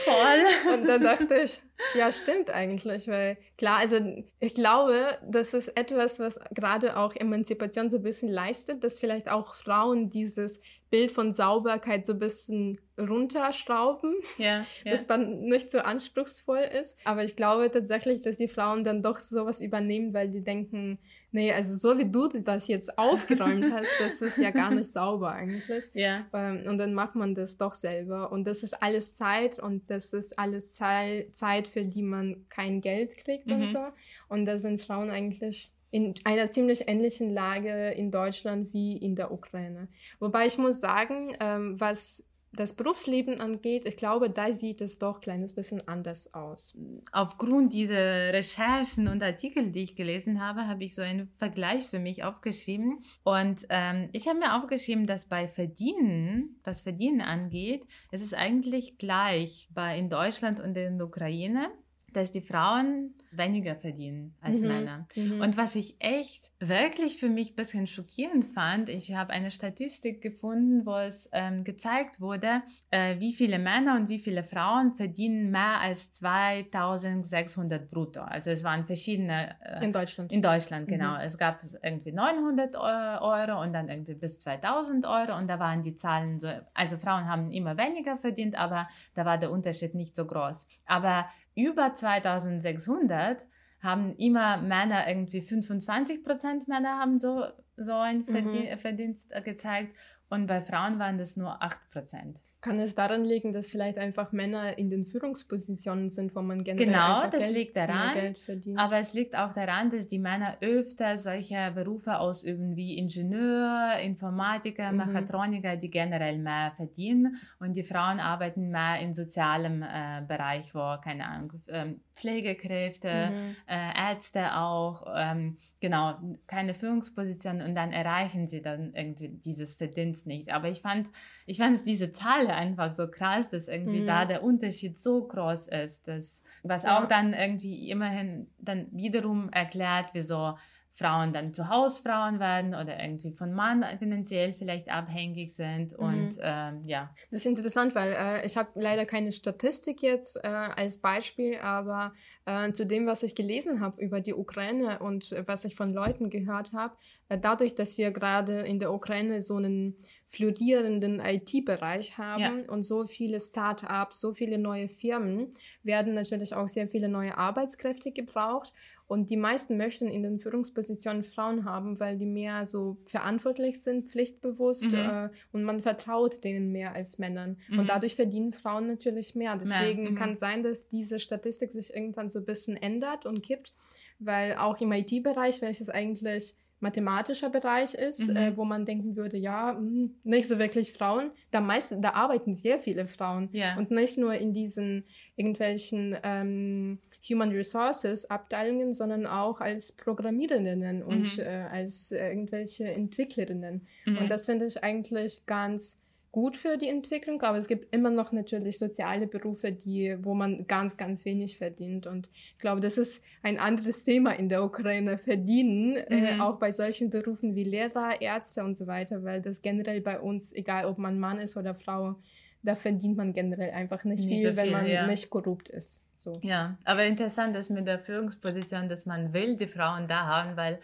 Voll. 0.03 0.73
Und 0.73 0.87
dann 0.87 1.01
dachte 1.01 1.35
ich, 1.35 1.61
ja, 1.95 2.11
stimmt 2.11 2.49
eigentlich, 2.49 3.07
weil 3.07 3.37
klar, 3.57 3.79
also 3.79 3.99
ich 4.39 4.53
glaube, 4.53 5.17
das 5.25 5.53
ist 5.53 5.69
etwas, 5.77 6.19
was 6.19 6.39
gerade 6.51 6.97
auch 6.97 7.15
Emanzipation 7.15 7.89
so 7.89 7.97
ein 7.97 8.03
bisschen 8.03 8.29
leistet, 8.29 8.83
dass 8.83 8.99
vielleicht 8.99 9.29
auch 9.29 9.55
Frauen 9.55 10.09
dieses 10.09 10.59
Bild 10.95 11.11
von 11.11 11.33
Sauberkeit 11.33 12.05
so 12.05 12.13
ein 12.13 12.19
bisschen 12.19 12.77
runterschrauben, 12.97 14.15
ja, 14.37 14.65
ja. 14.85 14.91
dass 14.91 15.05
man 15.09 15.41
nicht 15.41 15.69
so 15.69 15.79
anspruchsvoll 15.79 16.69
ist. 16.79 16.95
Aber 17.03 17.25
ich 17.25 17.35
glaube 17.35 17.69
tatsächlich, 17.69 18.21
dass 18.21 18.37
die 18.37 18.47
Frauen 18.47 18.85
dann 18.85 19.03
doch 19.03 19.19
sowas 19.19 19.59
übernehmen, 19.59 20.13
weil 20.13 20.31
die 20.31 20.41
denken, 20.41 20.97
nee, 21.33 21.51
also 21.51 21.75
so 21.75 21.99
wie 21.99 22.09
du 22.09 22.29
das 22.29 22.69
jetzt 22.69 22.97
aufgeräumt 22.97 23.73
hast, 23.73 23.89
das 23.99 24.21
ist 24.21 24.37
ja 24.37 24.51
gar 24.51 24.71
nicht 24.71 24.93
sauber 24.93 25.33
eigentlich. 25.33 25.91
Ja. 25.93 26.27
Ähm, 26.31 26.63
und 26.65 26.77
dann 26.77 26.93
macht 26.93 27.15
man 27.15 27.35
das 27.35 27.57
doch 27.57 27.75
selber. 27.75 28.31
Und 28.31 28.45
das 28.45 28.63
ist 28.63 28.81
alles 28.81 29.15
Zeit 29.15 29.59
und 29.59 29.91
das 29.91 30.13
ist 30.13 30.39
alles 30.39 30.71
Zeit, 30.71 31.67
für 31.67 31.83
die 31.83 32.03
man 32.03 32.45
kein 32.47 32.79
Geld 32.79 33.17
kriegt 33.17 33.47
mhm. 33.47 33.53
und 33.53 33.67
so. 33.67 33.85
Und 34.29 34.45
da 34.45 34.57
sind 34.57 34.81
Frauen 34.81 35.09
eigentlich 35.09 35.74
in 35.95 36.13
einer 36.25 36.49
ziemlich 36.49 36.89
ähnlichen 36.89 37.29
Lage 37.29 37.91
in 37.91 38.11
Deutschland 38.11 38.73
wie 38.73 38.97
in 38.97 39.15
der 39.15 39.31
Ukraine. 39.31 39.87
Wobei 40.19 40.45
ich 40.45 40.57
muss 40.57 40.81
sagen, 40.81 41.37
ähm, 41.39 41.79
was 41.79 42.21
das 42.51 42.73
Berufsleben 42.73 43.39
angeht, 43.39 43.87
ich 43.87 43.95
glaube, 43.95 44.29
da 44.29 44.51
sieht 44.51 44.81
es 44.81 44.99
doch 44.99 45.15
ein 45.15 45.21
kleines 45.21 45.53
bisschen 45.53 45.87
anders 45.87 46.33
aus. 46.33 46.75
Aufgrund 47.13 47.71
dieser 47.71 48.33
Recherchen 48.33 49.07
und 49.07 49.23
Artikel, 49.23 49.71
die 49.71 49.83
ich 49.83 49.95
gelesen 49.95 50.41
habe, 50.41 50.67
habe 50.67 50.83
ich 50.83 50.95
so 50.95 51.01
einen 51.01 51.29
Vergleich 51.37 51.85
für 51.85 51.99
mich 51.99 52.25
aufgeschrieben. 52.25 52.99
Und 53.23 53.65
ähm, 53.69 54.09
ich 54.11 54.27
habe 54.27 54.39
mir 54.39 54.57
aufgeschrieben, 54.57 55.05
dass 55.05 55.29
bei 55.29 55.47
Verdienen, 55.47 56.59
was 56.65 56.81
Verdienen 56.81 57.21
angeht, 57.21 57.85
es 58.11 58.21
ist 58.21 58.33
eigentlich 58.33 58.97
gleich 58.97 59.69
bei 59.73 59.97
in 59.97 60.09
Deutschland 60.09 60.59
und 60.59 60.75
in 60.75 60.97
der 60.97 61.07
Ukraine 61.07 61.69
dass 62.15 62.31
die 62.31 62.41
Frauen 62.41 63.13
weniger 63.31 63.75
verdienen 63.75 64.35
als 64.41 64.61
mhm. 64.61 64.67
Männer. 64.67 65.07
Mhm. 65.15 65.41
Und 65.41 65.57
was 65.57 65.75
ich 65.75 65.95
echt 65.99 66.53
wirklich 66.59 67.17
für 67.17 67.29
mich 67.29 67.51
ein 67.51 67.55
bisschen 67.55 67.87
schockierend 67.87 68.45
fand, 68.45 68.89
ich 68.89 69.13
habe 69.13 69.33
eine 69.33 69.51
Statistik 69.51 70.21
gefunden, 70.21 70.85
wo 70.85 70.95
es 70.97 71.29
ähm, 71.33 71.63
gezeigt 71.63 72.21
wurde, 72.21 72.61
äh, 72.91 73.19
wie 73.19 73.33
viele 73.33 73.59
Männer 73.59 73.95
und 73.95 74.09
wie 74.09 74.19
viele 74.19 74.43
Frauen 74.43 74.93
verdienen 74.93 75.51
mehr 75.51 75.81
als 75.81 76.13
2600 76.13 77.89
brutto. 77.89 78.21
Also 78.21 78.51
es 78.51 78.63
waren 78.63 78.85
verschiedene. 78.85 79.55
Äh, 79.61 79.85
in 79.85 79.93
Deutschland. 79.93 80.31
In 80.31 80.41
Deutschland, 80.41 80.87
genau. 80.87 81.15
Mhm. 81.15 81.21
Es 81.21 81.37
gab 81.37 81.61
irgendwie 81.83 82.11
900 82.11 82.75
Euro 82.75 83.61
und 83.61 83.73
dann 83.73 83.89
irgendwie 83.89 84.15
bis 84.15 84.39
2000 84.39 85.05
Euro 85.05 85.37
und 85.37 85.47
da 85.47 85.59
waren 85.59 85.81
die 85.81 85.95
Zahlen 85.95 86.39
so, 86.39 86.49
also 86.73 86.97
Frauen 86.97 87.27
haben 87.27 87.51
immer 87.51 87.77
weniger 87.77 88.17
verdient, 88.17 88.55
aber 88.55 88.87
da 89.13 89.25
war 89.25 89.37
der 89.37 89.51
Unterschied 89.51 89.95
nicht 89.95 90.15
so 90.15 90.25
groß. 90.25 90.65
Aber 90.85 91.25
über 91.55 91.93
2600 91.93 93.45
haben 93.81 94.15
immer 94.17 94.57
Männer 94.57 95.07
irgendwie 95.07 95.41
25 95.41 96.23
Prozent 96.23 96.67
Männer 96.67 96.99
haben 96.99 97.19
so, 97.19 97.45
so 97.77 97.93
ein 97.93 98.25
mhm. 98.27 98.77
Verdienst 98.77 99.31
gezeigt 99.43 99.95
und 100.29 100.47
bei 100.47 100.61
Frauen 100.61 100.99
waren 100.99 101.17
das 101.17 101.37
nur 101.37 101.61
8 101.61 101.91
Prozent. 101.91 102.41
Kann 102.65 102.79
es 102.79 102.95
daran 102.95 103.23
liegen, 103.23 103.53
dass 103.53 103.67
vielleicht 103.67 103.99
einfach 103.99 104.31
Männer 104.31 104.75
in 104.79 104.89
den 104.89 105.05
Führungspositionen 105.05 106.09
sind, 106.09 106.35
wo 106.35 106.41
man 106.41 106.63
generell 106.63 106.87
genau, 106.87 107.21
das 107.29 107.43
Geld, 107.43 107.53
liegt 107.55 107.77
daran. 107.77 108.15
Geld 108.15 108.39
verdient? 108.39 108.79
Aber 108.79 108.97
es 108.97 109.13
liegt 109.13 109.37
auch 109.37 109.53
daran, 109.53 109.91
dass 109.91 110.07
die 110.07 110.17
Männer 110.17 110.57
öfter 110.61 111.15
solche 111.17 111.71
Berufe 111.75 112.17
ausüben 112.17 112.75
wie 112.75 112.97
Ingenieur, 112.97 113.99
Informatiker, 114.01 114.91
mhm. 114.91 114.97
Mechatroniker, 114.97 115.75
die 115.75 115.91
generell 115.91 116.39
mehr 116.39 116.71
verdienen 116.75 117.37
und 117.59 117.75
die 117.75 117.83
Frauen 117.83 118.19
arbeiten 118.19 118.71
mehr 118.71 118.99
in 118.99 119.13
sozialem 119.13 119.83
äh, 119.83 120.23
Bereich, 120.27 120.73
wo 120.73 120.97
keine 121.03 121.27
Ahnung 121.27 121.53
ähm, 121.67 121.99
Pflegekräfte, 122.15 123.29
mhm. 123.29 123.55
äh, 123.67 124.09
Ärzte 124.09 124.57
auch, 124.57 125.05
ähm, 125.15 125.57
genau 125.81 126.17
keine 126.47 126.73
Führungsposition 126.73 127.61
und 127.61 127.75
dann 127.75 127.91
erreichen 127.91 128.47
sie 128.47 128.63
dann 128.63 128.93
irgendwie 128.95 129.27
dieses 129.27 129.75
Verdienst 129.75 130.25
nicht. 130.25 130.51
Aber 130.51 130.67
ich 130.67 130.81
fand, 130.81 131.09
ich 131.45 131.57
fand 131.59 131.85
diese 131.85 132.11
Zahl 132.11 132.54
einfach 132.55 132.91
so 132.91 133.09
krass, 133.09 133.49
dass 133.49 133.67
irgendwie 133.67 134.01
mhm. 134.01 134.07
da 134.07 134.25
der 134.25 134.43
Unterschied 134.43 134.97
so 134.97 135.27
groß 135.27 135.67
ist, 135.67 136.07
dass, 136.07 136.43
was 136.63 136.83
ja. 136.83 136.99
auch 136.99 137.07
dann 137.07 137.33
irgendwie 137.33 137.89
immerhin 137.89 138.47
dann 138.57 138.87
wiederum 138.91 139.49
erklärt, 139.49 140.09
wieso 140.13 140.57
Frauen 140.95 141.33
dann 141.33 141.53
zu 141.53 141.67
Hausfrauen 141.67 142.39
werden 142.39 142.73
oder 142.73 143.01
irgendwie 143.01 143.33
von 143.33 143.53
Mann 143.53 143.83
finanziell 143.99 144.53
vielleicht 144.53 144.89
abhängig 144.89 145.53
sind. 145.53 145.91
Mhm. 145.91 146.05
Und 146.05 146.37
ähm, 146.41 146.83
ja. 146.85 147.13
Das 147.31 147.41
ist 147.41 147.45
interessant, 147.45 147.95
weil 147.95 148.13
äh, 148.13 148.45
ich 148.45 148.55
habe 148.55 148.69
leider 148.75 149.05
keine 149.05 149.33
Statistik 149.33 150.01
jetzt 150.01 150.37
äh, 150.37 150.47
als 150.47 150.97
Beispiel, 150.97 151.57
aber 151.57 152.13
äh, 152.45 152.71
zu 152.71 152.85
dem, 152.85 153.07
was 153.07 153.23
ich 153.23 153.35
gelesen 153.35 153.81
habe 153.81 154.01
über 154.01 154.21
die 154.21 154.33
Ukraine 154.33 154.99
und 154.99 155.35
was 155.45 155.65
ich 155.65 155.75
von 155.75 155.93
Leuten 155.93 156.29
gehört 156.29 156.71
habe, 156.71 156.95
äh, 157.27 157.37
dadurch, 157.37 157.75
dass 157.75 157.97
wir 157.97 158.11
gerade 158.11 158.61
in 158.61 158.79
der 158.79 158.93
Ukraine 158.93 159.41
so 159.41 159.57
einen 159.57 159.97
florierenden 160.27 161.19
IT-Bereich 161.19 162.17
haben 162.17 162.59
ja. 162.59 162.71
und 162.71 162.83
so 162.83 163.05
viele 163.05 163.39
Start-ups, 163.39 164.19
so 164.19 164.33
viele 164.33 164.57
neue 164.57 164.89
Firmen, 164.89 165.53
werden 165.83 166.13
natürlich 166.13 166.53
auch 166.53 166.67
sehr 166.67 166.87
viele 166.87 167.09
neue 167.09 167.37
Arbeitskräfte 167.37 168.11
gebraucht. 168.11 168.73
Und 169.07 169.29
die 169.29 169.37
meisten 169.37 169.77
möchten 169.77 170.07
in 170.07 170.23
den 170.23 170.39
Führungspositionen 170.39 171.23
Frauen 171.23 171.63
haben, 171.63 171.99
weil 171.99 172.17
die 172.17 172.25
mehr 172.25 172.65
so 172.65 172.97
verantwortlich 173.05 173.83
sind, 173.83 174.09
pflichtbewusst 174.09 174.91
mhm. 174.91 174.95
äh, 174.95 175.29
und 175.51 175.63
man 175.63 175.81
vertraut 175.81 176.43
denen 176.43 176.71
mehr 176.71 176.93
als 176.93 177.19
Männern. 177.19 177.57
Mhm. 177.69 177.79
Und 177.79 177.89
dadurch 177.89 178.15
verdienen 178.15 178.51
Frauen 178.51 178.87
natürlich 178.87 179.35
mehr. 179.35 179.55
Deswegen 179.57 180.11
mhm. 180.11 180.15
kann 180.15 180.35
sein, 180.35 180.63
dass 180.63 180.87
diese 180.87 181.19
Statistik 181.19 181.71
sich 181.71 181.93
irgendwann 181.93 182.29
so 182.29 182.39
ein 182.39 182.45
bisschen 182.45 182.77
ändert 182.77 183.27
und 183.27 183.43
kippt, 183.43 183.73
weil 184.17 184.55
auch 184.55 184.81
im 184.81 184.91
IT-Bereich, 184.91 185.61
welches 185.61 185.89
eigentlich 185.89 186.55
mathematischer 186.79 187.49
Bereich 187.49 187.93
ist, 187.93 188.27
mhm. 188.27 188.35
äh, 188.35 188.57
wo 188.57 188.65
man 188.65 188.85
denken 188.85 189.15
würde, 189.15 189.37
ja, 189.37 189.73
mh, 189.73 189.79
hm, 189.79 190.15
nicht 190.23 190.47
so 190.47 190.59
wirklich 190.59 190.93
Frauen. 190.93 191.31
Da, 191.51 191.61
meist, 191.61 191.95
da 191.99 192.11
arbeiten 192.11 192.53
sehr 192.53 192.79
viele 192.79 193.07
Frauen. 193.07 193.49
Yeah. 193.53 193.77
Und 193.77 193.91
nicht 193.91 194.17
nur 194.17 194.33
in 194.33 194.53
diesen 194.53 195.05
irgendwelchen 195.35 196.17
ähm, 196.23 196.99
Human 197.29 197.51
Resources 197.51 198.29
Abteilungen, 198.29 198.93
sondern 198.93 199.25
auch 199.25 199.59
als 199.61 199.91
Programmiererinnen 199.91 200.99
mhm. 200.99 201.05
und 201.05 201.39
äh, 201.39 201.65
als 201.71 202.11
äh, 202.11 202.27
irgendwelche 202.29 202.85
Entwicklerinnen. 202.85 203.87
Mhm. 204.05 204.17
Und 204.17 204.29
das 204.29 204.45
finde 204.45 204.65
ich 204.65 204.83
eigentlich 204.83 205.45
ganz 205.45 205.97
gut 206.35 206.57
für 206.57 206.77
die 206.77 206.89
Entwicklung, 206.89 207.41
aber 207.43 207.57
es 207.57 207.65
gibt 207.65 207.95
immer 207.95 208.09
noch 208.09 208.33
natürlich 208.33 208.77
soziale 208.77 209.25
Berufe, 209.25 209.71
die, 209.71 210.17
wo 210.21 210.33
man 210.33 210.67
ganz, 210.67 210.97
ganz 210.97 211.23
wenig 211.23 211.57
verdient. 211.57 212.07
Und 212.07 212.27
ich 212.33 212.59
glaube, 212.59 212.81
das 212.81 212.97
ist 212.97 213.23
ein 213.41 213.57
anderes 213.57 214.03
Thema 214.03 214.31
in 214.31 214.49
der 214.49 214.61
Ukraine, 214.61 215.17
verdienen, 215.17 215.95
äh, 215.95 216.15
mhm. 216.17 216.25
äh, 216.25 216.39
auch 216.41 216.59
bei 216.59 216.73
solchen 216.73 217.09
Berufen 217.09 217.55
wie 217.55 217.63
Lehrer, 217.63 218.21
Ärzte 218.21 218.65
und 218.65 218.77
so 218.77 218.85
weiter, 218.85 219.23
weil 219.23 219.41
das 219.41 219.61
generell 219.61 220.01
bei 220.01 220.19
uns, 220.19 220.51
egal 220.51 220.83
ob 220.87 220.97
man 220.97 221.19
Mann 221.19 221.39
ist 221.39 221.55
oder 221.55 221.73
Frau, 221.73 222.15
da 222.63 222.75
verdient 222.75 223.15
man 223.15 223.31
generell 223.31 223.71
einfach 223.71 224.03
nicht, 224.03 224.25
nicht 224.25 224.27
viel, 224.27 224.43
so 224.43 224.49
viel, 224.49 224.57
wenn 224.57 224.71
man 224.71 224.87
ja. 224.87 225.07
nicht 225.07 225.29
korrupt 225.29 225.69
ist. 225.69 226.01
So. 226.25 226.39
Ja, 226.41 226.75
aber 226.85 227.05
interessant 227.05 227.55
ist 227.55 227.69
mit 227.69 227.85
der 227.85 227.99
Führungsposition, 227.99 228.89
dass 228.89 229.05
man 229.05 229.31
will 229.31 229.57
die 229.57 229.67
Frauen 229.67 230.07
da 230.07 230.25
haben, 230.25 230.57
weil 230.57 230.79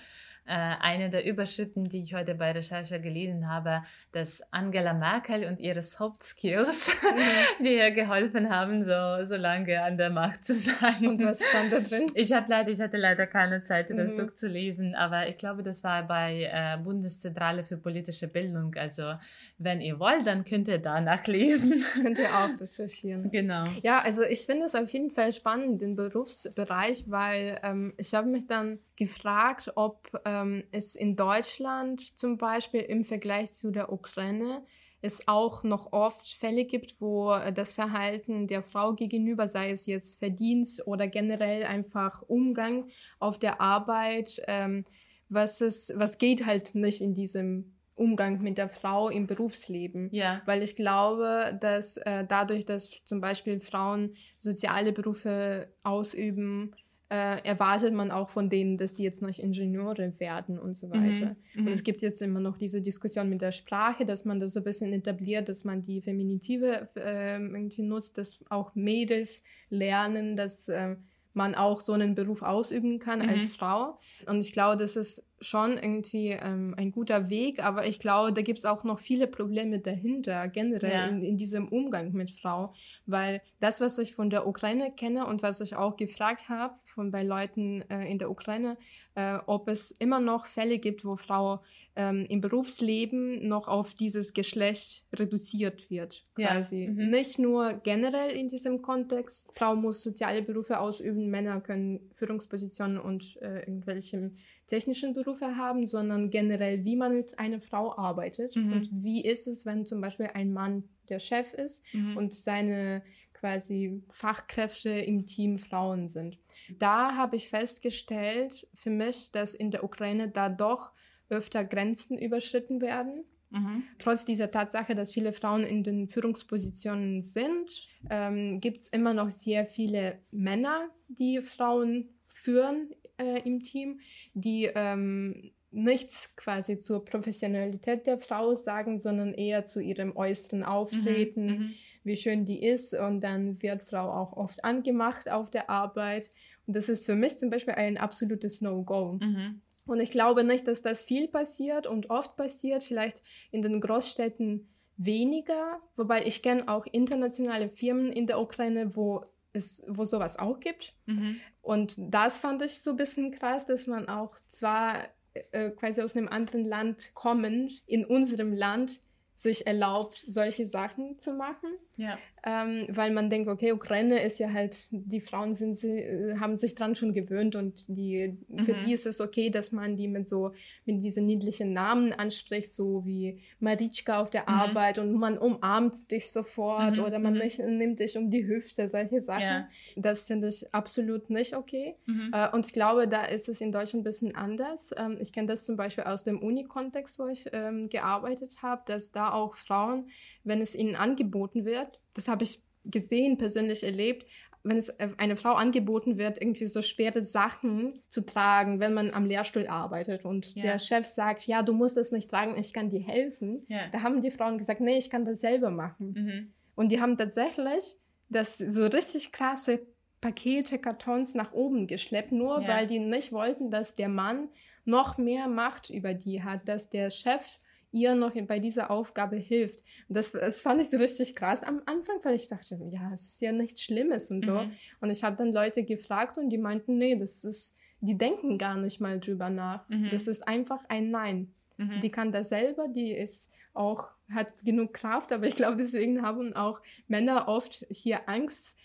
äh, 0.46 0.54
eine 0.54 1.10
der 1.10 1.26
Überschriften, 1.26 1.88
die 1.88 2.02
ich 2.02 2.14
heute 2.14 2.36
bei 2.36 2.52
Recherche 2.52 3.00
gelesen 3.00 3.48
habe, 3.48 3.84
dass 4.12 4.42
Angela 4.52 4.94
Merkel 4.94 5.46
und 5.46 5.60
ihre 5.60 5.82
Soft 5.82 6.24
Skills, 6.24 6.90
mhm. 7.04 7.64
die 7.66 7.76
ihr 7.76 7.92
geholfen 7.92 8.50
haben, 8.50 8.84
so, 8.84 9.26
so 9.26 9.36
lange 9.36 9.82
an 9.82 9.98
der 9.98 10.10
Macht 10.10 10.44
zu 10.44 10.54
sein. 10.54 11.08
Und 11.08 11.24
was 11.24 11.44
stand 11.44 11.72
da 11.72 11.80
drin? 11.80 12.08
Ich, 12.16 12.30
leider, 12.30 12.70
ich 12.70 12.82
hatte 12.82 12.98
leider 12.98 13.28
keine 13.28 13.64
Zeit, 13.64 13.90
das 13.92 14.14
mhm. 14.14 14.18
durchzulesen, 14.18 14.96
aber 14.96 15.28
ich 15.28 15.38
glaube, 15.38 15.64
das 15.64 15.84
war 15.84 16.08
bei 16.08 16.50
äh, 16.52 16.78
Bundeszentrale 16.84 17.64
für 17.64 17.78
politische 17.78 18.28
Bildung. 18.28 18.74
Also, 18.76 19.14
wenn 19.58 19.80
ihr 19.80 20.00
wollt, 20.00 20.26
dann 20.26 20.44
könnt 20.44 20.68
ihr 20.68 20.80
da 20.80 21.00
nachlesen. 21.00 21.84
Könnt 22.02 22.18
ihr 22.18 22.30
auch 22.30 22.50
recherchieren. 22.60 23.30
Genau. 23.32 23.66
Ja, 23.84 24.00
also 24.00 24.24
ich 24.24 24.46
finde 24.46 24.66
es 24.66 24.76
auf 24.76 24.90
jeden 24.90 25.12
Fall 25.12 25.34
spannend, 25.34 25.82
den 25.82 25.96
Berufsbereich, 25.96 27.06
weil 27.10 27.60
ähm, 27.64 27.94
ich 27.98 28.14
habe 28.14 28.28
mich 28.28 28.48
dann 28.48 28.80
gefragt, 29.02 29.72
ob 29.74 30.12
ähm, 30.26 30.62
es 30.72 30.94
in 30.94 31.16
Deutschland 31.16 32.16
zum 32.20 32.38
Beispiel 32.38 32.82
im 32.82 33.04
Vergleich 33.04 33.52
zu 33.52 33.72
der 33.72 33.92
Ukraine 33.92 34.64
es 35.02 35.28
auch 35.28 35.64
noch 35.64 35.92
oft 35.92 36.28
Fälle 36.28 36.66
gibt, 36.66 37.02
wo 37.02 37.34
äh, 37.34 37.52
das 37.52 37.74
Verhalten 37.74 38.46
der 38.46 38.62
Frau 38.62 38.94
gegenüber, 38.94 39.48
sei 39.48 39.72
es 39.72 39.88
jetzt 39.88 40.20
Verdienst 40.20 40.86
oder 40.86 41.08
generell 41.08 41.64
einfach 41.64 42.22
Umgang 42.28 42.92
auf 43.18 43.40
der 43.40 43.60
Arbeit, 43.60 44.40
ähm, 44.46 44.86
was, 45.30 45.62
es, 45.62 45.92
was 45.96 46.20
geht 46.20 46.46
halt 46.46 46.76
nicht 46.76 47.02
in 47.02 47.16
diesem 47.16 47.74
Umgang 47.96 48.40
mit 48.44 48.60
der 48.60 48.70
Frau 48.70 49.10
im 49.10 49.26
Berufsleben. 49.26 50.10
Ja. 50.12 50.44
Weil 50.46 50.62
ich 50.62 50.76
glaube, 50.76 51.58
dass 51.60 51.98
äh, 51.98 52.24
dadurch, 52.28 52.66
dass 52.66 52.92
zum 53.06 53.20
Beispiel 53.20 53.60
Frauen 53.60 54.16
soziale 54.38 54.92
Berufe 54.92 55.74
ausüben, 55.82 56.76
äh, 57.12 57.44
erwartet 57.44 57.94
man 57.94 58.10
auch 58.10 58.30
von 58.30 58.50
denen, 58.50 58.78
dass 58.78 58.94
die 58.94 59.04
jetzt 59.04 59.22
noch 59.22 59.38
Ingenieure 59.38 60.18
werden 60.18 60.58
und 60.58 60.78
so 60.78 60.90
weiter. 60.90 61.36
Mhm. 61.56 61.68
Und 61.68 61.74
es 61.74 61.84
gibt 61.84 62.02
jetzt 62.02 62.22
immer 62.22 62.40
noch 62.40 62.58
diese 62.58 62.82
Diskussion 62.82 63.30
mit 63.30 63.42
der 63.42 63.52
Sprache, 63.52 64.06
dass 64.06 64.24
man 64.24 64.40
das 64.40 64.54
so 64.54 64.62
ein 64.62 64.64
bisschen 64.64 64.94
etabliert, 64.94 65.50
dass 65.50 65.66
man 65.66 65.84
die 65.84 66.00
Feminitive 66.00 66.88
äh, 66.96 67.36
irgendwie 67.36 67.82
nutzt, 67.82 68.18
dass 68.18 68.40
auch 68.50 68.76
Mädels 68.76 69.42
lernen, 69.70 70.38
dass 70.38 70.70
äh, 70.70 70.96
man 71.34 71.54
auch 71.54 71.82
so 71.82 71.92
einen 71.92 72.16
Beruf 72.16 72.44
ausüben 72.44 73.00
kann 73.00 73.20
mhm. 73.20 73.28
als 73.28 73.56
Frau. 73.58 74.00
Und 74.26 74.40
ich 74.40 74.54
glaube, 74.54 74.78
das 74.78 74.96
ist 74.96 75.22
schon 75.42 75.74
irgendwie 75.74 76.30
ähm, 76.30 76.76
ein 76.78 76.92
guter 76.92 77.30
Weg, 77.30 77.64
aber 77.64 77.88
ich 77.88 78.00
glaube, 78.00 78.32
da 78.32 78.42
gibt 78.42 78.60
es 78.60 78.66
auch 78.66 78.84
noch 78.84 79.00
viele 79.00 79.28
Probleme 79.28 79.80
dahinter, 79.80 80.48
generell 80.48 80.92
ja. 80.92 81.08
in, 81.08 81.24
in, 81.24 81.38
diesem 81.38 81.68
Umgang 81.68 82.14
mit 82.14 82.32
Frau, 82.32 82.74
weil 83.08 83.42
das, 83.60 83.82
was 83.82 83.98
ich 83.98 84.14
von 84.14 84.30
der 84.30 84.48
Ukraine 84.48 84.92
kenne 84.92 85.26
und 85.26 85.42
was 85.42 85.60
ich 85.60 85.76
auch 85.76 85.98
gefragt 85.98 86.48
habe 86.48 86.76
von 86.94 87.12
bei 87.12 87.24
Leuten 87.24 87.82
äh, 87.90 88.10
in 88.10 88.20
der 88.20 88.30
Ukraine, 88.30 88.78
äh, 89.16 89.38
ob 89.48 89.68
es 89.68 89.92
immer 89.92 90.20
noch 90.20 90.46
Fälle 90.46 90.78
gibt, 90.78 91.04
wo 91.04 91.16
Frau 91.16 91.62
ähm, 91.96 92.26
im 92.30 92.40
Berufsleben 92.40 93.48
noch 93.48 93.68
auf 93.68 93.94
dieses 93.94 94.34
Geschlecht 94.34 95.06
reduziert 95.14 95.90
wird, 95.90 96.24
quasi. 96.36 96.86
Ja. 96.86 96.92
Mhm. 96.92 97.10
Nicht 97.10 97.40
nur 97.40 97.74
generell 97.74 98.32
in 98.32 98.48
diesem 98.48 98.82
Kontext, 98.82 99.50
Frau 99.56 99.74
muss 99.74 100.04
soziale 100.04 100.42
Berufe 100.42 100.80
ausüben, 100.80 101.30
Männer 101.30 101.60
können 101.62 102.12
Führungspositionen 102.16 102.98
und 103.00 103.38
äh, 103.42 103.60
irgendwelchen 103.60 104.38
technischen 104.72 105.14
Berufe 105.14 105.58
haben, 105.58 105.86
sondern 105.86 106.30
generell, 106.30 106.86
wie 106.86 106.96
man 106.96 107.14
mit 107.14 107.38
einer 107.38 107.60
Frau 107.60 107.98
arbeitet 107.98 108.56
mhm. 108.56 108.72
und 108.72 108.90
wie 109.04 109.22
ist 109.22 109.46
es, 109.46 109.66
wenn 109.66 109.86
zum 109.86 110.00
Beispiel 110.00 110.30
ein 110.34 110.54
Mann 110.54 110.86
der 111.10 111.20
Chef 111.20 111.54
ist 111.54 111.84
mhm. 111.94 112.16
und 112.16 112.34
seine 112.34 113.04
quasi 113.34 114.02
Fachkräfte 114.12 114.90
im 114.90 115.26
Team 115.26 115.58
Frauen 115.58 116.08
sind. 116.08 116.38
Da 116.80 117.18
habe 117.18 117.36
ich 117.36 117.50
festgestellt 117.50 118.66
für 118.74 118.92
mich, 118.92 119.34
dass 119.34 119.54
in 119.54 119.72
der 119.72 119.84
Ukraine 119.84 120.30
da 120.30 120.48
doch 120.48 120.94
öfter 121.28 121.66
Grenzen 121.66 122.18
überschritten 122.18 122.80
werden. 122.80 123.26
Mhm. 123.50 123.84
Trotz 123.98 124.24
dieser 124.24 124.52
Tatsache, 124.52 124.96
dass 124.96 125.12
viele 125.12 125.34
Frauen 125.34 125.64
in 125.64 125.84
den 125.84 126.08
Führungspositionen 126.08 127.24
sind, 127.24 127.90
ähm, 128.10 128.62
gibt 128.62 128.84
es 128.84 128.88
immer 128.88 129.14
noch 129.14 129.30
sehr 129.30 129.66
viele 129.66 130.20
Männer, 130.32 130.88
die 131.10 131.42
Frauen 131.42 132.08
führen 132.30 132.92
äh, 133.22 133.42
im 133.46 133.62
Team, 133.62 134.00
die 134.34 134.70
ähm, 134.74 135.52
nichts 135.72 136.36
quasi 136.36 136.80
zur 136.80 137.06
Professionalität 137.06 138.06
der 138.06 138.18
Frau 138.18 138.56
sagen, 138.56 139.00
sondern 139.00 139.34
eher 139.34 139.66
zu 139.66 139.80
ihrem 139.80 140.16
äußeren 140.16 140.64
Auftreten, 140.64 141.46
mhm, 141.46 141.60
mhm, 141.60 141.74
wie 142.04 142.18
schön 142.18 142.46
die 142.46 142.64
ist. 142.66 142.94
Und 142.94 143.22
dann 143.22 143.62
wird 143.62 143.84
Frau 143.84 144.12
auch 144.12 144.34
oft 144.34 144.64
angemacht 144.66 145.30
auf 145.30 145.50
der 145.50 145.70
Arbeit. 145.70 146.30
Und 146.68 146.76
das 146.76 146.90
ist 146.90 147.06
für 147.06 147.16
mich 147.16 147.38
zum 147.38 147.50
Beispiel 147.50 147.76
ein 147.76 147.98
absolutes 147.98 148.62
No-Go. 148.62 149.20
Mhm. 149.22 149.62
Und 149.86 150.00
ich 150.00 150.12
glaube 150.12 150.44
nicht, 150.44 150.68
dass 150.68 150.82
das 150.82 151.04
viel 151.04 151.28
passiert 151.28 151.88
und 151.88 152.10
oft 152.10 152.36
passiert, 152.36 152.84
vielleicht 152.84 153.22
in 153.52 153.62
den 153.62 153.82
Großstädten 153.82 154.68
weniger, 154.98 155.80
wobei 155.96 156.26
ich 156.26 156.44
kenne 156.44 156.68
auch 156.68 156.86
internationale 156.86 157.70
Firmen 157.70 158.12
in 158.12 158.28
der 158.28 158.40
Ukraine, 158.40 158.96
wo 158.96 159.26
es, 159.54 159.84
wo 159.88 160.06
sowas 160.06 160.38
auch 160.38 160.60
gibt. 160.60 160.94
Mhm. 161.06 161.40
Und 161.62 161.96
das 161.98 162.40
fand 162.40 162.62
ich 162.62 162.82
so 162.82 162.92
ein 162.92 162.98
bisschen 162.98 163.32
krass, 163.32 163.66
dass 163.66 163.88
man 163.88 164.08
auch 164.08 164.36
zwar 164.50 165.08
äh, 165.34 165.70
quasi 165.72 166.02
aus 166.02 166.16
einem 166.16 166.28
anderen 166.28 166.66
Land 166.66 167.12
kommend 167.14 167.84
in 167.86 168.06
unserem 168.06 168.54
Land 168.54 169.02
sich 169.36 169.66
erlaubt, 169.66 170.18
solche 170.18 170.66
Sachen 170.66 171.20
zu 171.20 171.34
machen. 171.34 171.72
Ja. 171.98 172.18
Ähm, 172.44 172.88
weil 172.90 173.12
man 173.12 173.30
denkt, 173.30 173.48
okay, 173.48 173.72
Ukraine 173.72 174.24
ist 174.24 174.40
ja 174.40 174.52
halt, 174.52 174.88
die 174.90 175.22
Frauen 175.22 175.54
sind, 175.54 175.78
sie, 175.78 176.00
äh, 176.00 176.40
haben 176.40 176.58
sich 176.58 176.74
dran 176.74 176.96
schon 176.96 177.14
gewöhnt 177.14 177.56
und 177.56 177.86
die, 177.88 178.36
mhm. 178.48 178.60
für 178.60 178.74
die 178.74 178.94
ist 178.94 179.06
es 179.06 179.22
okay, 179.22 179.52
dass 179.52 179.72
man 179.72 179.96
die 179.96 180.08
mit 180.08 180.28
so, 180.28 180.52
mit 180.86 181.04
diesen 181.04 181.28
niedlichen 181.28 181.72
Namen 181.74 182.14
anspricht, 182.14 182.74
so 182.74 183.06
wie 183.06 183.40
Maritschka 183.60 184.20
auf 184.20 184.32
der 184.32 184.44
mhm. 184.44 184.48
Arbeit 184.48 184.98
und 184.98 185.14
man 185.14 185.38
umarmt 185.38 186.10
dich 186.10 186.32
sofort 186.32 186.98
mhm. 186.98 187.04
oder 187.04 187.20
man 187.20 187.36
mhm. 187.36 187.78
nimmt 187.78 188.00
dich 188.00 188.18
um 188.18 188.32
die 188.32 188.48
Hüfte, 188.48 188.90
solche 188.90 189.22
Sachen. 189.22 189.42
Ja. 189.42 189.70
Das 189.96 190.26
finde 190.26 190.48
ich 190.48 190.74
absolut 190.74 191.30
nicht 191.30 191.56
okay. 191.56 191.96
Mhm. 192.08 192.32
Äh, 192.34 192.50
und 192.56 192.66
ich 192.66 192.74
glaube, 192.74 193.08
da 193.08 193.24
ist 193.24 193.50
es 193.50 193.62
in 193.62 193.72
Deutschland 193.72 194.02
ein 194.02 194.04
bisschen 194.04 194.36
anders. 194.36 194.90
Ähm, 194.98 195.18
ich 195.22 195.32
kenne 195.32 195.48
das 195.48 195.64
zum 195.64 195.78
Beispiel 195.78 196.06
aus 196.06 196.24
dem 196.24 196.40
Uni-Kontext, 196.40 197.20
wo 197.20 197.28
ich 197.28 197.46
ähm, 197.54 197.88
gearbeitet 197.88 198.64
habe, 198.64 198.82
dass 198.88 199.12
da 199.12 199.32
auch 199.32 199.58
Frauen, 199.58 200.10
wenn 200.44 200.60
es 200.60 200.74
ihnen 200.74 200.96
angeboten 200.96 201.66
wird, 201.66 202.01
das 202.14 202.28
habe 202.28 202.44
ich 202.44 202.62
gesehen, 202.86 203.38
persönlich 203.38 203.84
erlebt, 203.84 204.26
wenn 204.64 204.78
es 204.78 204.90
äh, 204.90 205.10
eine 205.18 205.36
Frau 205.36 205.54
angeboten 205.54 206.18
wird, 206.18 206.42
irgendwie 206.42 206.68
so 206.68 206.82
schwere 206.82 207.24
Sachen 207.24 208.02
zu 208.08 208.26
tragen, 208.26 208.80
wenn 208.80 208.94
man 208.94 209.12
am 209.12 209.26
Lehrstuhl 209.26 209.68
arbeitet 209.68 210.26
und 210.26 210.54
ja. 210.56 210.64
der 210.64 210.80
Chef 210.80 211.08
sagt, 211.08 211.44
ja, 211.46 211.64
du 211.64 211.74
musst 211.74 211.98
das 211.98 212.12
nicht 212.12 212.30
tragen, 212.30 212.58
ich 212.58 212.74
kann 212.74 212.90
dir 212.90 213.02
helfen. 213.02 213.66
Ja. 213.68 213.88
Da 213.92 214.02
haben 214.02 214.22
die 214.22 214.32
Frauen 214.32 214.58
gesagt, 214.58 214.82
nee, 214.82 214.98
ich 214.98 215.10
kann 215.10 215.26
das 215.26 215.42
selber 215.42 215.72
machen. 215.72 216.14
Mhm. 216.14 216.54
Und 216.76 216.92
die 216.92 217.02
haben 217.02 217.18
tatsächlich 217.18 217.98
das 218.30 218.58
so 218.58 218.86
richtig 218.86 219.32
krasse 219.32 219.82
Pakete, 220.22 220.78
Kartons 220.78 221.34
nach 221.34 221.52
oben 221.52 221.88
geschleppt, 221.88 222.32
nur 222.32 222.62
ja. 222.62 222.68
weil 222.68 222.88
die 222.88 223.00
nicht 223.00 223.32
wollten, 223.32 223.72
dass 223.72 223.96
der 223.96 224.10
Mann 224.10 224.50
noch 224.86 225.18
mehr 225.18 225.48
Macht 225.48 225.90
über 225.90 226.14
die 226.14 226.44
hat, 226.44 226.68
dass 226.68 226.90
der 226.90 227.10
Chef 227.10 227.60
ihr 227.92 228.16
noch 228.16 228.34
bei 228.48 228.60
dieser 228.60 228.90
Aufgabe 228.90 229.36
hilft. 229.36 229.84
Und 230.08 230.18
das, 230.18 230.32
das 230.32 230.62
fand 230.62 230.82
ich 230.82 230.90
so 230.90 230.98
richtig 230.98 231.36
krass 231.36 231.64
am 231.64 231.82
Anfang, 231.86 232.18
weil 232.24 232.36
ich 232.36 232.48
dachte, 232.48 232.80
ja, 232.92 233.12
es 233.14 233.34
ist 233.34 233.42
ja 233.42 233.52
nichts 233.52 233.84
Schlimmes 233.84 234.32
und 234.32 234.46
so. 234.46 234.54
Mhm. 234.54 234.72
Und 235.02 235.10
ich 235.10 235.24
habe 235.24 235.36
dann 235.38 235.54
Leute 235.54 235.84
gefragt 235.84 236.38
und 236.38 236.50
die 236.50 236.58
meinten, 236.58 236.98
nee, 236.98 237.18
das 237.18 237.44
ist, 237.44 237.78
die 238.00 238.18
denken 238.18 238.58
gar 238.58 238.78
nicht 238.78 239.02
mal 239.02 239.20
drüber 239.20 239.50
nach. 239.50 239.88
Mhm. 239.90 240.10
Das 240.10 240.28
ist 240.28 240.48
einfach 240.48 240.84
ein 240.88 241.12
Nein. 241.12 241.54
Mhm. 241.78 242.00
Die 242.02 242.12
kann 242.12 242.32
das 242.32 242.50
selber, 242.50 242.88
die 242.88 243.12
ist 243.12 243.52
auch, 243.74 244.08
hat 244.32 244.64
genug 244.64 244.94
Kraft, 244.94 245.32
aber 245.32 245.48
ich 245.48 245.56
glaube, 245.56 245.78
deswegen 245.78 246.22
haben 246.22 246.54
auch 246.56 246.82
Männer 247.08 247.48
oft 247.48 247.86
hier 247.90 248.30
Angst, 248.30 248.76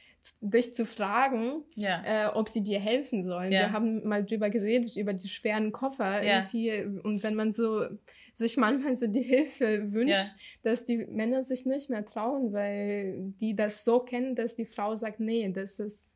dich 0.41 0.75
zu 0.75 0.87
fragen, 0.87 1.63
ja. 1.77 2.03
äh, 2.05 2.27
ob 2.35 2.49
sie 2.49 2.63
dir 2.63 2.81
helfen 2.81 3.25
sollen. 3.25 3.53
Ja. 3.53 3.61
Wir 3.61 3.73
haben 3.73 4.07
mal 4.07 4.25
drüber 4.25 4.51
geredet, 4.51 4.97
über 4.97 5.13
die 5.13 5.29
schweren 5.29 5.71
Koffer. 5.71 6.23
Ja. 6.23 6.43
Und 7.05 7.23
wenn 7.23 7.35
man 7.37 7.53
so 7.53 7.87
sich 8.37 8.59
manchmal 8.59 8.95
so 8.95 9.07
die 9.07 9.22
Hilfe 9.22 9.93
wünscht, 9.93 10.14
ja. 10.14 10.24
dass 10.62 10.84
die 10.84 10.99
Männer 11.07 11.43
sich 11.43 11.64
nicht 11.64 11.89
mehr 11.89 12.05
trauen, 12.05 12.53
weil 12.53 13.32
die 13.41 13.57
das 13.57 13.84
so 13.84 14.01
kennen, 14.01 14.34
dass 14.34 14.55
die 14.55 14.66
Frau 14.66 14.95
sagt, 14.95 15.20
nee, 15.20 15.51
das 15.51 15.80
ist. 15.80 16.14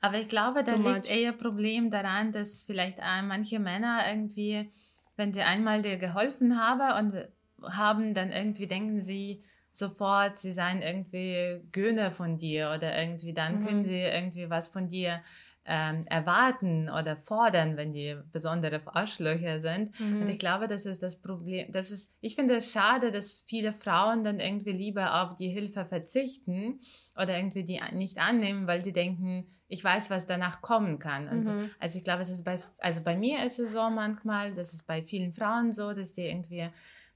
Aber 0.00 0.18
ich 0.18 0.28
glaube, 0.28 0.62
da 0.62 0.76
liegt 0.76 1.10
eher 1.10 1.32
Problem 1.32 1.90
daran, 1.90 2.32
dass 2.32 2.62
vielleicht 2.62 2.98
manche 3.24 3.58
Männer 3.58 4.04
irgendwie, 4.08 4.70
wenn 5.16 5.32
sie 5.32 5.42
einmal 5.42 5.82
dir 5.82 5.96
geholfen 5.96 6.58
haben 6.58 7.12
und 7.12 7.28
haben, 7.62 8.14
dann 8.14 8.30
irgendwie 8.30 8.68
denken 8.68 9.02
sie, 9.02 9.42
sofort, 9.72 10.38
sie 10.38 10.52
seien 10.52 10.80
irgendwie 10.80 11.60
Göner 11.72 12.10
von 12.10 12.38
dir 12.38 12.72
oder 12.74 12.98
irgendwie 12.98 13.34
dann 13.34 13.58
mhm. 13.58 13.66
können 13.66 13.84
sie 13.84 13.98
irgendwie 13.98 14.48
was 14.48 14.68
von 14.68 14.86
dir 14.86 15.20
ähm, 15.66 16.06
erwarten 16.06 16.88
oder 16.88 17.16
fordern, 17.16 17.76
wenn 17.76 17.92
die 17.92 18.16
besondere 18.32 18.80
Arschlöcher 18.86 19.58
sind. 19.58 19.98
Mhm. 19.98 20.22
Und 20.22 20.28
ich 20.28 20.38
glaube, 20.38 20.68
das 20.68 20.86
ist 20.86 21.02
das 21.02 21.20
Problem. 21.20 21.72
Das 21.72 21.90
ist, 21.90 22.14
ich 22.20 22.36
finde 22.36 22.56
es 22.56 22.70
schade, 22.70 23.10
dass 23.10 23.44
viele 23.46 23.72
Frauen 23.72 24.22
dann 24.22 24.38
irgendwie 24.38 24.72
lieber 24.72 25.22
auf 25.22 25.34
die 25.34 25.48
Hilfe 25.48 25.84
verzichten 25.84 26.80
oder 27.20 27.36
irgendwie 27.36 27.64
die 27.64 27.80
nicht 27.92 28.18
annehmen, 28.18 28.66
weil 28.66 28.82
die 28.82 28.92
denken, 28.92 29.48
ich 29.68 29.82
weiß, 29.82 30.10
was 30.10 30.26
danach 30.26 30.60
kommen 30.60 30.98
kann. 30.98 31.28
Und 31.28 31.46
Mhm. 31.46 31.70
Also 31.78 31.98
ich 31.98 32.04
glaube, 32.04 32.22
es 32.22 32.30
ist 32.30 32.44
bei, 32.44 32.58
also 32.78 33.02
bei 33.02 33.16
mir 33.16 33.44
ist 33.44 33.58
es 33.58 33.72
so 33.72 33.90
manchmal, 33.90 34.54
das 34.54 34.72
ist 34.72 34.86
bei 34.86 35.02
vielen 35.02 35.32
Frauen 35.32 35.72
so, 35.72 35.92
dass 35.92 36.12
die 36.12 36.22
irgendwie 36.26 36.68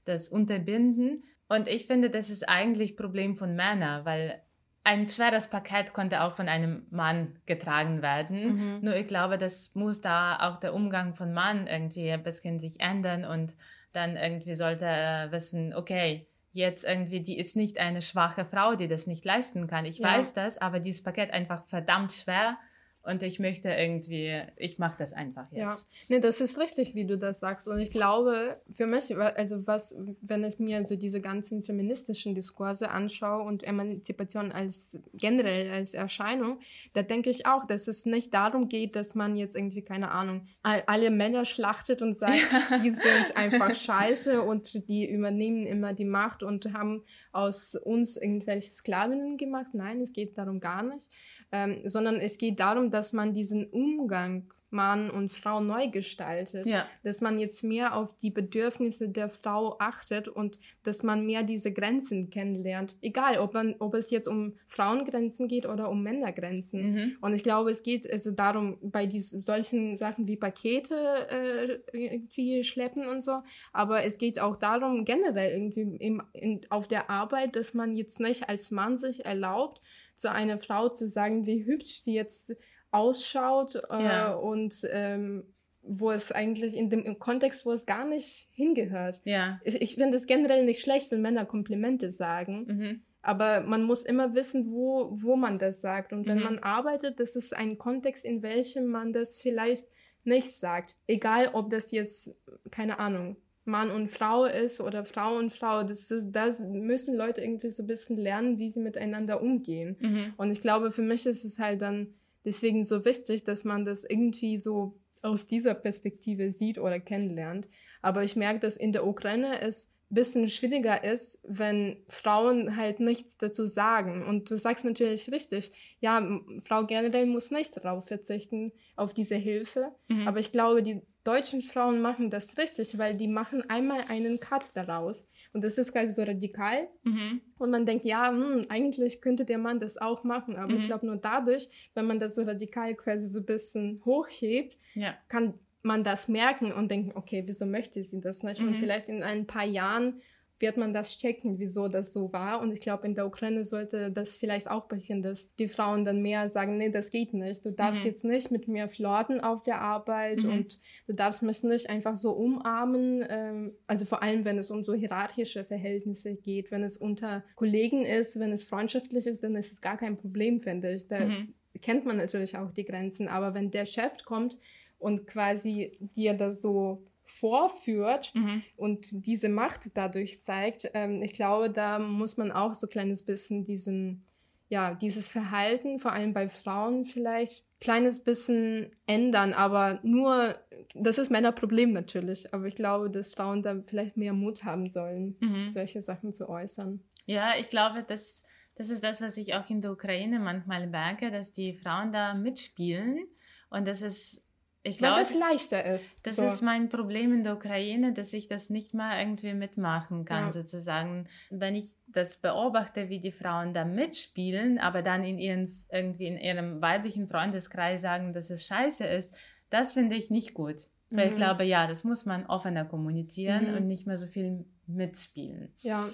das 0.05 0.29
unterbinden. 0.29 1.23
Und 1.47 1.67
ich 1.67 1.87
finde, 1.87 2.09
das 2.09 2.29
ist 2.29 2.47
eigentlich 2.47 2.95
Problem 2.95 3.35
von 3.35 3.55
Männern, 3.55 4.05
weil 4.05 4.41
ein 4.83 5.09
schweres 5.09 5.47
Paket 5.47 5.93
konnte 5.93 6.21
auch 6.23 6.35
von 6.35 6.49
einem 6.49 6.87
Mann 6.89 7.39
getragen 7.45 8.01
werden. 8.01 8.53
Mhm. 8.53 8.79
Nur 8.81 8.95
ich 8.95 9.07
glaube, 9.07 9.37
das 9.37 9.75
muss 9.75 10.01
da 10.01 10.37
auch 10.39 10.59
der 10.59 10.73
Umgang 10.73 11.13
von 11.13 11.33
Mann 11.33 11.67
irgendwie 11.67 12.11
ein 12.11 12.23
bisschen 12.23 12.59
sich 12.59 12.79
ändern 12.79 13.23
und 13.25 13.55
dann 13.93 14.17
irgendwie 14.17 14.55
sollte 14.55 14.85
er 14.85 15.31
wissen, 15.31 15.73
okay, 15.75 16.27
jetzt 16.51 16.83
irgendwie, 16.83 17.21
die 17.21 17.37
ist 17.37 17.55
nicht 17.55 17.79
eine 17.79 18.01
schwache 18.01 18.45
Frau, 18.45 18.75
die 18.75 18.87
das 18.87 19.07
nicht 19.07 19.23
leisten 19.23 19.67
kann. 19.67 19.85
Ich 19.85 19.99
Ja. 19.99 20.09
weiß 20.15 20.33
das, 20.33 20.57
aber 20.57 20.79
dieses 20.79 21.03
Paket 21.03 21.31
einfach 21.31 21.65
verdammt 21.67 22.11
schwer 22.11 22.57
und 23.03 23.23
ich 23.23 23.39
möchte 23.39 23.69
irgendwie, 23.69 24.41
ich 24.57 24.77
mache 24.77 24.95
das 24.99 25.13
einfach 25.13 25.51
Ja, 25.51 25.69
jetzt. 25.69 25.87
nee, 26.07 26.19
das 26.19 26.39
ist 26.39 26.59
richtig, 26.59 26.93
wie 26.93 27.05
du 27.05 27.17
das 27.17 27.39
sagst. 27.39 27.67
Und 27.67 27.79
ich 27.79 27.89
glaube, 27.89 28.59
für 28.75 28.85
mich, 28.85 29.15
also 29.17 29.65
was, 29.65 29.95
wenn 30.21 30.43
ich 30.43 30.59
mir 30.59 30.85
so 30.85 30.95
diese 30.95 31.19
ganzen 31.19 31.63
feministischen 31.63 32.35
Diskurse 32.35 32.89
anschaue 32.91 33.41
und 33.43 33.63
Emanzipation 33.63 34.51
als 34.51 34.97
generell 35.13 35.71
als 35.71 35.93
Erscheinung, 35.93 36.59
da 36.93 37.01
denke 37.01 37.29
ich 37.31 37.45
auch, 37.47 37.65
dass 37.65 37.87
es 37.87 38.05
nicht 38.05 38.33
darum 38.33 38.69
geht, 38.69 38.95
dass 38.95 39.15
man 39.15 39.35
jetzt 39.35 39.55
irgendwie, 39.55 39.81
keine 39.81 40.11
Ahnung, 40.11 40.47
all- 40.61 40.83
alle 40.85 41.09
Männer 41.09 41.45
schlachtet 41.45 42.01
und 42.01 42.15
sagt, 42.15 42.33
die 42.83 42.91
sind 42.91 43.35
einfach 43.35 43.73
scheiße 43.75 44.41
und 44.41 44.87
die 44.87 45.09
übernehmen 45.09 45.65
immer 45.65 45.93
die 45.93 46.05
Macht 46.05 46.43
und 46.43 46.71
haben 46.73 47.03
aus 47.31 47.75
uns 47.75 48.17
irgendwelche 48.17 48.71
Sklavinnen 48.71 49.37
gemacht. 49.37 49.67
Nein, 49.73 50.01
es 50.01 50.13
geht 50.13 50.37
darum 50.37 50.59
gar 50.59 50.83
nicht 50.83 51.09
ähm, 51.51 51.81
sondern 51.85 52.15
es 52.15 52.37
geht 52.37 52.59
darum, 52.59 52.91
dass 52.91 53.13
man 53.13 53.33
diesen 53.33 53.65
Umgang 53.67 54.47
Mann 54.71 55.09
und 55.09 55.31
Frau 55.31 55.59
neu 55.59 55.89
gestaltet. 55.89 56.65
Ja, 56.65 56.87
Dass 57.03 57.21
man 57.21 57.37
jetzt 57.39 57.63
mehr 57.63 57.95
auf 57.95 58.15
die 58.17 58.31
Bedürfnisse 58.31 59.09
der 59.09 59.29
Frau 59.29 59.75
achtet 59.79 60.27
und 60.27 60.57
dass 60.83 61.03
man 61.03 61.25
mehr 61.25 61.43
diese 61.43 61.71
Grenzen 61.71 62.29
kennenlernt. 62.29 62.95
Egal, 63.01 63.37
ob, 63.37 63.53
man, 63.53 63.75
ob 63.79 63.93
es 63.93 64.09
jetzt 64.11 64.27
um 64.27 64.53
Frauengrenzen 64.67 65.49
geht 65.49 65.65
oder 65.65 65.89
um 65.89 66.01
Männergrenzen. 66.01 66.91
mhm. 66.91 67.17
Und 67.19 67.33
ich 67.33 67.43
glaube, 67.43 67.69
es 67.69 67.83
geht 67.83 68.09
also 68.09 68.31
darum, 68.31 68.77
bei 68.81 69.05
diesen, 69.05 69.41
solchen 69.41 69.97
Sachen 69.97 70.27
wie 70.27 70.37
Pakete 70.37 70.95
äh, 71.29 71.79
irgendwie 71.91 72.63
schleppen 72.63 73.07
und 73.07 73.23
so, 73.23 73.43
aber 73.73 74.03
es 74.05 74.17
geht 74.17 74.39
auch 74.39 74.55
darum, 74.55 75.03
generell 75.03 75.51
irgendwie 75.51 75.97
im, 75.97 76.23
in, 76.31 76.61
auf 76.69 76.87
der 76.87 77.09
Arbeit, 77.09 77.57
dass 77.57 77.73
man 77.73 77.93
jetzt 77.93 78.21
nicht 78.21 78.47
als 78.47 78.71
Mann 78.71 78.95
sich 78.95 79.25
erlaubt, 79.25 79.81
zu 80.15 80.31
einer 80.31 80.57
Frau 80.59 80.89
zu 80.89 81.07
sagen, 81.07 81.45
wie 81.45 81.65
hübsch 81.65 82.01
die 82.03 82.13
jetzt 82.13 82.55
ausschaut 82.91 83.75
äh, 83.75 84.03
Ja. 84.03 84.33
und 84.33 84.87
ähm, 84.91 85.43
wo 85.83 86.11
es 86.11 86.31
eigentlich 86.31 86.75
in 86.77 86.89
dem 86.91 87.17
Kontext, 87.17 87.65
wo 87.65 87.71
es 87.71 87.85
gar 87.87 88.05
nicht 88.05 88.49
hingehört. 88.53 89.19
ja, 89.23 89.59
Ich, 89.63 89.81
ich 89.81 89.95
finde 89.95 90.17
es 90.17 90.27
generell 90.27 90.63
nicht 90.63 90.81
schlecht, 90.81 91.09
wenn 91.11 91.21
Männer 91.21 91.45
Komplimente 91.45 92.11
sagen. 92.11 92.65
mhm. 92.67 93.01
Aber 93.23 93.61
man 93.61 93.83
muss 93.83 94.01
immer 94.01 94.33
wissen, 94.33 94.71
wo, 94.71 95.09
wo 95.11 95.35
man 95.35 95.59
das 95.59 95.79
sagt. 95.79 96.11
Und 96.11 96.25
wenn 96.27 96.39
Mhm. 96.39 96.43
man 96.43 96.59
arbeitet, 96.59 97.19
das 97.19 97.35
ist 97.35 97.55
ein 97.55 97.77
Kontext, 97.77 98.25
in 98.25 98.41
welchem 98.41 98.87
man 98.87 99.13
das 99.13 99.37
vielleicht 99.37 99.85
nicht 100.23 100.51
sagt. 100.51 100.95
Egal, 101.05 101.49
ob 101.53 101.69
das 101.69 101.91
jetzt, 101.91 102.31
keine 102.71 102.97
Ahnung, 102.97 103.37
Mann 103.63 103.91
und 103.91 104.09
Frau 104.09 104.45
ist 104.45 104.81
oder 104.81 105.05
Frau 105.05 105.37
und 105.37 105.53
Frau. 105.53 105.83
Das, 105.83 106.09
ist, 106.09 106.31
das 106.31 106.59
müssen 106.59 107.15
Leute 107.15 107.41
irgendwie 107.41 107.69
so 107.69 107.83
ein 107.83 107.87
bisschen 107.87 108.17
lernen, 108.17 108.57
wie 108.57 108.69
sie 108.69 108.79
miteinander 108.79 109.41
umgehen. 109.41 109.97
Mhm. 109.99 110.33
Und 110.37 110.51
ich 110.51 110.61
glaube, 110.61 110.91
für 110.91 111.03
mich 111.03 111.25
ist 111.25 111.45
es 111.45 111.59
halt 111.59 111.81
dann 111.81 112.13
deswegen 112.43 112.83
so 112.83 113.05
wichtig, 113.05 113.43
dass 113.43 113.63
man 113.63 113.85
das 113.85 114.03
irgendwie 114.03 114.57
so 114.57 114.97
aus 115.21 115.47
dieser 115.47 115.75
Perspektive 115.75 116.51
sieht 116.51 116.79
oder 116.79 116.99
kennenlernt. 116.99 117.67
Aber 118.01 118.23
ich 118.23 118.35
merke, 118.35 118.59
dass 118.59 118.77
in 118.77 118.91
der 118.91 119.05
Ukraine 119.05 119.61
es 119.61 119.91
ein 120.09 120.15
bisschen 120.15 120.47
schwieriger 120.49 121.03
ist, 121.03 121.39
wenn 121.43 121.97
Frauen 122.09 122.75
halt 122.75 122.99
nichts 122.99 123.37
dazu 123.37 123.67
sagen. 123.67 124.25
Und 124.25 124.49
du 124.49 124.57
sagst 124.57 124.83
natürlich 124.83 125.31
richtig, 125.31 125.71
ja, 125.99 126.27
Frau 126.59 126.85
generell 126.85 127.27
muss 127.27 127.51
nicht 127.51 127.77
darauf 127.77 128.07
verzichten, 128.07 128.71
auf 128.95 129.13
diese 129.13 129.35
Hilfe. 129.35 129.91
Mhm. 130.07 130.27
Aber 130.27 130.39
ich 130.39 130.51
glaube, 130.51 130.81
die 130.81 131.01
deutschen 131.23 131.61
Frauen 131.61 132.01
machen 132.01 132.29
das 132.29 132.57
richtig, 132.57 132.97
weil 132.97 133.15
die 133.15 133.27
machen 133.27 133.69
einmal 133.69 134.05
einen 134.07 134.39
Cut 134.39 134.75
daraus. 134.75 135.27
Und 135.53 135.63
das 135.63 135.77
ist 135.77 135.91
quasi 135.91 136.13
so 136.13 136.23
radikal. 136.23 136.87
Mhm. 137.03 137.41
Und 137.57 137.69
man 137.71 137.85
denkt, 137.85 138.05
ja, 138.05 138.29
hm, 138.31 138.65
eigentlich 138.69 139.21
könnte 139.21 139.45
der 139.45 139.57
Mann 139.57 139.79
das 139.79 139.97
auch 139.97 140.23
machen. 140.23 140.55
Aber 140.55 140.73
Mhm. 140.73 140.79
ich 140.81 140.85
glaube, 140.87 141.05
nur 141.05 141.17
dadurch, 141.17 141.69
wenn 141.93 142.07
man 142.07 142.19
das 142.19 142.35
so 142.35 142.43
radikal 142.43 142.95
quasi 142.95 143.27
so 143.27 143.39
ein 143.41 143.45
bisschen 143.45 144.01
hochhebt, 144.05 144.77
ja, 144.95 145.13
kann 145.27 145.53
man 145.83 146.03
das 146.03 146.27
merken 146.27 146.71
und 146.71 146.89
denken, 146.91 147.11
okay, 147.15 147.43
wieso 147.45 147.65
möchte 147.65 148.03
sie 148.03 148.21
das 148.21 148.43
nicht? 148.43 148.61
Mhm. 148.61 148.67
Und 148.69 148.75
vielleicht 148.77 149.09
in 149.09 149.23
ein 149.23 149.45
paar 149.47 149.65
Jahren 149.65 150.21
wird 150.61 150.77
man 150.77 150.93
das 150.93 151.17
checken, 151.17 151.59
wieso 151.59 151.87
das 151.87 152.13
so 152.13 152.31
war. 152.31 152.61
Und 152.61 152.71
ich 152.71 152.79
glaube, 152.81 153.05
in 153.07 153.15
der 153.15 153.25
Ukraine 153.25 153.63
sollte 153.63 154.11
das 154.11 154.37
vielleicht 154.37 154.69
auch 154.69 154.87
passieren, 154.87 155.21
dass 155.21 155.53
die 155.55 155.67
Frauen 155.67 156.05
dann 156.05 156.21
mehr 156.21 156.47
sagen, 156.49 156.77
nee, 156.77 156.89
das 156.89 157.09
geht 157.11 157.33
nicht. 157.33 157.65
Du 157.65 157.71
darfst 157.71 158.03
Mhm. 158.03 158.07
jetzt 158.09 158.23
nicht 158.23 158.51
mit 158.51 158.67
mir 158.67 158.87
flirten 158.87 159.41
auf 159.41 159.63
der 159.63 159.81
Arbeit 159.81 160.43
Mhm. 160.43 160.49
und 160.51 160.79
du 161.07 161.13
darfst 161.13 161.41
mich 161.41 161.63
nicht 161.63 161.89
einfach 161.89 162.15
so 162.15 162.31
umarmen. 162.31 163.25
Ähm, 163.29 163.73
also 163.87 164.05
vor 164.05 164.21
allem, 164.21 164.45
wenn 164.45 164.57
es 164.57 164.71
um 164.71 164.83
so 164.83 164.93
hierarchische 164.93 165.63
Verhältnisse 165.65 166.35
geht. 166.35 166.71
Wenn 166.71 166.83
es 166.83 166.97
unter 166.97 167.43
Kollegen 167.55 168.05
ist, 168.05 168.39
wenn 168.39 168.51
es 168.51 168.65
freundschaftlich 168.65 169.25
ist, 169.27 169.43
dann 169.43 169.55
ist 169.55 169.71
es 169.71 169.81
gar 169.81 169.97
kein 169.97 170.17
Problem, 170.17 170.59
finde 170.59 170.93
ich. 170.93 171.07
Da 171.07 171.25
Mhm. 171.25 171.53
kennt 171.81 172.05
man 172.05 172.17
natürlich 172.17 172.57
auch 172.57 172.71
die 172.71 172.85
Grenzen. 172.85 173.27
Aber 173.27 173.53
wenn 173.53 173.71
der 173.71 173.85
Chef 173.85 174.23
kommt 174.25 174.59
und 174.99 175.25
quasi 175.25 175.97
dir 175.99 176.33
das 176.35 176.61
so 176.61 177.03
vorführt 177.39 178.31
Mhm. 178.33 178.63
und 178.77 179.07
diese 179.11 179.49
Macht 179.49 179.81
dadurch 179.95 180.41
zeigt, 180.41 180.89
ähm, 180.93 181.21
ich 181.21 181.33
glaube, 181.33 181.69
da 181.69 181.99
muss 181.99 182.37
man 182.37 182.51
auch 182.51 182.73
so 182.73 182.87
ein 182.87 182.89
kleines 182.89 183.23
bisschen 183.23 183.63
diesen, 183.65 184.23
ja, 184.69 184.93
dieses 184.93 185.27
Verhalten, 185.29 185.99
vor 185.99 186.13
allem 186.13 186.33
bei 186.33 186.47
Frauen 186.49 187.05
vielleicht, 187.05 187.63
kleines 187.79 188.23
bisschen 188.23 188.91
ändern, 189.07 189.53
aber 189.53 189.99
nur, 190.03 190.55
das 190.93 191.17
ist 191.17 191.31
Männerproblem 191.31 191.91
natürlich, 191.93 192.53
aber 192.53 192.67
ich 192.67 192.75
glaube, 192.75 193.09
dass 193.09 193.33
Frauen 193.33 193.63
da 193.63 193.81
vielleicht 193.87 194.17
mehr 194.17 194.33
Mut 194.33 194.63
haben 194.63 194.87
sollen, 194.87 195.35
Mhm. 195.39 195.69
solche 195.71 196.01
Sachen 196.01 196.31
zu 196.33 196.47
äußern. 196.47 197.01
Ja, 197.25 197.53
ich 197.59 197.69
glaube, 197.69 198.03
das, 198.07 198.43
das 198.75 198.89
ist 198.89 199.03
das, 199.03 199.19
was 199.21 199.35
ich 199.37 199.55
auch 199.55 199.67
in 199.69 199.81
der 199.81 199.91
Ukraine 199.91 200.39
manchmal 200.39 200.85
merke, 200.87 201.31
dass 201.31 201.53
die 201.53 201.73
Frauen 201.73 202.11
da 202.11 202.33
mitspielen. 202.35 203.25
Und 203.69 203.87
das 203.87 204.01
ist, 204.01 204.41
ich 204.83 205.01
Weil 205.01 205.09
glaube, 205.09 205.19
das 205.21 205.33
leichter 205.35 205.85
ist. 205.85 206.17
das 206.25 206.37
so. 206.37 206.45
ist 206.45 206.61
mein 206.61 206.89
Problem 206.89 207.33
in 207.33 207.43
der 207.43 207.53
Ukraine, 207.55 208.13
dass 208.13 208.33
ich 208.33 208.47
das 208.47 208.69
nicht 208.69 208.93
mal 208.93 209.19
irgendwie 209.19 209.53
mitmachen 209.53 210.25
kann, 210.25 210.45
Ja. 210.47 210.51
sozusagen. 210.53 211.27
Wenn 211.49 211.75
ich 211.75 211.95
das 212.07 212.37
beobachte, 212.37 213.09
wie 213.09 213.19
die 213.19 213.31
Frauen 213.31 213.73
da 213.73 213.85
mitspielen, 213.85 214.79
aber 214.79 215.01
dann 215.03 215.23
in 215.23 215.37
ihren, 215.37 215.71
irgendwie 215.91 216.25
in 216.27 216.37
ihrem 216.37 216.81
weiblichen 216.81 217.27
Freundeskreis 217.27 218.01
sagen, 218.01 218.33
dass 218.33 218.49
es 218.49 218.65
scheiße 218.65 219.05
ist, 219.05 219.35
das 219.69 219.93
finde 219.93 220.15
ich 220.15 220.29
nicht 220.31 220.53
gut. 220.53 220.87
Weil 221.13 221.27
ich 221.27 221.33
Mhm. 221.33 221.37
glaube, 221.37 221.63
ja, 221.65 221.87
das 221.87 222.03
muss 222.03 222.25
man 222.25 222.45
offener 222.45 222.85
kommunizieren 222.85 223.71
Mhm. 223.71 223.77
und 223.77 223.87
nicht 223.87 224.07
mehr 224.07 224.17
so 224.17 224.27
viel 224.27 224.65
mitspielen. 224.87 225.73
ja. 225.79 226.09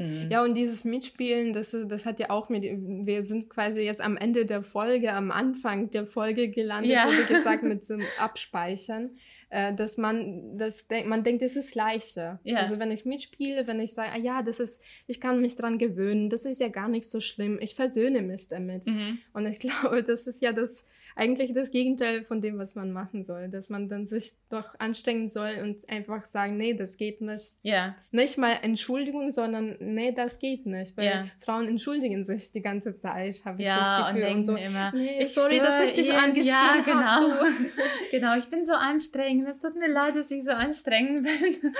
Mhm. 0.00 0.28
Ja, 0.30 0.42
und 0.42 0.54
dieses 0.54 0.82
Mitspielen, 0.84 1.52
das, 1.52 1.76
das 1.88 2.06
hat 2.06 2.18
ja 2.18 2.30
auch 2.30 2.48
mit, 2.48 2.62
wir 2.64 3.22
sind 3.22 3.50
quasi 3.50 3.82
jetzt 3.82 4.00
am 4.00 4.16
Ende 4.16 4.46
der 4.46 4.62
Folge, 4.62 5.12
am 5.12 5.30
Anfang 5.30 5.90
der 5.90 6.06
Folge 6.06 6.48
gelandet, 6.48 6.92
Ja. 6.92 7.04
wurde 7.06 7.24
gesagt, 7.32 7.62
mit 7.62 7.84
so 7.84 7.94
einem 7.94 8.06
Abspeichern, 8.18 9.10
äh, 9.50 9.74
dass 9.74 9.98
man, 9.98 10.56
das 10.58 10.86
denk, 10.88 11.06
man 11.06 11.22
denkt, 11.22 11.42
es 11.42 11.54
ist 11.54 11.74
leichter. 11.74 12.40
Ja. 12.44 12.58
Also 12.58 12.78
wenn 12.78 12.90
ich 12.90 13.04
mitspiele, 13.04 13.66
wenn 13.66 13.78
ich 13.78 13.92
sage, 13.92 14.10
ah 14.12 14.18
ja, 14.18 14.42
das 14.42 14.58
ist, 14.58 14.82
ich 15.06 15.20
kann 15.20 15.40
mich 15.42 15.56
dran 15.56 15.76
gewöhnen, 15.78 16.30
das 16.30 16.44
ist 16.46 16.60
ja 16.60 16.68
gar 16.68 16.88
nicht 16.88 17.04
so 17.08 17.20
schlimm, 17.20 17.58
ich 17.60 17.74
versöhne 17.74 18.22
mich 18.22 18.48
damit. 18.48 18.86
Mhm. 18.86 19.18
Und 19.34 19.46
ich 19.46 19.58
glaube, 19.60 20.02
das 20.02 20.26
ist 20.26 20.40
ja 20.42 20.52
das 20.52 20.86
eigentlich 21.20 21.52
das 21.52 21.70
Gegenteil 21.70 22.24
von 22.24 22.40
dem, 22.40 22.58
was 22.58 22.74
man 22.74 22.92
machen 22.92 23.22
soll, 23.22 23.48
dass 23.48 23.68
man 23.68 23.88
dann 23.88 24.06
sich 24.06 24.32
doch 24.48 24.74
anstrengen 24.78 25.28
soll 25.28 25.58
und 25.62 25.86
einfach 25.88 26.24
sagen, 26.24 26.56
nee, 26.56 26.72
das 26.72 26.96
geht 26.96 27.20
nicht. 27.20 27.56
Ja, 27.62 27.94
Nicht 28.10 28.38
mal 28.38 28.56
Entschuldigung, 28.62 29.30
sondern 29.30 29.76
nee, 29.80 30.12
das 30.12 30.38
geht 30.38 30.64
nicht, 30.64 30.96
weil 30.96 31.04
Ja. 31.04 31.26
Frauen 31.44 31.68
entschuldigen 31.68 32.24
sich 32.24 32.50
die 32.52 32.62
ganze 32.62 32.94
Zeit, 32.96 33.42
habe 33.44 33.60
ich 33.60 33.66
ja, 33.68 33.78
das 33.78 34.08
und 34.08 34.14
Gefühl. 34.14 34.22
denken 34.22 34.38
Und 34.38 34.44
so, 34.44 34.56
immer, 34.56 34.92
nee, 34.94 35.20
ich 35.20 35.34
sorry, 35.34 35.58
dass 35.58 35.84
ich 35.84 35.92
dich 35.94 36.12
angeschrien 36.14 36.54
Ja, 36.54 36.82
genau. 36.84 37.00
habe. 37.00 37.26
So. 37.26 37.46
genau, 38.10 38.36
ich 38.36 38.46
bin 38.48 38.64
so 38.64 38.72
anstrengend. 38.72 39.46
Es 39.48 39.60
tut 39.60 39.76
mir 39.76 39.88
leid, 39.88 40.16
dass 40.16 40.30
ich 40.30 40.42
so 40.42 40.52
anstrengend 40.52 41.24
bin. 41.26 41.72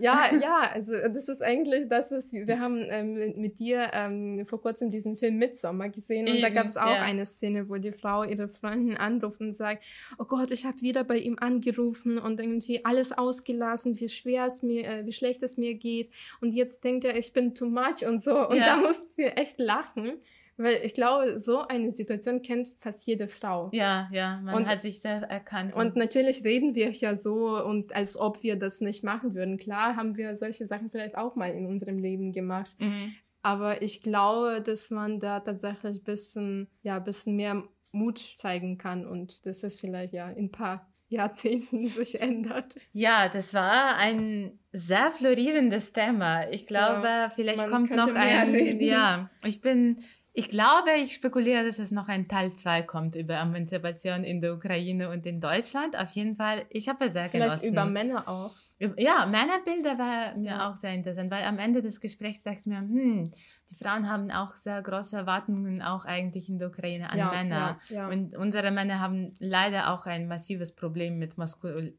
Ja, 0.00 0.28
ja, 0.42 0.70
also 0.74 0.92
das 0.92 1.28
ist 1.28 1.42
eigentlich 1.42 1.88
das, 1.88 2.10
was 2.10 2.32
wir, 2.32 2.46
wir 2.48 2.58
haben 2.58 2.84
ähm, 2.88 3.14
mit, 3.14 3.36
mit 3.36 3.58
dir 3.60 3.90
ähm, 3.92 4.44
vor 4.46 4.60
kurzem 4.60 4.90
diesen 4.90 5.16
Film 5.16 5.36
Midsommar 5.36 5.88
gesehen 5.90 6.26
und 6.28 6.40
da 6.40 6.48
Eben, 6.48 6.54
gab 6.56 6.66
es 6.66 6.76
auch 6.76 6.86
ja. 6.90 7.02
eine 7.02 7.24
Szene, 7.26 7.68
wo 7.68 7.76
die 7.76 7.92
Frau 7.92 8.24
ihre 8.24 8.48
Freundin 8.48 8.87
Freunden 8.88 8.96
anruft 8.96 9.40
und 9.40 9.52
sagt, 9.52 9.82
oh 10.18 10.24
Gott, 10.24 10.50
ich 10.50 10.64
habe 10.64 10.80
wieder 10.80 11.04
bei 11.04 11.18
ihm 11.18 11.36
angerufen 11.38 12.18
und 12.18 12.40
irgendwie 12.40 12.84
alles 12.84 13.12
ausgelassen, 13.12 13.98
wie 14.00 14.08
schwer 14.08 14.46
es 14.46 14.62
mir, 14.62 14.86
äh, 14.86 15.06
wie 15.06 15.12
schlecht 15.12 15.42
es 15.42 15.56
mir 15.56 15.74
geht. 15.74 16.10
Und 16.40 16.52
jetzt 16.52 16.84
denkt 16.84 17.04
er, 17.04 17.16
ich 17.16 17.32
bin 17.32 17.54
too 17.54 17.68
much 17.68 18.06
und 18.06 18.22
so. 18.22 18.48
Und 18.48 18.56
ja. 18.56 18.76
da 18.76 18.76
mussten 18.76 19.08
wir 19.16 19.36
echt 19.36 19.58
lachen. 19.58 20.14
Weil 20.60 20.80
ich 20.82 20.92
glaube, 20.92 21.38
so 21.38 21.68
eine 21.68 21.92
Situation 21.92 22.42
kennt 22.42 22.74
fast 22.80 23.06
jede 23.06 23.28
Frau. 23.28 23.70
Ja, 23.72 24.08
ja, 24.10 24.40
man 24.40 24.56
und, 24.56 24.68
hat 24.68 24.82
sich 24.82 25.00
sehr 25.00 25.22
erkannt. 25.22 25.76
Und 25.76 25.94
natürlich 25.94 26.42
reden 26.42 26.74
wir 26.74 26.90
ja 26.90 27.14
so 27.14 27.64
und 27.64 27.94
als 27.94 28.16
ob 28.16 28.42
wir 28.42 28.56
das 28.56 28.80
nicht 28.80 29.04
machen 29.04 29.36
würden. 29.36 29.56
Klar 29.56 29.94
haben 29.94 30.16
wir 30.16 30.34
solche 30.34 30.66
Sachen 30.66 30.90
vielleicht 30.90 31.16
auch 31.16 31.36
mal 31.36 31.52
in 31.52 31.66
unserem 31.66 32.00
Leben 32.00 32.32
gemacht. 32.32 32.74
Mhm. 32.80 33.14
Aber 33.40 33.82
ich 33.82 34.02
glaube, 34.02 34.60
dass 34.60 34.90
man 34.90 35.20
da 35.20 35.38
tatsächlich 35.38 35.98
ein 35.98 36.04
bisschen, 36.04 36.66
ja, 36.82 36.96
ein 36.96 37.04
bisschen 37.04 37.36
mehr 37.36 37.62
Mut 37.92 38.18
zeigen 38.36 38.78
kann 38.78 39.06
und 39.06 39.46
dass 39.46 39.62
es 39.62 39.78
vielleicht 39.78 40.12
ja 40.12 40.30
in 40.30 40.46
ein 40.46 40.52
paar 40.52 40.86
Jahrzehnten 41.08 41.86
sich 41.88 42.20
ändert. 42.20 42.76
Ja, 42.92 43.28
das 43.28 43.54
war 43.54 43.96
ein 43.96 44.58
sehr 44.72 45.10
florierendes 45.12 45.92
Thema. 45.92 46.48
Ich 46.50 46.66
glaube, 46.66 47.06
ja, 47.06 47.32
vielleicht 47.34 47.68
kommt 47.68 47.90
noch 47.90 48.14
ein. 48.14 48.50
Reden. 48.50 48.80
Ja, 48.80 49.30
ich 49.44 49.60
bin 49.60 50.02
ich 50.38 50.48
glaube, 50.48 50.92
ich 51.02 51.14
spekuliere, 51.14 51.64
dass 51.64 51.80
es 51.80 51.90
noch 51.90 52.06
ein 52.06 52.28
Teil 52.28 52.52
2 52.52 52.82
kommt 52.82 53.16
über 53.16 53.34
Emanzipation 53.38 54.22
in 54.22 54.40
der 54.40 54.54
Ukraine 54.54 55.10
und 55.10 55.26
in 55.26 55.40
Deutschland. 55.40 55.98
Auf 55.98 56.12
jeden 56.12 56.36
Fall, 56.36 56.64
ich 56.70 56.88
habe 56.88 57.06
es 57.06 57.14
sehr 57.14 57.28
Vielleicht 57.28 57.62
genossen. 57.62 57.72
über 57.72 57.84
Männer 57.86 58.28
auch. 58.28 58.54
Ja, 58.96 59.26
Männerbilder 59.26 59.98
war 59.98 60.36
mir 60.36 60.50
ja. 60.50 60.70
auch 60.70 60.76
sehr 60.76 60.94
interessant, 60.94 61.32
weil 61.32 61.42
am 61.42 61.58
Ende 61.58 61.82
des 61.82 62.00
Gesprächs 62.00 62.44
sagst 62.44 62.66
du 62.66 62.70
mir, 62.70 62.78
hm, 62.78 63.32
die 63.70 63.74
Frauen 63.74 64.08
haben 64.08 64.30
auch 64.30 64.54
sehr 64.54 64.80
große 64.80 65.16
Erwartungen 65.16 65.82
auch 65.82 66.04
eigentlich 66.04 66.48
in 66.48 66.58
der 66.58 66.68
Ukraine 66.68 67.10
an 67.10 67.18
ja, 67.18 67.30
Männer. 67.30 67.80
Ja. 67.88 68.08
Und 68.08 68.36
unsere 68.36 68.70
Männer 68.70 69.00
haben 69.00 69.34
leider 69.40 69.92
auch 69.92 70.06
ein 70.06 70.28
massives 70.28 70.72
Problem 70.72 71.18
mit 71.18 71.36
Maskulin 71.36 71.92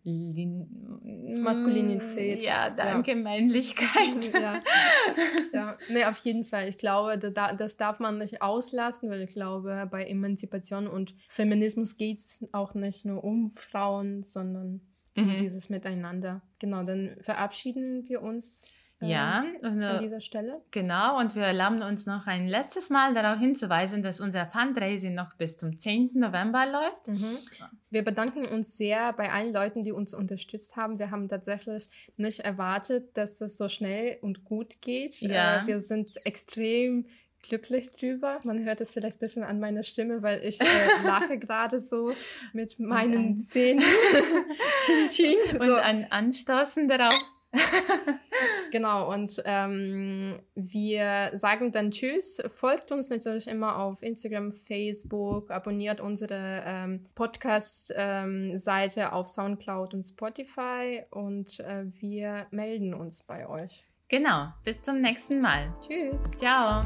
Maskulinität. 1.41 2.41
Ja, 2.41 2.69
danke, 2.69 3.15
Männlichkeit. 3.15 4.34
ja. 4.34 4.61
ja, 5.53 5.77
nee, 5.89 6.05
auf 6.05 6.17
jeden 6.19 6.45
Fall. 6.45 6.69
Ich 6.69 6.77
glaube, 6.77 7.17
das 7.19 7.77
darf 7.77 7.99
man 7.99 8.17
nicht 8.17 8.41
auslassen, 8.41 9.09
weil 9.09 9.21
ich 9.21 9.34
glaube, 9.34 9.88
bei 9.91 10.05
Emanzipation 10.05 10.88
und 10.88 11.13
Feminismus 11.27 11.97
geht 11.97 12.19
es 12.19 12.47
auch 12.53 12.73
nicht 12.73 13.05
nur 13.05 13.23
um 13.23 13.53
Frauen, 13.55 14.23
sondern 14.23 14.82
mhm. 15.26 15.41
dieses 15.41 15.70
Miteinander. 15.70 16.41
Genau, 16.59 16.84
dann 16.84 17.17
verabschieden 17.22 18.07
wir 18.07 18.22
uns 18.22 18.63
ja, 19.01 19.45
ähm, 19.63 19.82
an 19.82 19.99
dieser 20.01 20.20
Stelle. 20.20 20.61
Genau, 20.72 21.20
und 21.20 21.36
wir 21.36 21.43
erlauben 21.43 21.82
uns 21.82 22.05
noch 22.05 22.28
ein 22.28 22.47
letztes 22.47 22.89
Mal 22.89 23.13
darauf 23.13 23.39
hinzuweisen, 23.39 24.03
dass 24.03 24.20
unser 24.20 24.45
Fundraising 24.45 25.15
noch 25.15 25.36
bis 25.36 25.57
zum 25.57 25.80
10. 25.80 26.11
November 26.15 26.65
läuft. 26.65 27.07
Mhm. 27.07 27.38
Wir 27.89 28.03
bedanken 28.03 28.45
uns 28.45 28.76
sehr 28.76 29.13
bei 29.13 29.32
allen 29.32 29.53
Leuten, 29.53 29.84
die 29.84 29.93
uns 29.93 30.13
unterstützt 30.13 30.76
haben. 30.76 30.99
Wir 30.99 31.11
haben 31.11 31.30
tatsächlich 31.30 31.88
nicht 32.17 32.39
erwartet, 32.39 33.15
dass 33.15 33.39
es 33.39 33.57
so 33.57 33.70
schnell 33.70 34.17
und 34.22 34.43
gut 34.43 34.82
geht. 34.82 35.15
Ja. 35.22 35.63
Äh, 35.63 35.67
wir 35.67 35.80
sind 35.80 36.13
extrem 36.26 37.05
glücklich 37.42 37.92
drüber. 37.92 38.40
Man 38.44 38.64
hört 38.64 38.82
es 38.82 38.92
vielleicht 38.92 39.18
ein 39.18 39.20
bisschen 39.20 39.44
an 39.44 39.60
meiner 39.60 39.84
Stimme, 39.84 40.22
weil 40.22 40.44
ich 40.44 40.60
äh, 40.62 40.64
lache 41.04 41.38
gerade 41.38 41.80
so 41.80 42.14
mit 42.54 42.80
meinen 42.80 43.40
Zähnen. 43.40 43.84
ching, 44.86 45.08
ching. 45.10 45.60
Und 45.60 45.72
ein 45.72 46.12
Anstoßen 46.12 46.88
darauf. 46.88 47.14
genau, 48.72 49.12
und 49.12 49.42
ähm, 49.46 50.40
wir 50.54 51.32
sagen 51.34 51.72
dann 51.72 51.92
Tschüss. 51.92 52.42
Folgt 52.50 52.92
uns 52.92 53.10
natürlich 53.10 53.48
immer 53.48 53.78
auf 53.80 54.04
Instagram, 54.04 54.52
Facebook, 54.52 55.50
abonniert 55.50 56.00
unsere 56.00 56.64
ähm, 56.66 57.06
Podcast-Seite 57.16 59.00
ähm, 59.00 59.08
auf 59.10 59.28
Soundcloud 59.30 59.96
und 59.96 60.04
Spotify 60.04 61.04
und 61.10 61.60
äh, 61.62 61.86
wir 62.00 62.46
melden 62.52 62.94
uns 62.94 63.24
bei 63.24 63.48
euch. 63.50 63.89
Genau, 64.10 64.47
bis 64.64 64.82
zum 64.82 65.01
nächsten 65.01 65.39
Mal. 65.39 65.72
Tschüss. 65.88 66.32
Ciao. 66.38 66.82